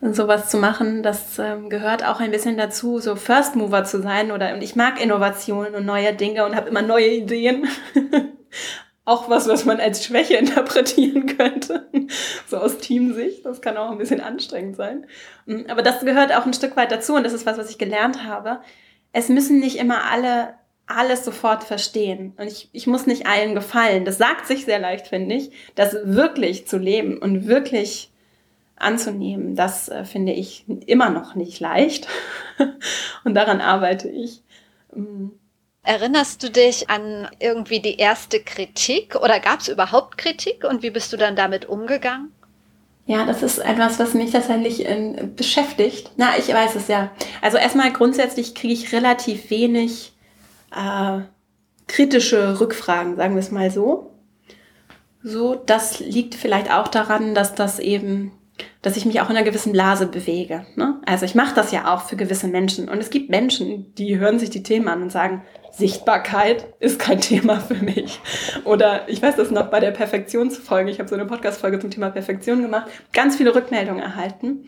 sowas 0.00 0.48
zu 0.48 0.58
machen, 0.58 1.02
das 1.02 1.38
ähm, 1.38 1.70
gehört 1.70 2.04
auch 2.04 2.20
ein 2.20 2.30
bisschen 2.30 2.56
dazu, 2.56 3.00
so 3.00 3.16
First 3.16 3.56
Mover 3.56 3.84
zu 3.84 4.00
sein 4.00 4.30
oder 4.30 4.54
und 4.54 4.62
ich 4.62 4.76
mag 4.76 5.02
Innovationen 5.02 5.74
und 5.74 5.84
neue 5.86 6.14
Dinge 6.14 6.44
und 6.44 6.54
habe 6.54 6.68
immer 6.68 6.82
neue 6.82 7.08
Ideen. 7.08 7.66
auch 9.08 9.30
was, 9.30 9.48
was 9.48 9.64
man 9.64 9.80
als 9.80 10.04
Schwäche 10.04 10.34
interpretieren 10.38 11.26
könnte, 11.38 11.88
so 12.46 12.58
aus 12.58 12.76
Teamsicht. 12.76 13.44
Das 13.46 13.62
kann 13.62 13.78
auch 13.78 13.90
ein 13.90 13.98
bisschen 13.98 14.20
anstrengend 14.20 14.76
sein. 14.76 15.06
Mm, 15.46 15.62
aber 15.68 15.82
das 15.82 16.04
gehört 16.04 16.34
auch 16.36 16.44
ein 16.44 16.52
Stück 16.52 16.76
weit 16.76 16.92
dazu 16.92 17.14
und 17.14 17.24
das 17.24 17.32
ist 17.32 17.46
was, 17.46 17.56
was 17.56 17.70
ich 17.70 17.78
gelernt 17.78 18.24
habe. 18.24 18.60
Es 19.12 19.30
müssen 19.30 19.60
nicht 19.60 19.78
immer 19.78 20.10
alle 20.10 20.54
alles 20.88 21.22
sofort 21.24 21.64
verstehen. 21.64 22.32
Und 22.38 22.46
ich, 22.46 22.70
ich 22.72 22.86
muss 22.86 23.06
nicht 23.06 23.26
allen 23.26 23.54
gefallen. 23.54 24.06
Das 24.06 24.16
sagt 24.16 24.46
sich 24.46 24.64
sehr 24.64 24.78
leicht, 24.78 25.08
finde 25.08 25.34
ich, 25.34 25.50
das 25.74 25.94
wirklich 26.04 26.66
zu 26.66 26.78
leben 26.78 27.18
und 27.18 27.46
wirklich 27.46 28.10
anzunehmen, 28.78 29.56
das 29.56 29.88
äh, 29.88 30.04
finde 30.04 30.32
ich 30.32 30.64
immer 30.86 31.10
noch 31.10 31.34
nicht 31.34 31.60
leicht. 31.60 32.08
und 33.24 33.34
daran 33.34 33.60
arbeite 33.60 34.08
ich. 34.08 34.42
Mm. 34.94 35.28
Erinnerst 35.82 36.42
du 36.42 36.50
dich 36.50 36.90
an 36.90 37.28
irgendwie 37.40 37.80
die 37.80 37.96
erste 37.96 38.40
Kritik 38.40 39.14
oder 39.16 39.40
gab 39.40 39.60
es 39.60 39.68
überhaupt 39.68 40.18
Kritik 40.18 40.64
und 40.64 40.82
wie 40.82 40.90
bist 40.90 41.12
du 41.12 41.16
dann 41.16 41.34
damit 41.34 41.66
umgegangen? 41.66 42.32
Ja, 43.06 43.24
das 43.24 43.42
ist 43.42 43.56
etwas, 43.56 43.98
was 43.98 44.12
mich 44.12 44.32
tatsächlich 44.32 44.86
äh, 44.86 45.26
beschäftigt. 45.34 46.10
Na, 46.18 46.36
ich 46.36 46.52
weiß 46.52 46.74
es 46.74 46.88
ja. 46.88 47.10
Also 47.40 47.56
erstmal 47.56 47.90
grundsätzlich 47.90 48.54
kriege 48.54 48.74
ich 48.74 48.92
relativ 48.92 49.48
wenig 49.48 50.12
äh, 50.76 51.20
kritische 51.86 52.60
Rückfragen, 52.60 53.16
sagen 53.16 53.34
wir 53.34 53.40
es 53.40 53.50
mal 53.50 53.70
so. 53.70 54.10
So, 55.22 55.54
das 55.54 56.00
liegt 56.00 56.34
vielleicht 56.34 56.70
auch 56.70 56.88
daran, 56.88 57.34
dass 57.34 57.54
das 57.54 57.78
eben 57.78 58.32
dass 58.82 58.96
ich 58.96 59.04
mich 59.04 59.20
auch 59.20 59.30
in 59.30 59.36
einer 59.36 59.44
gewissen 59.44 59.72
Blase 59.72 60.06
bewege. 60.06 60.66
Ne? 60.76 61.00
Also 61.06 61.24
ich 61.24 61.34
mache 61.34 61.54
das 61.54 61.72
ja 61.72 61.94
auch 61.94 62.02
für 62.02 62.16
gewisse 62.16 62.48
Menschen. 62.48 62.88
Und 62.88 62.98
es 62.98 63.10
gibt 63.10 63.30
Menschen, 63.30 63.94
die 63.94 64.18
hören 64.18 64.38
sich 64.38 64.50
die 64.50 64.62
Themen 64.62 64.88
an 64.88 65.02
und 65.02 65.12
sagen, 65.12 65.42
Sichtbarkeit 65.72 66.66
ist 66.80 66.98
kein 66.98 67.20
Thema 67.20 67.60
für 67.60 67.74
mich. 67.74 68.20
Oder 68.64 69.08
ich 69.08 69.22
weiß 69.22 69.36
das 69.36 69.50
noch 69.50 69.66
bei 69.70 69.80
der 69.80 69.90
Perfektionsfolge, 69.90 70.90
ich 70.90 70.98
habe 70.98 71.08
so 71.08 71.14
eine 71.14 71.26
Podcast-Folge 71.26 71.78
zum 71.78 71.90
Thema 71.90 72.10
Perfektion 72.10 72.62
gemacht, 72.62 72.90
ganz 73.12 73.36
viele 73.36 73.54
Rückmeldungen 73.54 74.02
erhalten. 74.02 74.64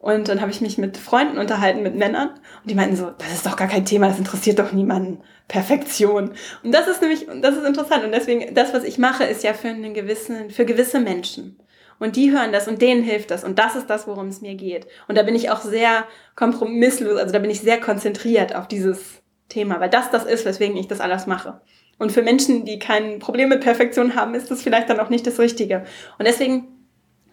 Und 0.00 0.28
dann 0.28 0.40
habe 0.40 0.50
ich 0.50 0.62
mich 0.62 0.78
mit 0.78 0.96
Freunden 0.96 1.36
unterhalten, 1.36 1.82
mit 1.82 1.94
Männern. 1.94 2.30
Und 2.30 2.70
die 2.70 2.74
meinten 2.74 2.96
so, 2.96 3.10
das 3.18 3.32
ist 3.32 3.44
doch 3.46 3.56
gar 3.56 3.68
kein 3.68 3.84
Thema, 3.84 4.08
das 4.08 4.18
interessiert 4.18 4.58
doch 4.58 4.72
niemanden. 4.72 5.20
Perfektion. 5.46 6.32
Und 6.62 6.72
das 6.72 6.88
ist 6.88 7.02
nämlich, 7.02 7.26
das 7.42 7.56
ist 7.56 7.66
interessant. 7.66 8.04
Und 8.04 8.12
deswegen, 8.12 8.54
das, 8.54 8.72
was 8.72 8.84
ich 8.84 8.96
mache, 8.96 9.24
ist 9.24 9.44
ja 9.44 9.52
für 9.52 9.68
einen 9.68 9.92
gewissen, 9.92 10.48
für 10.50 10.64
gewisse 10.64 11.00
Menschen. 11.00 11.58
Und 12.00 12.16
die 12.16 12.32
hören 12.32 12.50
das 12.50 12.66
und 12.66 12.82
denen 12.82 13.04
hilft 13.04 13.30
das. 13.30 13.44
Und 13.44 13.60
das 13.60 13.76
ist 13.76 13.88
das, 13.88 14.08
worum 14.08 14.26
es 14.26 14.40
mir 14.40 14.56
geht. 14.56 14.88
Und 15.06 15.16
da 15.16 15.22
bin 15.22 15.36
ich 15.36 15.50
auch 15.50 15.60
sehr 15.60 16.04
kompromisslos, 16.34 17.20
also 17.20 17.32
da 17.32 17.38
bin 17.38 17.50
ich 17.50 17.60
sehr 17.60 17.78
konzentriert 17.78 18.56
auf 18.56 18.66
dieses 18.66 19.22
Thema, 19.48 19.78
weil 19.78 19.90
das 19.90 20.10
das 20.10 20.24
ist, 20.24 20.44
weswegen 20.44 20.76
ich 20.76 20.88
das 20.88 21.00
alles 21.00 21.26
mache. 21.26 21.60
Und 21.98 22.10
für 22.10 22.22
Menschen, 22.22 22.64
die 22.64 22.78
kein 22.78 23.18
Problem 23.18 23.50
mit 23.50 23.60
Perfektion 23.60 24.16
haben, 24.16 24.34
ist 24.34 24.50
das 24.50 24.62
vielleicht 24.62 24.88
dann 24.88 24.98
auch 24.98 25.10
nicht 25.10 25.26
das 25.26 25.38
Richtige. 25.38 25.84
Und 26.18 26.26
deswegen 26.26 26.68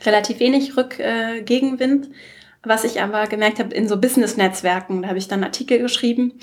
relativ 0.06 0.40
wenig 0.40 0.76
Rückgegenwind. 0.76 2.08
Äh, 2.08 2.10
Was 2.64 2.84
ich 2.84 3.02
aber 3.02 3.28
gemerkt 3.28 3.60
habe 3.60 3.74
in 3.74 3.88
so 3.88 3.98
Business-Netzwerken, 3.98 5.02
da 5.02 5.08
habe 5.08 5.18
ich 5.18 5.30
dann 5.30 5.44
Artikel 5.44 5.80
geschrieben 5.80 6.34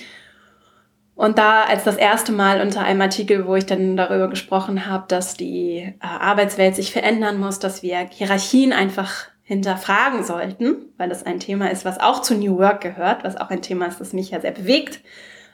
und 1.16 1.38
da 1.38 1.62
als 1.62 1.84
das 1.84 1.96
erste 1.96 2.32
Mal 2.32 2.60
unter 2.60 2.82
einem 2.82 3.00
Artikel, 3.00 3.46
wo 3.46 3.54
ich 3.54 3.66
dann 3.66 3.96
darüber 3.96 4.28
gesprochen 4.28 4.86
habe, 4.86 5.04
dass 5.08 5.36
die 5.36 5.78
äh, 5.78 5.94
Arbeitswelt 6.00 6.74
sich 6.74 6.92
verändern 6.92 7.38
muss, 7.38 7.58
dass 7.58 7.82
wir 7.82 7.98
Hierarchien 8.10 8.72
einfach 8.72 9.26
hinterfragen 9.42 10.24
sollten, 10.24 10.76
weil 10.96 11.08
das 11.08 11.24
ein 11.24 11.38
Thema 11.38 11.70
ist, 11.70 11.84
was 11.84 12.00
auch 12.00 12.22
zu 12.22 12.34
New 12.34 12.58
Work 12.58 12.80
gehört, 12.80 13.24
was 13.24 13.36
auch 13.36 13.50
ein 13.50 13.62
Thema 13.62 13.86
ist, 13.86 14.00
das 14.00 14.12
mich 14.12 14.30
ja 14.30 14.40
sehr 14.40 14.52
bewegt, 14.52 15.00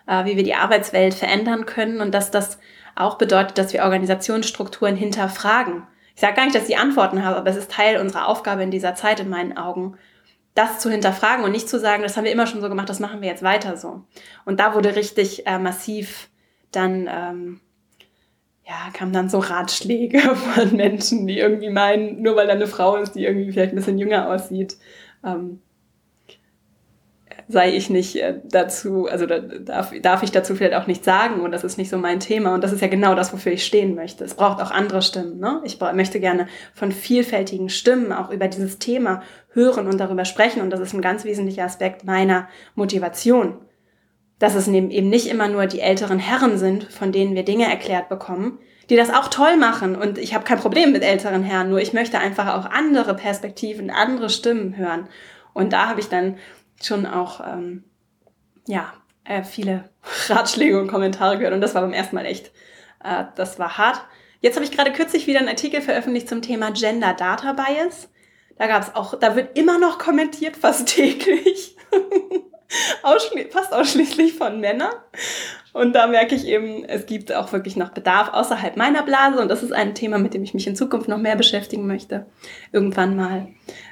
äh, 0.07 0.25
wie 0.25 0.37
wir 0.37 0.45
die 0.45 0.55
Arbeitswelt 0.55 1.13
verändern 1.13 1.67
können 1.67 2.01
und 2.01 2.15
dass 2.15 2.31
das 2.31 2.59
auch 2.95 3.19
bedeutet, 3.19 3.59
dass 3.59 3.73
wir 3.73 3.83
Organisationsstrukturen 3.83 4.97
hinterfragen. 4.97 5.83
Ich 6.15 6.21
sage 6.21 6.37
gar 6.37 6.45
nicht, 6.45 6.55
dass 6.55 6.69
ich 6.69 6.79
Antworten 6.79 7.25
habe, 7.25 7.37
aber 7.37 7.51
es 7.51 7.57
ist 7.57 7.71
Teil 7.71 8.01
unserer 8.01 8.29
Aufgabe 8.29 8.63
in 8.63 8.71
dieser 8.71 8.95
Zeit 8.95 9.21
in 9.21 9.29
meinen 9.29 9.57
Augen, 9.57 9.97
das 10.61 10.79
zu 10.79 10.91
hinterfragen 10.91 11.45
und 11.45 11.53
nicht 11.53 11.69
zu 11.69 11.79
sagen, 11.79 12.03
das 12.03 12.17
haben 12.17 12.25
wir 12.25 12.33
immer 12.33 12.47
schon 12.47 12.61
so 12.61 12.69
gemacht, 12.69 12.89
das 12.89 13.01
machen 13.01 13.23
wir 13.23 13.29
jetzt 13.29 13.43
weiter 13.43 13.77
so. 13.77 14.03
Und 14.45 14.61
da 14.61 14.75
wurde 14.75 14.95
richtig 14.95 15.47
äh, 15.47 15.59
massiv 15.59 16.29
dann, 16.71 17.09
ähm, 17.11 17.61
ja, 18.67 18.91
kamen 18.93 19.13
dann 19.13 19.31
so 19.31 19.39
Ratschläge 19.39 20.21
von 20.55 20.77
Menschen, 20.77 21.27
die 21.27 21.39
irgendwie 21.39 21.71
meinen, 21.71 22.21
nur 22.21 22.37
weil 22.37 22.47
da 22.47 22.53
eine 22.53 22.67
Frau 22.67 22.97
ist, 22.97 23.13
die 23.13 23.25
irgendwie 23.25 23.51
vielleicht 23.51 23.73
ein 23.73 23.77
bisschen 23.77 23.99
jünger 23.99 24.29
aussieht, 24.29 24.77
ähm, 25.25 25.61
sei 27.51 27.75
ich 27.75 27.91
nicht 27.91 28.17
äh, 28.17 28.41
dazu, 28.45 29.07
also 29.07 29.27
da, 29.27 29.41
darf, 29.41 29.93
darf 30.01 30.23
ich 30.23 30.31
dazu 30.31 30.55
vielleicht 30.55 30.75
auch 30.75 30.87
nicht 30.87 31.05
sagen 31.05 31.41
und 31.41 31.51
das 31.51 31.65
ist 31.65 31.79
nicht 31.79 31.91
so 31.91 31.99
mein 31.99 32.21
Thema 32.21 32.55
und 32.55 32.63
das 32.63 32.73
ist 32.73 32.81
ja 32.81 32.89
genau 32.89 33.15
das, 33.15 33.33
wofür 33.33 33.53
ich 33.53 33.67
stehen 33.67 33.95
möchte. 33.95 34.25
Es 34.25 34.35
braucht 34.35 34.63
auch 34.63 34.71
andere 34.71 35.03
Stimmen. 35.03 35.41
Ne? 35.41 35.61
Ich 35.65 35.79
möchte 35.81 36.21
gerne 36.21 36.47
von 36.75 36.93
vielfältigen 36.93 37.69
Stimmen 37.69 38.13
auch 38.13 38.31
über 38.31 38.47
dieses 38.47 38.79
Thema 38.79 39.23
hören 39.53 39.89
und 39.89 39.99
darüber 39.99 40.25
sprechen 40.25 40.63
und 40.63 40.71
das 40.71 40.81
ist 40.81 40.95
ein 40.95 41.03
ganz 41.03 41.25
wesentlicher 41.25 41.65
Aspekt 41.65 42.05
meiner 42.05 42.49
Motivation. 42.75 43.57
Dass 44.39 44.55
es 44.55 44.69
eben 44.69 45.11
nicht 45.11 45.27
immer 45.27 45.49
nur 45.49 45.67
die 45.67 45.81
älteren 45.81 46.19
Herren 46.19 46.57
sind, 46.57 46.85
von 46.85 47.13
denen 47.13 47.35
wir 47.35 47.45
Dinge 47.45 47.69
erklärt 47.69 48.09
bekommen, 48.09 48.59
die 48.89 48.97
das 48.97 49.13
auch 49.13 49.29
toll 49.29 49.57
machen 49.57 49.97
und 49.97 50.19
ich 50.19 50.35
habe 50.35 50.45
kein 50.45 50.59
Problem 50.59 50.93
mit 50.93 51.03
älteren 51.03 51.43
Herren, 51.43 51.69
nur 51.69 51.81
ich 51.81 51.93
möchte 51.93 52.19
einfach 52.19 52.55
auch 52.55 52.71
andere 52.71 53.15
Perspektiven, 53.15 53.91
andere 53.91 54.31
Stimmen 54.31 54.77
hören. 54.77 55.09
Und 55.53 55.73
da 55.73 55.89
habe 55.89 56.01
ich 56.01 56.09
dann 56.09 56.37
schon 56.83 57.07
auch, 57.07 57.41
ähm, 57.47 57.85
ja, 58.67 58.93
äh, 59.25 59.43
viele 59.43 59.91
Ratschläge 60.29 60.81
und 60.81 60.89
Kommentare 60.89 61.39
gehört 61.39 61.55
und 61.55 61.61
das 61.61 61.75
war 61.75 61.83
beim 61.83 61.93
ersten 61.93 62.17
Mal 62.17 62.27
echt, 62.27 62.53
äh, 63.05 63.25
das 63.37 63.59
war 63.59 63.79
hart. 63.79 64.01
Jetzt 64.41 64.57
habe 64.57 64.65
ich 64.65 64.73
gerade 64.73 64.93
kürzlich 64.93 65.27
wieder 65.27 65.41
einen 65.41 65.49
Artikel 65.49 65.83
veröffentlicht 65.83 66.29
zum 66.29 66.41
Thema 66.41 66.71
Gender 66.71 67.13
Data 67.13 67.53
Bias. 67.53 68.09
Da 68.57 68.67
gab 68.67 68.83
es 68.83 68.95
auch, 68.95 69.19
da 69.19 69.37
wird 69.37 69.57
immer 69.59 69.79
noch 69.79 69.99
kommentiert, 69.99 70.57
fast 70.57 70.89
täglich. 70.95 71.77
Ausschli 73.03 73.49
fast 73.51 73.73
ausschließlich 73.73 74.35
von 74.35 74.61
Männern. 74.61 74.93
Und 75.73 75.95
da 75.95 76.07
merke 76.09 76.35
ich 76.35 76.47
eben, 76.47 76.85
es 76.85 77.07
gibt 77.07 77.33
auch 77.33 77.53
wirklich 77.53 77.77
noch 77.77 77.91
Bedarf 77.91 78.33
außerhalb 78.33 78.77
meiner 78.77 79.03
Blase. 79.03 79.41
Und 79.41 79.49
das 79.49 79.63
ist 79.63 79.73
ein 79.73 79.95
Thema, 79.95 80.19
mit 80.19 80.35
dem 80.35 80.43
ich 80.43 80.55
mich 80.55 80.67
in 80.67 80.75
Zukunft 80.75 81.09
noch 81.09 81.19
mehr 81.19 81.37
beschäftigen 81.37 81.87
möchte. 81.87 82.27
Irgendwann 82.73 83.17
mal. 83.17 83.49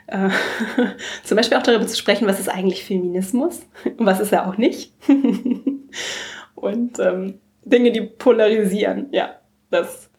Äh, 0.07 0.31
zum 1.25 1.37
Beispiel 1.37 1.57
auch 1.57 1.63
darüber 1.63 1.87
zu 1.87 1.97
sprechen, 1.97 2.27
was 2.27 2.41
ist 2.41 2.49
eigentlich 2.49 2.85
Feminismus 2.85 3.61
und 3.97 4.07
was 4.07 4.21
ist 4.21 4.33
er 4.33 4.49
auch 4.49 4.57
nicht. 4.57 4.93
und 6.55 6.99
ähm, 6.99 7.41
Dinge, 7.65 7.93
die 7.93 8.03
polarisieren. 8.03 9.09
Ja, 9.13 9.37
das, 9.71 10.11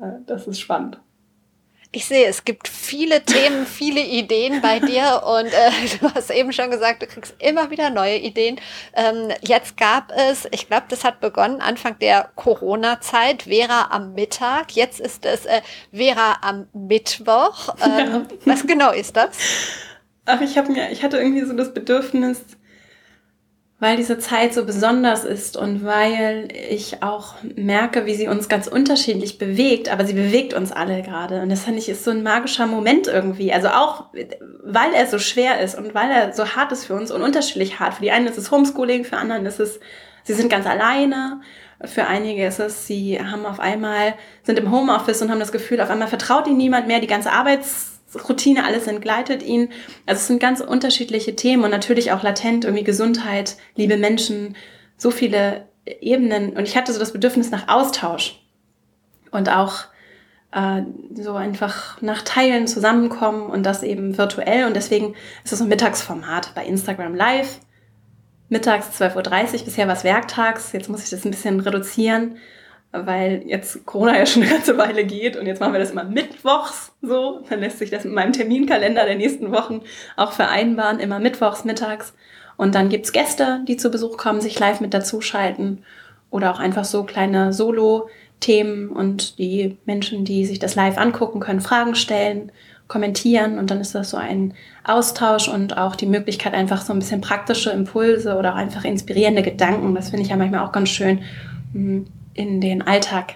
äh, 0.00 0.20
das 0.26 0.46
ist 0.46 0.60
spannend. 0.60 1.00
Ich 1.96 2.04
sehe, 2.04 2.26
es 2.26 2.44
gibt 2.44 2.68
viele 2.68 3.22
Themen, 3.22 3.64
viele 3.64 4.02
Ideen 4.02 4.60
bei 4.60 4.80
dir 4.86 5.22
und 5.24 5.46
äh, 5.46 5.70
du 5.98 6.14
hast 6.14 6.30
eben 6.30 6.52
schon 6.52 6.70
gesagt, 6.70 7.00
du 7.00 7.06
kriegst 7.06 7.34
immer 7.38 7.70
wieder 7.70 7.88
neue 7.88 8.18
Ideen. 8.18 8.60
Ähm, 8.92 9.32
jetzt 9.40 9.78
gab 9.78 10.12
es, 10.14 10.46
ich 10.50 10.68
glaube, 10.68 10.84
das 10.90 11.04
hat 11.04 11.20
begonnen 11.20 11.62
Anfang 11.62 11.98
der 11.98 12.28
Corona-Zeit, 12.34 13.44
Vera 13.44 13.88
am 13.92 14.12
Mittag. 14.12 14.76
Jetzt 14.76 15.00
ist 15.00 15.24
es 15.24 15.46
äh, 15.46 15.62
Vera 15.90 16.36
am 16.42 16.66
Mittwoch. 16.74 17.74
Ähm, 17.82 18.12
ja. 18.12 18.26
Was 18.44 18.66
genau 18.66 18.92
ist 18.92 19.16
das? 19.16 19.30
Ach, 20.26 20.42
ich 20.42 20.58
habe 20.58 20.70
mir, 20.70 20.90
ich 20.90 21.02
hatte 21.02 21.16
irgendwie 21.16 21.46
so 21.46 21.54
das 21.54 21.72
Bedürfnis, 21.72 22.42
weil 23.78 23.98
diese 23.98 24.18
Zeit 24.18 24.54
so 24.54 24.64
besonders 24.64 25.24
ist 25.24 25.58
und 25.58 25.84
weil 25.84 26.48
ich 26.70 27.02
auch 27.02 27.34
merke, 27.56 28.06
wie 28.06 28.14
sie 28.14 28.26
uns 28.26 28.48
ganz 28.48 28.68
unterschiedlich 28.68 29.36
bewegt, 29.36 29.92
aber 29.92 30.06
sie 30.06 30.14
bewegt 30.14 30.54
uns 30.54 30.72
alle 30.72 31.02
gerade. 31.02 31.42
Und 31.42 31.50
das 31.50 31.64
finde 31.64 31.80
ich 31.80 31.88
ist 31.90 32.02
so 32.02 32.10
ein 32.10 32.22
magischer 32.22 32.66
Moment 32.66 33.06
irgendwie. 33.06 33.52
Also 33.52 33.68
auch, 33.68 34.06
weil 34.64 34.94
er 34.94 35.06
so 35.06 35.18
schwer 35.18 35.60
ist 35.60 35.76
und 35.76 35.94
weil 35.94 36.10
er 36.10 36.32
so 36.32 36.56
hart 36.56 36.72
ist 36.72 36.86
für 36.86 36.94
uns 36.94 37.10
und 37.10 37.20
unterschiedlich 37.20 37.78
hart. 37.78 37.94
Für 37.94 38.02
die 38.02 38.12
einen 38.12 38.26
ist 38.26 38.38
es 38.38 38.50
Homeschooling, 38.50 39.04
für 39.04 39.18
anderen 39.18 39.44
ist 39.44 39.60
es, 39.60 39.78
sie 40.22 40.32
sind 40.32 40.48
ganz 40.48 40.66
alleine. 40.66 41.42
Für 41.84 42.06
einige 42.06 42.46
ist 42.46 42.58
es, 42.58 42.86
sie 42.86 43.20
haben 43.20 43.44
auf 43.44 43.60
einmal, 43.60 44.14
sind 44.42 44.58
im 44.58 44.70
Homeoffice 44.70 45.20
und 45.20 45.30
haben 45.30 45.40
das 45.40 45.52
Gefühl, 45.52 45.82
auf 45.82 45.90
einmal 45.90 46.08
vertraut 46.08 46.46
ihnen 46.46 46.56
niemand 46.56 46.86
mehr, 46.86 47.00
die 47.00 47.06
ganze 47.06 47.30
Arbeits 47.30 47.95
Routine, 48.28 48.64
alles 48.64 48.86
entgleitet 48.86 49.42
ihn. 49.42 49.70
Also 50.06 50.20
es 50.20 50.26
sind 50.26 50.40
ganz 50.40 50.60
unterschiedliche 50.60 51.36
Themen 51.36 51.64
und 51.64 51.70
natürlich 51.70 52.12
auch 52.12 52.22
latent 52.22 52.64
irgendwie 52.64 52.84
Gesundheit, 52.84 53.56
liebe 53.74 53.96
Menschen, 53.96 54.56
so 54.96 55.10
viele 55.10 55.68
Ebenen. 55.84 56.56
Und 56.56 56.64
ich 56.64 56.76
hatte 56.76 56.92
so 56.92 56.98
das 56.98 57.12
Bedürfnis 57.12 57.50
nach 57.50 57.68
Austausch 57.68 58.40
und 59.30 59.48
auch 59.48 59.84
äh, 60.52 60.82
so 61.14 61.34
einfach 61.34 62.00
nach 62.02 62.22
Teilen 62.22 62.66
zusammenkommen 62.66 63.50
und 63.50 63.64
das 63.64 63.82
eben 63.82 64.18
virtuell. 64.18 64.66
Und 64.66 64.74
deswegen 64.74 65.14
ist 65.44 65.52
es 65.52 65.58
so 65.58 65.64
ein 65.64 65.68
Mittagsformat 65.68 66.54
bei 66.54 66.64
Instagram 66.64 67.14
Live. 67.14 67.60
Mittags 68.48 69.00
12.30 69.00 69.16
Uhr, 69.60 69.64
bisher 69.64 69.88
war 69.88 69.96
es 69.96 70.04
werktags, 70.04 70.72
jetzt 70.72 70.88
muss 70.88 71.02
ich 71.02 71.10
das 71.10 71.24
ein 71.24 71.32
bisschen 71.32 71.58
reduzieren 71.58 72.36
weil 72.92 73.42
jetzt 73.46 73.84
Corona 73.84 74.18
ja 74.18 74.26
schon 74.26 74.42
eine 74.42 74.52
ganze 74.52 74.78
Weile 74.78 75.04
geht 75.04 75.36
und 75.36 75.46
jetzt 75.46 75.60
machen 75.60 75.72
wir 75.72 75.80
das 75.80 75.90
immer 75.90 76.04
mittwochs 76.04 76.92
so. 77.02 77.42
Dann 77.48 77.60
lässt 77.60 77.78
sich 77.78 77.90
das 77.90 78.04
mit 78.04 78.14
meinem 78.14 78.32
Terminkalender 78.32 79.04
der 79.04 79.16
nächsten 79.16 79.52
Wochen 79.52 79.82
auch 80.16 80.32
vereinbaren, 80.32 81.00
immer 81.00 81.18
mittwochs 81.18 81.64
mittags. 81.64 82.14
Und 82.56 82.74
dann 82.74 82.88
gibt's 82.88 83.12
Gäste, 83.12 83.60
die 83.68 83.76
zu 83.76 83.90
Besuch 83.90 84.16
kommen, 84.16 84.40
sich 84.40 84.58
live 84.58 84.80
mit 84.80 84.94
dazuschalten 84.94 85.84
oder 86.30 86.52
auch 86.52 86.58
einfach 86.58 86.84
so 86.84 87.04
kleine 87.04 87.52
Solo-Themen 87.52 88.88
und 88.88 89.38
die 89.38 89.76
Menschen, 89.84 90.24
die 90.24 90.46
sich 90.46 90.58
das 90.58 90.74
live 90.74 90.98
angucken, 90.98 91.40
können 91.40 91.60
Fragen 91.60 91.94
stellen, 91.94 92.50
kommentieren 92.88 93.58
und 93.58 93.70
dann 93.70 93.80
ist 93.80 93.94
das 93.94 94.10
so 94.10 94.16
ein 94.16 94.54
Austausch 94.84 95.48
und 95.48 95.76
auch 95.76 95.96
die 95.96 96.06
Möglichkeit, 96.06 96.54
einfach 96.54 96.82
so 96.82 96.92
ein 96.92 96.98
bisschen 97.00 97.20
praktische 97.20 97.70
Impulse 97.70 98.36
oder 98.36 98.52
auch 98.52 98.56
einfach 98.56 98.84
inspirierende 98.84 99.42
Gedanken, 99.42 99.94
das 99.94 100.10
finde 100.10 100.22
ich 100.22 100.30
ja 100.30 100.36
manchmal 100.36 100.64
auch 100.64 100.72
ganz 100.72 100.90
schön, 100.90 101.20
hm, 101.72 102.06
in 102.36 102.60
den 102.60 102.82
Alltag, 102.82 103.34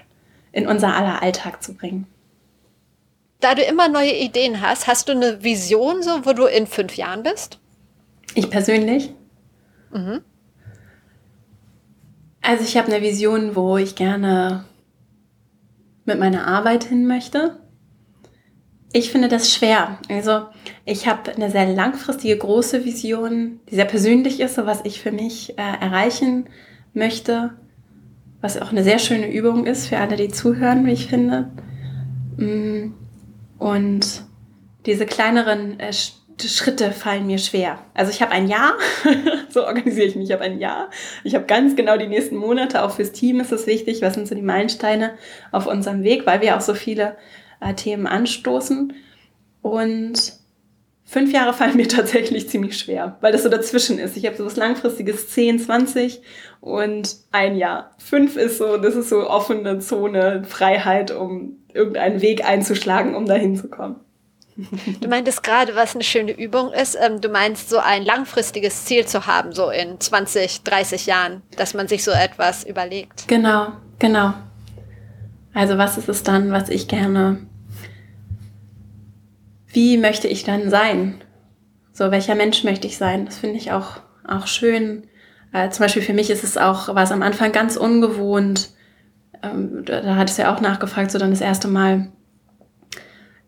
in 0.52 0.66
unser 0.66 0.94
aller 0.94 1.22
Alltag 1.22 1.62
zu 1.62 1.74
bringen. 1.74 2.06
Da 3.40 3.54
du 3.54 3.62
immer 3.62 3.88
neue 3.88 4.14
Ideen 4.14 4.60
hast, 4.60 4.86
hast 4.86 5.08
du 5.08 5.12
eine 5.12 5.42
Vision, 5.42 6.02
so 6.02 6.26
wo 6.26 6.32
du 6.34 6.44
in 6.44 6.66
fünf 6.66 6.96
Jahren 6.96 7.22
bist? 7.22 7.58
Ich 8.34 8.50
persönlich? 8.50 9.14
Mhm. 9.92 10.20
Also 12.42 12.64
ich 12.64 12.76
habe 12.76 12.92
eine 12.92 13.02
Vision, 13.02 13.56
wo 13.56 13.76
ich 13.76 13.94
gerne 13.94 14.64
mit 16.04 16.18
meiner 16.18 16.46
Arbeit 16.46 16.84
hin 16.84 17.06
möchte. 17.06 17.58
Ich 18.92 19.10
finde 19.10 19.28
das 19.28 19.52
schwer. 19.52 19.98
Also 20.08 20.46
ich 20.84 21.06
habe 21.06 21.32
eine 21.32 21.50
sehr 21.50 21.66
langfristige, 21.66 22.36
große 22.36 22.84
Vision, 22.84 23.60
die 23.70 23.76
sehr 23.76 23.84
persönlich 23.84 24.40
ist, 24.40 24.56
so 24.56 24.66
was 24.66 24.84
ich 24.84 25.00
für 25.00 25.12
mich 25.12 25.58
äh, 25.58 25.62
erreichen 25.62 26.48
möchte 26.92 27.54
was 28.40 28.60
auch 28.60 28.70
eine 28.70 28.84
sehr 28.84 28.98
schöne 28.98 29.30
Übung 29.30 29.66
ist 29.66 29.88
für 29.88 29.98
alle, 29.98 30.16
die 30.16 30.28
zuhören, 30.28 30.86
wie 30.86 30.92
ich 30.92 31.08
finde. 31.08 31.50
Mm, 32.36 32.92
und 33.58 34.22
diese 34.86 35.06
kleineren 35.06 35.78
äh, 35.78 35.92
Schritte 35.92 36.90
fallen 36.92 37.26
mir 37.26 37.38
schwer. 37.38 37.78
Also 37.92 38.10
ich 38.10 38.22
habe 38.22 38.32
ein 38.32 38.48
Jahr, 38.48 38.74
so 39.50 39.66
organisiere 39.66 40.06
ich 40.06 40.16
mich, 40.16 40.28
ich 40.28 40.32
habe 40.32 40.44
ein 40.44 40.58
Jahr. 40.58 40.88
Ich 41.22 41.34
habe 41.34 41.44
ganz 41.44 41.76
genau 41.76 41.98
die 41.98 42.06
nächsten 42.06 42.36
Monate, 42.36 42.82
auch 42.82 42.92
fürs 42.92 43.12
Team 43.12 43.40
ist 43.40 43.52
es 43.52 43.66
wichtig, 43.66 44.00
was 44.00 44.14
sind 44.14 44.26
so 44.26 44.34
die 44.34 44.42
Meilensteine 44.42 45.12
auf 45.52 45.66
unserem 45.66 46.02
Weg, 46.02 46.26
weil 46.26 46.40
wir 46.40 46.56
auch 46.56 46.62
so 46.62 46.74
viele 46.74 47.16
äh, 47.60 47.74
Themen 47.74 48.06
anstoßen. 48.06 48.94
Und 49.60 50.39
Fünf 51.10 51.32
Jahre 51.32 51.52
fallen 51.52 51.76
mir 51.76 51.88
tatsächlich 51.88 52.48
ziemlich 52.48 52.78
schwer, 52.78 53.16
weil 53.20 53.32
das 53.32 53.42
so 53.42 53.48
dazwischen 53.48 53.98
ist. 53.98 54.16
Ich 54.16 54.26
habe 54.26 54.36
so 54.36 54.46
was 54.46 54.54
langfristiges 54.54 55.28
10, 55.30 55.58
20 55.58 56.22
und 56.60 57.16
ein 57.32 57.56
Jahr. 57.56 57.90
Fünf 57.98 58.36
ist 58.36 58.58
so, 58.58 58.76
das 58.76 58.94
ist 58.94 59.08
so 59.08 59.28
offene 59.28 59.80
Zone, 59.80 60.44
Freiheit, 60.44 61.10
um 61.10 61.56
irgendeinen 61.74 62.20
Weg 62.22 62.44
einzuschlagen, 62.44 63.16
um 63.16 63.26
dahin 63.26 63.56
zu 63.56 63.68
kommen. 63.68 63.96
Du 65.00 65.08
meintest 65.08 65.42
gerade, 65.42 65.74
was 65.74 65.96
eine 65.96 66.04
schöne 66.04 66.30
Übung 66.30 66.72
ist. 66.72 66.96
Ähm, 67.00 67.20
du 67.20 67.28
meinst, 67.28 67.70
so 67.70 67.78
ein 67.78 68.04
langfristiges 68.04 68.84
Ziel 68.84 69.04
zu 69.04 69.26
haben, 69.26 69.52
so 69.52 69.70
in 69.70 69.98
20, 69.98 70.62
30 70.62 71.06
Jahren, 71.06 71.42
dass 71.56 71.74
man 71.74 71.88
sich 71.88 72.04
so 72.04 72.12
etwas 72.12 72.62
überlegt. 72.62 73.26
Genau, 73.26 73.72
genau. 73.98 74.34
Also 75.54 75.76
was 75.76 75.98
ist 75.98 76.08
es 76.08 76.22
dann, 76.22 76.52
was 76.52 76.68
ich 76.68 76.86
gerne 76.86 77.49
wie 79.72 79.98
möchte 79.98 80.28
ich 80.28 80.44
dann 80.44 80.70
sein? 80.70 81.22
So, 81.92 82.10
welcher 82.10 82.34
Mensch 82.34 82.64
möchte 82.64 82.86
ich 82.86 82.96
sein? 82.96 83.26
Das 83.26 83.38
finde 83.38 83.56
ich 83.56 83.72
auch, 83.72 84.00
auch 84.26 84.46
schön. 84.46 85.04
Äh, 85.52 85.70
zum 85.70 85.84
Beispiel 85.84 86.02
für 86.02 86.12
mich 86.12 86.30
ist 86.30 86.44
es 86.44 86.56
auch, 86.56 86.88
war 86.88 87.02
es 87.02 87.12
am 87.12 87.22
Anfang 87.22 87.52
ganz 87.52 87.76
ungewohnt. 87.76 88.70
Ähm, 89.42 89.84
da, 89.84 90.00
da 90.00 90.16
hat 90.16 90.30
es 90.30 90.36
ja 90.36 90.54
auch 90.54 90.60
nachgefragt, 90.60 91.10
so 91.10 91.18
dann 91.18 91.30
das 91.30 91.40
erste 91.40 91.68
Mal 91.68 92.12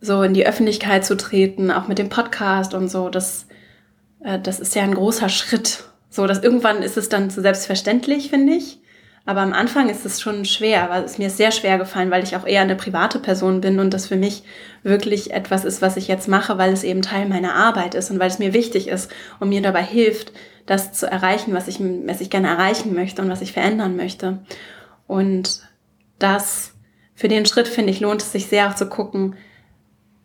so 0.00 0.22
in 0.22 0.34
die 0.34 0.46
Öffentlichkeit 0.46 1.04
zu 1.04 1.16
treten, 1.16 1.70
auch 1.70 1.88
mit 1.88 1.98
dem 1.98 2.08
Podcast 2.08 2.74
und 2.74 2.88
so. 2.88 3.08
Das, 3.08 3.46
äh, 4.22 4.38
das 4.38 4.60
ist 4.60 4.74
ja 4.74 4.82
ein 4.82 4.94
großer 4.94 5.28
Schritt. 5.28 5.84
So, 6.10 6.26
dass 6.26 6.42
irgendwann 6.42 6.82
ist 6.82 6.98
es 6.98 7.08
dann 7.08 7.30
so 7.30 7.40
selbstverständlich, 7.40 8.28
finde 8.28 8.54
ich. 8.54 8.81
Aber 9.24 9.40
am 9.40 9.52
Anfang 9.52 9.88
ist 9.88 10.04
es 10.04 10.20
schon 10.20 10.44
schwer, 10.44 10.90
weil 10.90 11.04
es 11.04 11.16
mir 11.16 11.28
ist 11.28 11.36
sehr 11.36 11.52
schwer 11.52 11.78
gefallen, 11.78 12.10
weil 12.10 12.24
ich 12.24 12.34
auch 12.34 12.44
eher 12.44 12.62
eine 12.62 12.74
private 12.74 13.20
Person 13.20 13.60
bin 13.60 13.78
und 13.78 13.94
das 13.94 14.06
für 14.06 14.16
mich 14.16 14.42
wirklich 14.82 15.32
etwas 15.32 15.64
ist, 15.64 15.80
was 15.80 15.96
ich 15.96 16.08
jetzt 16.08 16.26
mache, 16.26 16.58
weil 16.58 16.72
es 16.72 16.82
eben 16.82 17.02
Teil 17.02 17.28
meiner 17.28 17.54
Arbeit 17.54 17.94
ist 17.94 18.10
und 18.10 18.18
weil 18.18 18.28
es 18.28 18.40
mir 18.40 18.52
wichtig 18.52 18.88
ist 18.88 19.12
und 19.38 19.48
mir 19.48 19.62
dabei 19.62 19.84
hilft, 19.84 20.32
das 20.66 20.92
zu 20.92 21.06
erreichen, 21.06 21.54
was 21.54 21.68
ich, 21.68 21.78
was 21.80 22.20
ich 22.20 22.30
gerne 22.30 22.48
erreichen 22.48 22.94
möchte 22.94 23.22
und 23.22 23.30
was 23.30 23.42
ich 23.42 23.52
verändern 23.52 23.96
möchte. 23.96 24.40
Und 25.06 25.62
das, 26.18 26.74
für 27.14 27.28
den 27.28 27.46
Schritt 27.46 27.68
finde 27.68 27.92
ich, 27.92 28.00
lohnt 28.00 28.22
es 28.22 28.32
sich 28.32 28.46
sehr 28.46 28.68
auch 28.68 28.74
zu 28.74 28.88
gucken, 28.88 29.36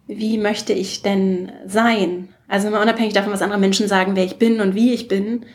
wie 0.07 0.37
möchte 0.37 0.73
ich 0.73 1.03
denn 1.03 1.51
sein? 1.65 2.29
Also 2.47 2.69
immer 2.69 2.81
unabhängig 2.81 3.13
davon, 3.13 3.33
was 3.33 3.41
andere 3.41 3.59
Menschen 3.59 3.87
sagen, 3.87 4.15
wer 4.15 4.23
ich 4.23 4.37
bin 4.37 4.61
und 4.61 4.73
wie 4.73 4.93
ich 4.93 5.07
bin, 5.07 5.45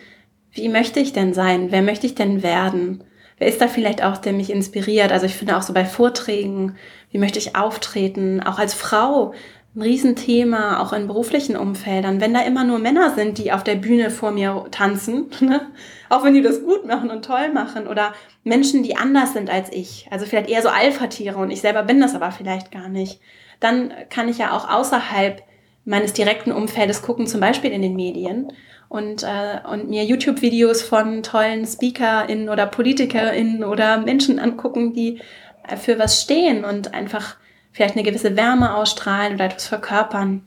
wie 0.53 0.69
möchte 0.69 1.01
ich 1.01 1.13
denn 1.13 1.33
sein? 1.33 1.69
Wer 1.71 1.83
möchte 1.83 2.07
ich 2.07 2.15
denn 2.15 2.43
werden? 2.43 3.03
Wer 3.43 3.49
ist 3.49 3.61
da 3.61 3.67
vielleicht 3.67 4.05
auch, 4.05 4.19
der 4.19 4.33
mich 4.33 4.51
inspiriert? 4.51 5.11
Also 5.11 5.27
ich 5.27 5.35
finde 5.35 5.57
auch 5.57 5.63
so 5.63 5.73
bei 5.73 5.85
Vorträgen, 5.85 6.77
wie 7.11 7.19
möchte 7.19 7.41
ich 7.41 7.57
auftreten, 7.57 8.41
auch 8.41 8.61
als 8.61 8.73
Frau, 8.73 9.35
ein 9.75 9.83
Riesenthema, 9.83 10.81
auch 10.81 10.93
in 10.93 11.09
beruflichen 11.09 11.57
Umfeldern. 11.57 12.21
Wenn 12.21 12.35
da 12.35 12.43
immer 12.43 12.63
nur 12.63 12.79
Männer 12.79 13.17
sind, 13.17 13.39
die 13.39 13.51
auf 13.51 13.65
der 13.65 13.75
Bühne 13.75 14.11
vor 14.11 14.31
mir 14.31 14.67
tanzen, 14.71 15.27
ne? 15.41 15.73
auch 16.09 16.23
wenn 16.23 16.35
die 16.35 16.43
das 16.43 16.63
gut 16.63 16.87
machen 16.87 17.11
und 17.11 17.25
toll 17.25 17.53
machen, 17.53 17.89
oder 17.89 18.13
Menschen, 18.45 18.85
die 18.85 18.95
anders 18.95 19.33
sind 19.33 19.51
als 19.51 19.73
ich, 19.73 20.07
also 20.13 20.25
vielleicht 20.25 20.49
eher 20.49 20.63
so 20.63 20.69
Alpha-Tiere 20.69 21.39
und 21.39 21.51
ich 21.51 21.63
selber 21.63 21.83
bin 21.83 22.01
das 22.01 22.15
aber 22.15 22.31
vielleicht 22.31 22.71
gar 22.71 22.89
nicht, 22.89 23.19
dann 23.59 23.93
kann 24.09 24.29
ich 24.29 24.39
ja 24.39 24.53
auch 24.53 24.71
außerhalb 24.71 25.43
meines 25.85 26.13
direkten 26.13 26.53
Umfeldes 26.53 27.03
gucken, 27.03 27.27
zum 27.27 27.41
Beispiel 27.41 27.73
in 27.73 27.83
den 27.83 27.97
Medien 27.97 28.53
und, 28.93 29.23
äh, 29.23 29.59
und 29.67 29.89
mir 29.89 30.05
YouTube-Videos 30.05 30.83
von 30.83 31.23
tollen 31.23 31.67
SpeakerInnen 31.67 32.51
oder 32.51 32.67
PolitikerInnen 32.67 33.65
oder 33.65 33.97
Menschen 33.97 34.39
angucken, 34.39 34.93
die 34.93 35.23
äh, 35.67 35.79
für 35.79 35.99
was 35.99 36.21
stehen 36.21 36.63
und 36.63 36.93
einfach 36.93 37.37
vielleicht 37.73 37.95
eine 37.95 38.03
gewisse 38.03 38.37
Wärme 38.37 38.75
ausstrahlen 38.75 39.37
oder 39.37 39.47
etwas 39.47 39.67
verkörpern, 39.67 40.47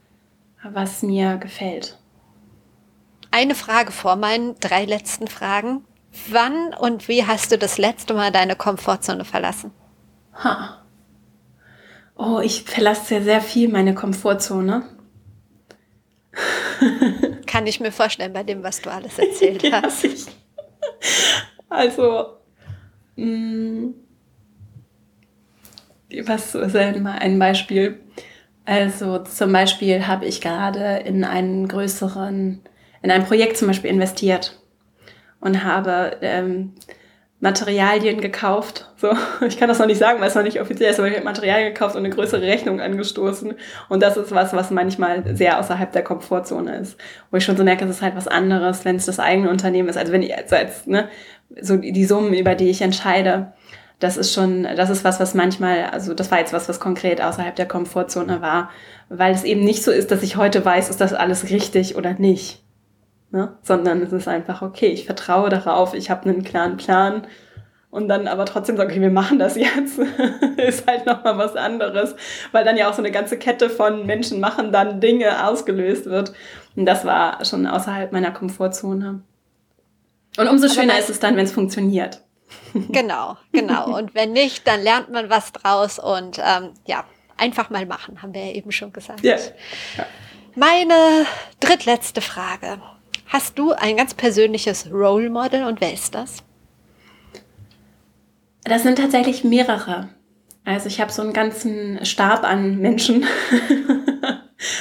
was 0.62 1.02
mir 1.02 1.38
gefällt. 1.38 1.98
Eine 3.32 3.56
Frage 3.56 3.91
vor 3.91 4.16
meinen 4.16 4.54
drei 4.60 4.86
letzten 4.86 5.28
Fragen. 5.28 5.84
Wann 6.30 6.76
und 6.80 7.08
wie 7.08 7.26
hast 7.26 7.52
du 7.52 7.58
das 7.58 7.80
letzte 7.80 8.14
Mal 8.14 8.32
deine 8.32 8.56
Komfortzone 8.56 9.26
verlassen? 9.26 9.72
Ha. 10.36 10.84
Oh, 12.16 12.41
ich 12.41 12.62
verlasse 12.64 13.06
sehr, 13.06 13.24
sehr 13.24 13.41
viel 13.41 13.70
meine 13.70 13.96
Komfortzone. 13.96 14.84
Kann 17.46 17.68
ich 17.68 17.80
mir 17.80 17.92
vorstellen 17.92 18.34
bei 18.34 18.44
dem, 18.44 18.64
was 18.64 18.82
du 18.82 18.92
alles 18.92 19.18
erzählt 19.20 19.64
ja, 19.70 19.82
hast. 19.82 20.04
Ich, 20.04 20.26
also, 21.70 22.38
mh, 23.16 23.26
mm, 23.26 23.94
was 26.26 26.56
ist 26.56 26.74
denn 26.74 27.04
mal 27.04 27.20
ein 27.20 27.40
Beispiel? 27.40 28.00
Also 28.66 29.20
zum 29.20 29.52
Beispiel 29.52 30.08
habe 30.08 30.26
ich 30.26 30.42
gerade 30.42 30.98
in 31.06 31.24
einen 31.24 31.68
größeren, 31.68 32.62
in 33.02 33.12
ein 33.12 33.26
Projekt 33.26 33.58
zum 33.58 33.68
Beispiel 33.68 33.92
investiert 33.92 34.60
und 35.40 35.64
habe 35.64 36.18
ähm, 36.22 36.74
Materialien 37.40 38.22
gekauft. 38.22 38.90
So, 38.98 39.12
ich 39.46 39.58
kann 39.58 39.68
das 39.68 39.80
noch 39.80 39.88
nicht 39.88 40.00
sagen, 40.00 40.20
weil 40.22 40.30
es 40.30 40.36
noch 40.36 40.44
nicht 40.44 40.62
offiziell 40.62 40.92
ist, 40.92 41.00
aber 41.00 41.08
ich 41.10 41.16
habe 41.16 41.26
Materialien 41.26 41.74
gekauft 41.74 41.96
und 41.96 42.06
eine 42.06 42.14
größere 42.14 42.42
Rechnung 42.42 42.80
angestoßen. 42.80 43.54
Und 43.90 44.02
das 44.02 44.18
ist 44.18 44.32
was, 44.32 44.54
was 44.54 44.72
manchmal 44.72 45.36
sehr 45.36 45.60
außerhalb 45.60 45.92
der 45.92 46.04
Komfortzone 46.04 46.78
ist. 46.78 46.98
Wo 47.32 47.38
ich 47.38 47.46
schon 47.46 47.58
so 47.58 47.64
merke, 47.64 47.86
es 47.86 47.92
ist 47.92 48.02
halt 48.02 48.16
was 48.16 48.28
anderes, 48.28 48.86
wenn 48.86 48.96
es 48.96 49.06
das 49.06 49.20
eigene 49.20 49.50
Unternehmen 49.50 49.90
ist. 49.90 49.98
Also 49.98 50.12
wenn 50.12 50.24
ich, 50.24 50.36
also 50.36 50.56
als, 50.56 50.88
ne, 50.88 51.10
so 51.62 51.78
die 51.78 52.06
Summen, 52.06 52.34
über 52.34 52.56
die 52.56 52.70
ich 52.70 52.82
entscheide, 52.82 53.54
das 54.00 54.18
ist 54.18 54.34
schon, 54.34 54.64
das 54.64 54.90
ist 54.90 55.04
was, 55.04 55.20
was 55.20 55.34
manchmal, 55.34 55.86
also 55.86 56.14
das 56.14 56.32
war 56.32 56.40
jetzt 56.40 56.54
was, 56.54 56.68
was 56.68 56.80
konkret 56.80 57.22
außerhalb 57.22 57.56
der 57.56 57.68
Komfortzone 57.68 58.42
war, 58.42 58.70
weil 59.10 59.34
es 59.34 59.44
eben 59.44 59.64
nicht 59.64 59.84
so 59.84 59.92
ist, 59.92 60.12
dass 60.12 60.24
ich 60.24 60.36
heute 60.36 60.66
weiß, 60.66 60.90
ist 60.90 61.00
das 61.00 61.14
alles 61.14 61.50
richtig 61.50 61.96
oder 61.96 62.14
nicht, 62.14 62.64
ne? 63.36 63.58
sondern 63.62 64.02
es 64.02 64.14
ist 64.14 64.28
einfach, 64.28 64.62
okay, 64.62 64.88
ich 64.88 65.06
vertraue 65.06 65.50
darauf, 65.50 65.94
ich 65.94 66.10
habe 66.10 66.30
einen 66.30 66.44
klaren 66.44 66.78
Plan 66.78 67.28
und 67.92 68.08
dann 68.08 68.28
aber 68.28 68.46
trotzdem 68.46 68.78
sage, 68.78 68.92
okay, 68.92 69.02
wir 69.02 69.12
machen 69.12 69.38
das 69.38 69.56
jetzt, 69.56 70.00
ist 70.58 70.88
halt 70.88 71.06
nochmal 71.06 71.38
was 71.38 71.56
anderes, 71.56 72.16
weil 72.52 72.64
dann 72.64 72.78
ja 72.78 72.90
auch 72.90 72.94
so 72.94 73.02
eine 73.02 73.12
ganze 73.12 73.38
Kette 73.38 73.70
von 73.70 74.06
Menschen 74.06 74.40
machen 74.40 74.72
dann 74.72 75.02
Dinge 75.02 75.46
ausgelöst 75.48 76.06
wird 76.06 76.34
und 76.76 76.86
das 76.86 77.06
war 77.06 77.44
schon 77.46 77.68
außerhalb 77.68 78.12
meiner 78.12 78.32
Komfortzone. 78.32 79.22
Und 80.38 80.48
umso 80.48 80.68
schöner 80.68 80.98
ist 80.98 81.10
es 81.10 81.20
dann, 81.20 81.36
wenn 81.38 81.46
es 81.46 81.52
funktioniert. 81.52 82.22
Genau, 82.90 83.38
genau. 83.54 83.98
Und 83.98 84.14
wenn 84.14 84.34
nicht, 84.34 84.68
dann 84.68 84.82
lernt 84.82 85.10
man 85.10 85.30
was 85.30 85.52
draus 85.54 85.98
und 85.98 86.40
ähm, 86.40 86.72
ja, 86.86 87.06
einfach 87.38 87.70
mal 87.70 87.86
machen, 87.86 88.22
haben 88.22 88.34
wir 88.34 88.46
ja 88.46 88.52
eben 88.52 88.72
schon 88.72 88.92
gesagt. 88.92 89.22
Ja. 89.24 89.38
ja. 89.98 90.06
Meine 90.56 91.26
drittletzte 91.62 92.22
Frage. 92.22 92.80
Hast 93.28 93.57
du 93.57 93.72
ein 93.72 93.97
ganz 93.97 94.13
persönliches 94.13 94.91
Role 94.91 95.30
Model 95.30 95.66
und 95.66 95.82
wer 95.82 95.93
ist 95.93 96.16
das? 96.16 96.43
Das 98.63 98.84
sind 98.84 98.97
tatsächlich 98.97 99.43
mehrere. 99.43 100.09
Also 100.63 100.88
ich 100.88 100.99
habe 100.99 101.11
so 101.11 101.22
einen 101.22 101.34
ganzen 101.34 102.03
Stab 102.05 102.43
an 102.43 102.80
Menschen. 102.80 103.26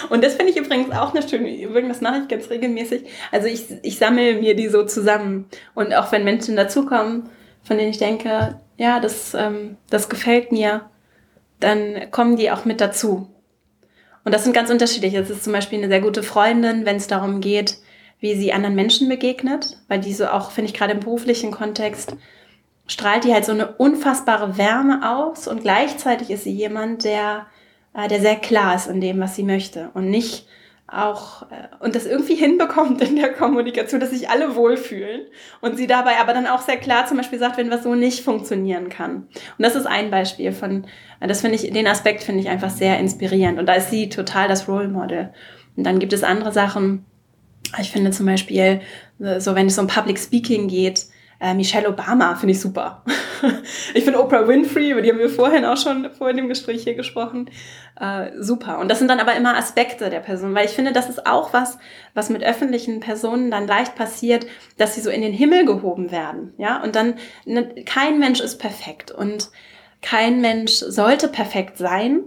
Und 0.09 0.22
das 0.24 0.35
finde 0.35 0.53
ich 0.53 0.57
übrigens 0.57 0.91
auch 0.93 1.14
eine 1.14 1.28
schöne 1.28 1.55
Übung, 1.61 1.89
das 1.89 2.01
mache 2.01 2.20
ich 2.22 2.28
ganz 2.28 2.49
regelmäßig. 2.49 3.05
Also 3.32 3.49
ich, 3.49 3.66
ich 3.82 3.99
sammle 3.99 4.41
mir 4.41 4.55
die 4.55 4.68
so 4.68 4.85
zusammen. 4.85 5.47
Und 5.74 5.95
auch 5.95 6.12
wenn 6.12 6.24
Menschen 6.24 6.57
dazukommen, 6.57 7.28
von 7.62 7.76
denen 7.76 7.91
ich 7.91 7.99
denke, 7.99 8.61
ja, 8.76 9.01
das, 9.01 9.35
ähm, 9.35 9.76
das 9.91 10.09
gefällt 10.09 10.53
mir, 10.53 10.89
dann 11.61 12.11
kommen 12.11 12.37
die 12.37 12.51
auch 12.51 12.64
mit 12.64 12.80
dazu. 12.80 13.28
Und 14.24 14.32
das 14.32 14.45
sind 14.45 14.55
ganz 14.55 14.70
unterschiedlich. 14.70 15.14
Es 15.14 15.28
ist 15.28 15.45
zum 15.45 15.53
Beispiel 15.53 15.78
eine 15.78 15.89
sehr 15.89 16.01
gute 16.01 16.22
Freundin, 16.22 16.87
wenn 16.87 16.97
es 16.97 17.07
darum 17.07 17.41
geht, 17.41 17.76
wie 18.25 18.35
sie 18.35 18.55
anderen 18.55 18.75
Menschen 18.75 19.07
begegnet, 19.11 19.77
weil 19.87 20.01
die 20.01 20.14
so 20.14 20.27
auch, 20.27 20.51
finde 20.51 20.70
ich, 20.70 20.75
gerade 20.75 20.95
im 20.95 21.01
beruflichen 21.01 21.51
Kontext, 21.51 22.16
strahlt 22.87 23.25
die 23.25 23.35
halt 23.35 23.45
so 23.45 23.53
eine 23.53 23.72
unfassbare 23.72 24.57
Wärme 24.57 25.03
aus 25.07 25.47
und 25.47 25.61
gleichzeitig 25.61 26.31
ist 26.31 26.45
sie 26.45 26.53
jemand, 26.53 27.05
der, 27.05 27.47
äh, 27.93 28.09
der 28.09 28.22
sehr 28.22 28.37
klar 28.37 28.75
ist 28.77 28.87
in 28.87 29.03
dem, 29.03 29.20
was 29.20 29.37
sie 29.37 29.43
möchte 29.43 29.91
und 29.93 30.09
nicht 30.09 30.47
auch 30.87 31.43
äh, 31.51 31.68
und 31.81 31.95
das 31.95 32.07
irgendwie 32.07 32.35
hinbekommt 32.47 33.03
in 33.03 33.16
der 33.16 33.35
Kommunikation, 33.35 34.01
dass 34.01 34.09
sich 34.09 34.31
alle 34.31 34.57
wohlfühlen 34.57 35.27
und 35.61 35.77
sie 35.77 35.87
dabei 35.87 36.18
aber 36.18 36.33
dann 36.33 36.47
auch 36.47 36.62
sehr 36.62 36.79
klar 36.79 37.07
zum 37.07 37.18
Beispiel 37.18 37.39
sagt, 37.39 37.59
wenn 37.59 37.70
was 37.70 37.83
so 37.83 37.95
nicht 37.95 38.25
funktionieren 38.25 38.89
kann. 38.89 39.29
Und 39.59 39.59
das 39.59 39.75
ist 39.75 39.87
ein 39.87 40.11
Beispiel 40.11 40.53
von, 40.53 40.87
äh, 41.20 41.29
das 41.29 41.43
finde 41.43 41.57
ich, 41.57 41.70
den 41.70 41.87
Aspekt 41.87 42.22
finde 42.22 42.41
ich 42.41 42.49
einfach 42.49 42.70
sehr 42.70 42.99
inspirierend 42.99 43.59
und 43.59 43.66
da 43.66 43.75
ist 43.75 43.91
sie 43.91 44.09
total 44.09 44.49
das 44.49 44.66
Role 44.66 44.89
Model. 44.89 45.35
Und 45.77 45.85
dann 45.85 45.99
gibt 45.99 46.14
es 46.14 46.22
andere 46.22 46.53
Sachen, 46.53 47.05
ich 47.81 47.91
finde 47.91 48.11
zum 48.11 48.27
Beispiel, 48.27 48.81
äh, 49.20 49.41
so 49.41 49.55
wenn 49.55 49.66
es 49.66 49.79
um 49.79 49.87
Public 49.87 50.18
Speaking 50.18 50.68
geht, 50.68 51.07
äh, 51.41 51.55
Michelle 51.55 51.89
Obama 51.89 52.37
finde 52.37 52.53
ich 52.53 52.61
super. 52.61 53.05
ich 53.95 54.05
finde 54.05 54.22
Oprah 54.22 54.47
Winfrey, 54.47 54.93
über 54.93 55.03
die 55.03 55.11
haben 55.11 55.18
wir 55.18 55.29
vorhin 55.29 55.64
auch 55.64 55.77
schon 55.77 56.11
vor 56.12 56.33
dem 56.33 56.49
Gespräch 56.49 56.85
hier 56.85 56.95
gesprochen, 56.95 57.51
äh, 58.01 58.31
super. 58.39 58.79
Und 58.79 58.89
das 58.91 58.99
sind 58.99 59.09
dann 59.09 59.20
aber 59.20 59.35
immer 59.35 59.57
Aspekte 59.57 60.11
der 60.11 60.20
Person, 60.20 60.55
weil 60.55 60.66
ich 60.66 60.72
finde, 60.72 60.93
das 60.93 61.11
ist 61.11 61.27
auch 61.27 61.53
was, 61.53 61.79
was 62.14 62.31
mit 62.31 62.43
öffentlichen 62.43 63.01
Personen 63.01 63.51
dann 63.51 63.66
leicht 63.66 63.95
passiert, 63.95 64.47
dass 64.79 64.95
sie 64.95 65.01
so 65.01 65.11
in 65.11 65.22
den 65.22 65.33
Himmel 65.33 65.66
gehoben 65.66 66.11
werden. 66.11 66.55
Ja, 66.57 66.83
und 66.83 66.97
dann 66.97 67.14
ne, 67.45 67.75
kein 67.85 68.18
Mensch 68.18 68.41
ist 68.41 68.59
perfekt 68.59 69.11
und 69.11 69.51
kein 70.01 70.41
Mensch 70.41 70.72
sollte 70.72 71.29
perfekt 71.29 71.79
sein. 71.79 72.20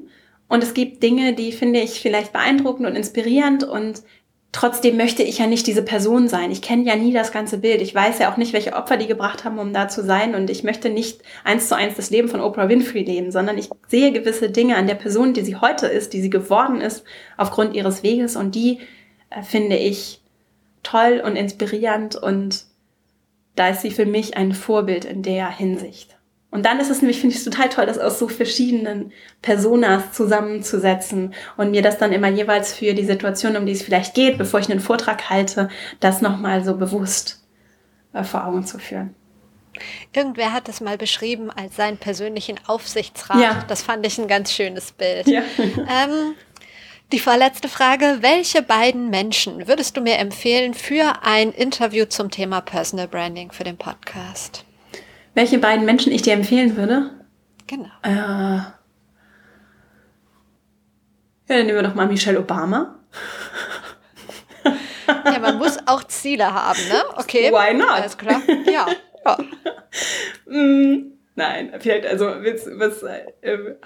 Und 0.49 0.63
es 0.63 0.73
gibt 0.73 1.03
Dinge, 1.03 1.33
die 1.33 1.51
finde 1.51 1.79
ich 1.79 2.01
vielleicht 2.01 2.31
beeindruckend 2.31 2.87
und 2.87 2.95
inspirierend 2.95 3.63
und 3.63 4.01
trotzdem 4.51 4.97
möchte 4.97 5.23
ich 5.23 5.37
ja 5.37 5.47
nicht 5.47 5.67
diese 5.67 5.83
Person 5.83 6.27
sein. 6.27 6.51
Ich 6.51 6.61
kenne 6.61 6.83
ja 6.83 6.95
nie 6.95 7.13
das 7.13 7.31
ganze 7.31 7.59
Bild. 7.59 7.81
Ich 7.81 7.93
weiß 7.93 8.19
ja 8.19 8.31
auch 8.31 8.37
nicht, 8.37 8.53
welche 8.53 8.73
Opfer 8.73 8.97
die 8.97 9.07
gebracht 9.07 9.43
haben, 9.43 9.59
um 9.59 9.73
da 9.73 9.87
zu 9.87 10.03
sein. 10.03 10.35
Und 10.35 10.49
ich 10.49 10.63
möchte 10.63 10.89
nicht 10.89 11.21
eins 11.43 11.67
zu 11.67 11.75
eins 11.75 11.95
das 11.95 12.09
Leben 12.09 12.27
von 12.27 12.41
Oprah 12.41 12.69
Winfrey 12.69 13.03
leben, 13.03 13.31
sondern 13.31 13.57
ich 13.57 13.69
sehe 13.87 14.11
gewisse 14.11 14.49
Dinge 14.49 14.75
an 14.77 14.87
der 14.87 14.95
Person, 14.95 15.33
die 15.33 15.43
sie 15.43 15.57
heute 15.57 15.87
ist, 15.87 16.13
die 16.13 16.21
sie 16.21 16.29
geworden 16.29 16.81
ist, 16.81 17.03
aufgrund 17.37 17.75
ihres 17.75 18.03
Weges. 18.03 18.35
Und 18.35 18.55
die 18.55 18.79
äh, 19.29 19.43
finde 19.43 19.77
ich 19.77 20.21
toll 20.83 21.21
und 21.23 21.35
inspirierend. 21.35 22.15
Und 22.15 22.65
da 23.55 23.69
ist 23.69 23.81
sie 23.81 23.91
für 23.91 24.05
mich 24.05 24.37
ein 24.37 24.53
Vorbild 24.53 25.05
in 25.05 25.23
der 25.23 25.49
Hinsicht. 25.49 26.16
Und 26.57 26.63
dann 26.63 26.79
ist 26.79 26.89
es 26.89 27.03
nämlich, 27.03 27.21
finde 27.21 27.35
ich, 27.35 27.43
total 27.43 27.69
toll, 27.69 27.85
das 27.85 27.99
aus 27.99 28.17
so 28.17 28.27
verschiedenen 28.27 29.11
Personas 29.43 30.11
zusammenzusetzen 30.11 31.35
und 31.55 31.69
mir 31.69 31.83
das 31.83 31.99
dann 31.99 32.11
immer 32.11 32.29
jeweils 32.29 32.73
für 32.73 32.95
die 32.95 33.05
Situation, 33.05 33.55
um 33.55 33.67
die 33.67 33.73
es 33.73 33.83
vielleicht 33.83 34.15
geht, 34.15 34.39
bevor 34.39 34.59
ich 34.59 34.67
einen 34.67 34.79
Vortrag 34.79 35.29
halte, 35.29 35.69
das 35.99 36.23
nochmal 36.23 36.63
so 36.63 36.75
bewusst 36.75 37.45
äh, 38.13 38.23
vor 38.23 38.47
Augen 38.47 38.65
zu 38.65 38.79
führen. 38.79 39.13
Irgendwer 40.13 40.51
hat 40.51 40.67
es 40.67 40.81
mal 40.81 40.97
beschrieben 40.97 41.51
als 41.51 41.75
seinen 41.75 41.97
persönlichen 41.97 42.59
Aufsichtsrat. 42.65 43.39
Ja. 43.39 43.63
Das 43.67 43.83
fand 43.83 44.03
ich 44.07 44.17
ein 44.17 44.27
ganz 44.27 44.51
schönes 44.51 44.91
Bild. 44.93 45.27
Ja. 45.27 45.43
ähm, 45.59 46.33
die 47.11 47.19
vorletzte 47.19 47.69
Frage. 47.69 48.17
Welche 48.21 48.63
beiden 48.63 49.11
Menschen 49.11 49.67
würdest 49.67 49.95
du 49.95 50.01
mir 50.01 50.17
empfehlen 50.17 50.73
für 50.73 51.19
ein 51.21 51.51
Interview 51.51 52.05
zum 52.05 52.31
Thema 52.31 52.61
Personal 52.61 53.07
Branding 53.07 53.51
für 53.51 53.63
den 53.63 53.77
Podcast? 53.77 54.65
Welche 55.37 55.59
beiden 55.59 55.85
Menschen 55.85 56.11
ich 56.11 56.23
dir 56.23 56.33
empfehlen 56.33 56.75
würde? 56.75 57.11
Genau. 57.67 57.91
Äh, 58.01 58.09
ja, 58.09 58.73
dann 61.45 61.65
nehmen 61.67 61.75
wir 61.75 61.83
doch 61.83 61.93
mal 61.93 62.07
Michelle 62.07 62.39
Obama. 62.39 62.97
ja, 65.05 65.37
man 65.37 65.59
muss 65.59 65.77
auch 65.85 66.03
Ziele 66.05 66.51
haben, 66.51 66.79
ne? 66.89 67.03
Okay. 67.17 67.51
Why 67.51 67.75
not? 67.75 67.87
Alles 67.87 68.17
klar. 68.17 68.41
Ja. 68.65 68.87
ja. 69.23 69.37
mm, 70.47 71.11
nein, 71.35 71.71
vielleicht, 71.81 72.07
also, 72.07 72.25
willst, 72.39 72.67
was, 72.73 73.03
äh, 73.03 73.25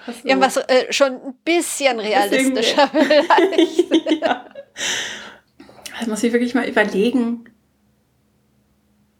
hast 0.06 0.24
du? 0.24 0.28
Irgendwas 0.28 0.56
äh, 0.56 0.90
schon 0.90 1.12
ein 1.12 1.34
bisschen 1.44 2.00
realistischer 2.00 2.88
vielleicht. 2.92 4.22
ja. 4.22 4.46
Das 5.98 6.08
muss 6.08 6.22
ich 6.22 6.32
wirklich 6.32 6.54
mal 6.54 6.66
überlegen. 6.66 7.44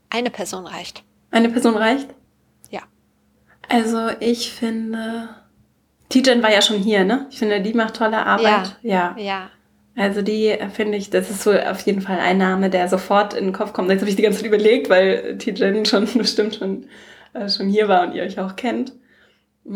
Eine 0.09 0.31
Person 0.31 0.67
reicht. 0.67 1.05
Eine 1.31 1.51
Person 1.51 1.77
reicht? 1.77 2.09
Also 3.69 4.09
ich 4.21 4.53
finde, 4.53 5.29
Tijen 6.09 6.43
war 6.43 6.53
ja 6.53 6.63
schon 6.63 6.79
hier, 6.79 7.05
ne? 7.05 7.27
Ich 7.31 7.39
finde, 7.39 7.61
die 7.61 7.75
macht 7.75 7.97
tolle 7.97 8.27
Arbeit. 8.27 8.77
Ja. 8.83 9.15
Ja. 9.17 9.23
ja. 9.23 9.51
Also 9.97 10.23
die 10.23 10.49
äh, 10.49 10.69
finde 10.69 10.97
ich, 10.97 11.11
das 11.11 11.31
ist 11.31 11.43
so 11.43 11.53
auf 11.53 11.81
jeden 11.81 12.01
Fall 12.01 12.19
ein 12.19 12.39
Name, 12.39 12.71
der 12.71 12.89
sofort 12.89 13.35
in 13.35 13.45
den 13.45 13.53
Kopf 13.53 13.73
kommt. 13.73 13.91
Jetzt 13.91 14.01
habe 14.01 14.11
ich 14.11 14.17
die 14.17 14.23
ganze 14.23 14.39
Zeit 14.39 14.47
überlegt, 14.47 14.89
weil 14.89 15.37
Tijen 15.39 15.85
schon 15.85 16.07
bestimmt 16.15 16.57
schon, 16.57 16.87
äh, 17.35 17.49
schon 17.49 17.69
hier 17.69 17.89
war 17.89 18.03
und 18.07 18.15
ihr 18.15 18.23
euch 18.23 18.39
auch 18.39 18.57
kennt. 18.57 18.93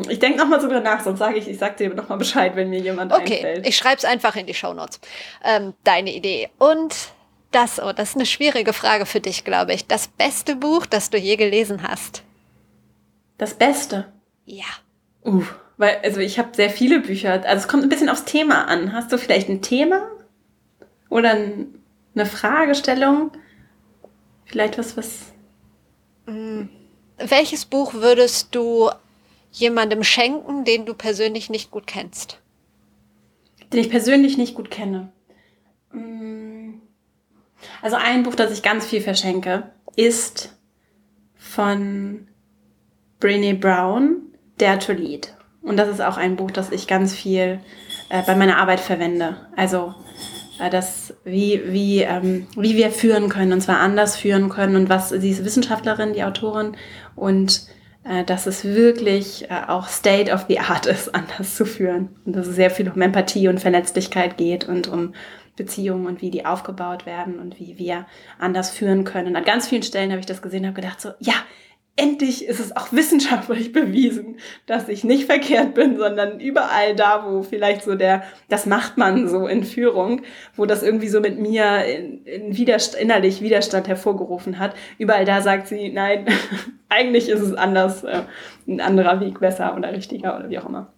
Ich 0.08 0.18
denke 0.18 0.38
nochmal 0.38 0.58
drüber 0.58 0.80
nach, 0.80 1.00
sonst 1.00 1.20
sage 1.20 1.38
ich, 1.38 1.48
ich 1.48 1.58
sag 1.58 1.76
dir 1.76 1.94
nochmal 1.94 2.18
Bescheid, 2.18 2.56
wenn 2.56 2.70
mir 2.70 2.80
jemand 2.80 3.12
okay, 3.12 3.34
einfällt. 3.34 3.58
Okay, 3.58 3.68
ich 3.68 3.76
schreibe 3.76 3.98
es 3.98 4.04
einfach 4.04 4.34
in 4.34 4.46
die 4.46 4.54
Shownotes. 4.54 5.00
Ähm, 5.44 5.74
deine 5.84 6.12
Idee. 6.12 6.48
Und 6.58 6.94
das, 7.52 7.80
oh, 7.80 7.92
das 7.92 8.10
ist 8.10 8.16
eine 8.16 8.26
schwierige 8.26 8.72
Frage 8.72 9.06
für 9.06 9.20
dich, 9.20 9.44
glaube 9.44 9.74
ich. 9.74 9.86
Das 9.86 10.08
beste 10.08 10.56
Buch, 10.56 10.86
das 10.86 11.10
du 11.10 11.18
je 11.18 11.36
gelesen 11.36 11.84
hast. 11.84 12.24
Das 13.38 13.54
Beste? 13.54 14.12
Ja. 14.44 14.64
Uh, 15.24 15.44
weil, 15.76 15.98
also 16.02 16.20
ich 16.20 16.38
habe 16.38 16.54
sehr 16.54 16.70
viele 16.70 17.00
Bücher. 17.00 17.32
Also 17.32 17.64
es 17.64 17.68
kommt 17.68 17.82
ein 17.82 17.88
bisschen 17.88 18.08
aufs 18.08 18.24
Thema 18.24 18.66
an. 18.66 18.92
Hast 18.92 19.12
du 19.12 19.18
vielleicht 19.18 19.48
ein 19.48 19.62
Thema? 19.62 20.08
Oder 21.10 21.30
eine 21.30 22.26
Fragestellung? 22.26 23.32
Vielleicht 24.46 24.78
was, 24.78 24.96
was. 24.96 25.32
Mm. 26.26 26.68
Welches 27.18 27.64
Buch 27.64 27.94
würdest 27.94 28.54
du 28.54 28.90
jemandem 29.50 30.02
schenken, 30.04 30.64
den 30.64 30.86
du 30.86 30.94
persönlich 30.94 31.50
nicht 31.50 31.70
gut 31.70 31.86
kennst? 31.86 32.40
Den 33.72 33.80
ich 33.80 33.90
persönlich 33.90 34.38
nicht 34.38 34.54
gut 34.54 34.70
kenne. 34.70 35.12
Mm. 35.92 36.74
Also 37.82 37.96
ein 37.96 38.22
Buch, 38.22 38.34
das 38.34 38.52
ich 38.52 38.62
ganz 38.62 38.86
viel 38.86 39.00
verschenke, 39.00 39.70
ist 39.96 40.54
von 41.34 42.28
Brene 43.20 43.54
Brown, 43.54 44.22
Dare 44.58 44.78
to 44.78 44.92
Lead. 44.92 45.34
Und 45.62 45.76
das 45.76 45.88
ist 45.88 46.00
auch 46.00 46.16
ein 46.16 46.36
Buch, 46.36 46.50
das 46.50 46.70
ich 46.70 46.86
ganz 46.86 47.14
viel 47.14 47.60
äh, 48.08 48.22
bei 48.26 48.36
meiner 48.36 48.58
Arbeit 48.58 48.80
verwende. 48.80 49.36
Also 49.56 49.94
äh, 50.60 50.70
das, 50.70 51.14
wie, 51.24 51.60
wie, 51.66 52.02
ähm, 52.02 52.46
wie 52.56 52.76
wir 52.76 52.90
führen 52.90 53.28
können, 53.28 53.52
und 53.52 53.60
zwar 53.60 53.80
anders 53.80 54.16
führen 54.16 54.48
können 54.48 54.76
und 54.76 54.88
was 54.88 55.08
sie 55.08 55.30
ist 55.30 55.44
Wissenschaftlerin, 55.44 56.12
die 56.12 56.24
Autorin, 56.24 56.76
und 57.14 57.66
äh, 58.04 58.24
dass 58.24 58.46
es 58.46 58.64
wirklich 58.64 59.50
äh, 59.50 59.68
auch 59.68 59.88
State 59.88 60.32
of 60.32 60.46
the 60.48 60.60
Art 60.60 60.86
ist, 60.86 61.14
anders 61.14 61.56
zu 61.56 61.66
führen. 61.66 62.10
Und 62.24 62.36
dass 62.36 62.46
es 62.46 62.56
sehr 62.56 62.70
viel 62.70 62.88
um 62.88 63.00
Empathie 63.00 63.48
und 63.48 63.60
Verletzlichkeit 63.60 64.36
geht 64.36 64.68
und 64.68 64.88
um 64.88 65.14
Beziehungen 65.56 66.06
und 66.06 66.20
wie 66.20 66.30
die 66.30 66.44
aufgebaut 66.44 67.06
werden 67.06 67.38
und 67.38 67.58
wie 67.58 67.78
wir 67.78 68.06
anders 68.38 68.70
führen 68.70 69.04
können. 69.04 69.28
Und 69.28 69.36
an 69.36 69.44
ganz 69.44 69.68
vielen 69.68 69.82
Stellen 69.82 70.10
habe 70.10 70.20
ich 70.20 70.26
das 70.26 70.42
gesehen 70.42 70.60
und 70.60 70.68
habe 70.68 70.80
gedacht 70.80 71.00
so, 71.00 71.10
ja, 71.18 71.34
endlich 71.96 72.44
ist 72.44 72.60
es 72.60 72.76
auch 72.76 72.92
wissenschaftlich 72.92 73.72
bewiesen, 73.72 74.36
dass 74.66 74.88
ich 74.88 75.02
nicht 75.02 75.24
verkehrt 75.24 75.74
bin, 75.74 75.96
sondern 75.96 76.38
überall 76.40 76.94
da, 76.94 77.24
wo 77.26 77.42
vielleicht 77.42 77.82
so 77.82 77.94
der, 77.94 78.22
das 78.48 78.66
macht 78.66 78.98
man 78.98 79.28
so 79.28 79.46
in 79.46 79.64
Führung, 79.64 80.22
wo 80.56 80.66
das 80.66 80.82
irgendwie 80.82 81.08
so 81.08 81.20
mit 81.20 81.38
mir 81.38 81.84
in, 81.86 82.24
in 82.24 82.56
Widerstand, 82.56 83.02
innerlich 83.02 83.40
Widerstand 83.40 83.88
hervorgerufen 83.88 84.58
hat, 84.58 84.74
überall 84.98 85.24
da 85.24 85.40
sagt 85.40 85.68
sie, 85.68 85.90
nein, 85.90 86.26
eigentlich 86.90 87.28
ist 87.28 87.40
es 87.40 87.54
anders, 87.54 88.04
äh, 88.04 88.22
ein 88.68 88.80
anderer 88.80 89.20
Weg 89.20 89.40
besser 89.40 89.74
oder 89.74 89.92
richtiger 89.92 90.36
oder 90.36 90.50
wie 90.50 90.58
auch 90.58 90.66
immer. 90.66 90.92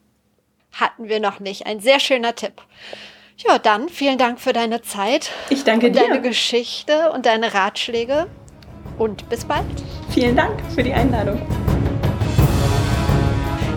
Hatten 0.72 1.08
wir 1.08 1.20
noch 1.20 1.40
nicht. 1.40 1.66
Ein 1.66 1.80
sehr 1.80 2.00
schöner 2.00 2.34
Tipp. 2.34 2.60
Ja, 3.38 3.58
dann 3.58 3.88
vielen 3.88 4.18
Dank 4.18 4.40
für 4.40 4.52
deine 4.52 4.82
Zeit. 4.82 5.30
Ich 5.48 5.64
danke 5.64 5.86
und 5.86 5.96
dir. 5.96 6.02
Deine 6.02 6.20
Geschichte 6.20 7.10
und 7.12 7.24
deine 7.24 7.54
Ratschläge. 7.54 8.26
Und 8.98 9.28
bis 9.28 9.44
bald. 9.44 9.64
Vielen 10.18 10.34
Dank 10.34 10.60
für 10.74 10.82
die 10.82 10.92
Einladung. 10.92 11.40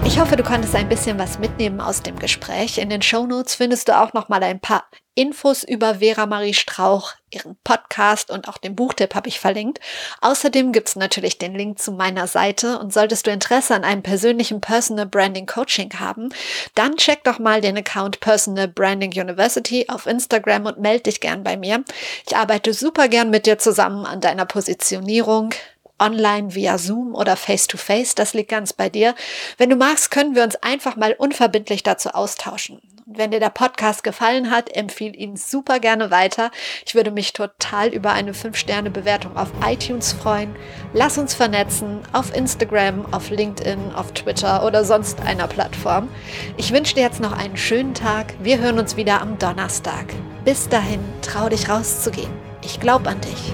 Ich 0.03 0.19
hoffe, 0.19 0.35
du 0.35 0.41
konntest 0.41 0.73
ein 0.73 0.89
bisschen 0.89 1.19
was 1.19 1.37
mitnehmen 1.37 1.79
aus 1.79 2.01
dem 2.01 2.17
Gespräch. 2.17 2.79
In 2.79 2.89
den 2.89 3.03
Shownotes 3.03 3.53
findest 3.53 3.89
du 3.89 3.95
auch 3.95 4.13
noch 4.13 4.27
mal 4.27 4.41
ein 4.41 4.59
paar 4.59 4.85
Infos 5.13 5.63
über 5.63 5.95
Vera 5.95 6.25
Marie 6.25 6.55
Strauch, 6.55 7.13
ihren 7.29 7.57
Podcast 7.63 8.31
und 8.31 8.47
auch 8.47 8.57
den 8.57 8.75
Buchtipp 8.75 9.13
habe 9.13 9.27
ich 9.27 9.39
verlinkt. 9.39 9.79
Außerdem 10.21 10.71
gibt 10.71 10.87
es 10.87 10.95
natürlich 10.95 11.37
den 11.37 11.53
Link 11.53 11.79
zu 11.79 11.91
meiner 11.91 12.25
Seite 12.27 12.79
und 12.79 12.91
solltest 12.91 13.27
du 13.27 13.31
Interesse 13.31 13.75
an 13.75 13.83
einem 13.83 14.01
persönlichen 14.01 14.61
Personal 14.61 15.05
Branding 15.05 15.45
Coaching 15.45 15.91
haben, 15.99 16.29
dann 16.75 16.95
check 16.95 17.23
doch 17.23 17.39
mal 17.39 17.61
den 17.61 17.77
Account 17.77 18.19
Personal 18.19 18.67
Branding 18.67 19.11
University 19.11 19.85
auf 19.89 20.07
Instagram 20.07 20.65
und 20.65 20.79
melde 20.79 21.03
dich 21.03 21.19
gern 21.19 21.43
bei 21.43 21.55
mir. 21.55 21.83
Ich 22.25 22.35
arbeite 22.35 22.73
super 22.73 23.09
gern 23.09 23.29
mit 23.29 23.45
dir 23.45 23.59
zusammen 23.59 24.05
an 24.05 24.21
deiner 24.21 24.45
Positionierung, 24.45 25.53
online 26.01 26.53
via 26.55 26.77
Zoom 26.77 27.15
oder 27.15 27.37
Face-to-Face, 27.37 28.11
-face, 28.11 28.15
das 28.15 28.33
liegt 28.33 28.49
ganz 28.49 28.73
bei 28.73 28.89
dir. 28.89 29.15
Wenn 29.57 29.69
du 29.69 29.75
magst, 29.77 30.11
können 30.11 30.35
wir 30.35 30.43
uns 30.43 30.57
einfach 30.57 30.97
mal 30.97 31.15
unverbindlich 31.17 31.83
dazu 31.83 32.09
austauschen. 32.09 32.81
Und 33.11 33.17
wenn 33.17 33.31
dir 33.31 33.39
der 33.39 33.49
Podcast 33.49 34.03
gefallen 34.03 34.51
hat, 34.51 34.73
empfiehl 34.75 35.15
ihn 35.15 35.35
super 35.35 35.79
gerne 35.79 36.11
weiter. 36.11 36.49
Ich 36.85 36.95
würde 36.95 37.11
mich 37.11 37.33
total 37.33 37.89
über 37.89 38.11
eine 38.11 38.31
5-Sterne-Bewertung 38.31 39.35
auf 39.35 39.51
iTunes 39.65 40.13
freuen. 40.13 40.55
Lass 40.93 41.17
uns 41.17 41.33
vernetzen 41.33 41.99
auf 42.13 42.33
Instagram, 42.33 43.13
auf 43.13 43.29
LinkedIn, 43.29 43.93
auf 43.93 44.13
Twitter 44.13 44.65
oder 44.65 44.85
sonst 44.85 45.19
einer 45.21 45.47
Plattform. 45.47 46.09
Ich 46.57 46.71
wünsche 46.71 46.95
dir 46.95 47.03
jetzt 47.03 47.19
noch 47.19 47.33
einen 47.33 47.57
schönen 47.57 47.93
Tag. 47.93 48.33
Wir 48.41 48.59
hören 48.59 48.79
uns 48.79 48.95
wieder 48.95 49.21
am 49.21 49.37
Donnerstag. 49.37 50.05
Bis 50.45 50.69
dahin, 50.69 51.01
trau 51.21 51.49
dich 51.49 51.69
rauszugehen. 51.69 52.31
Ich 52.63 52.79
glaube 52.79 53.09
an 53.09 53.19
dich. 53.21 53.53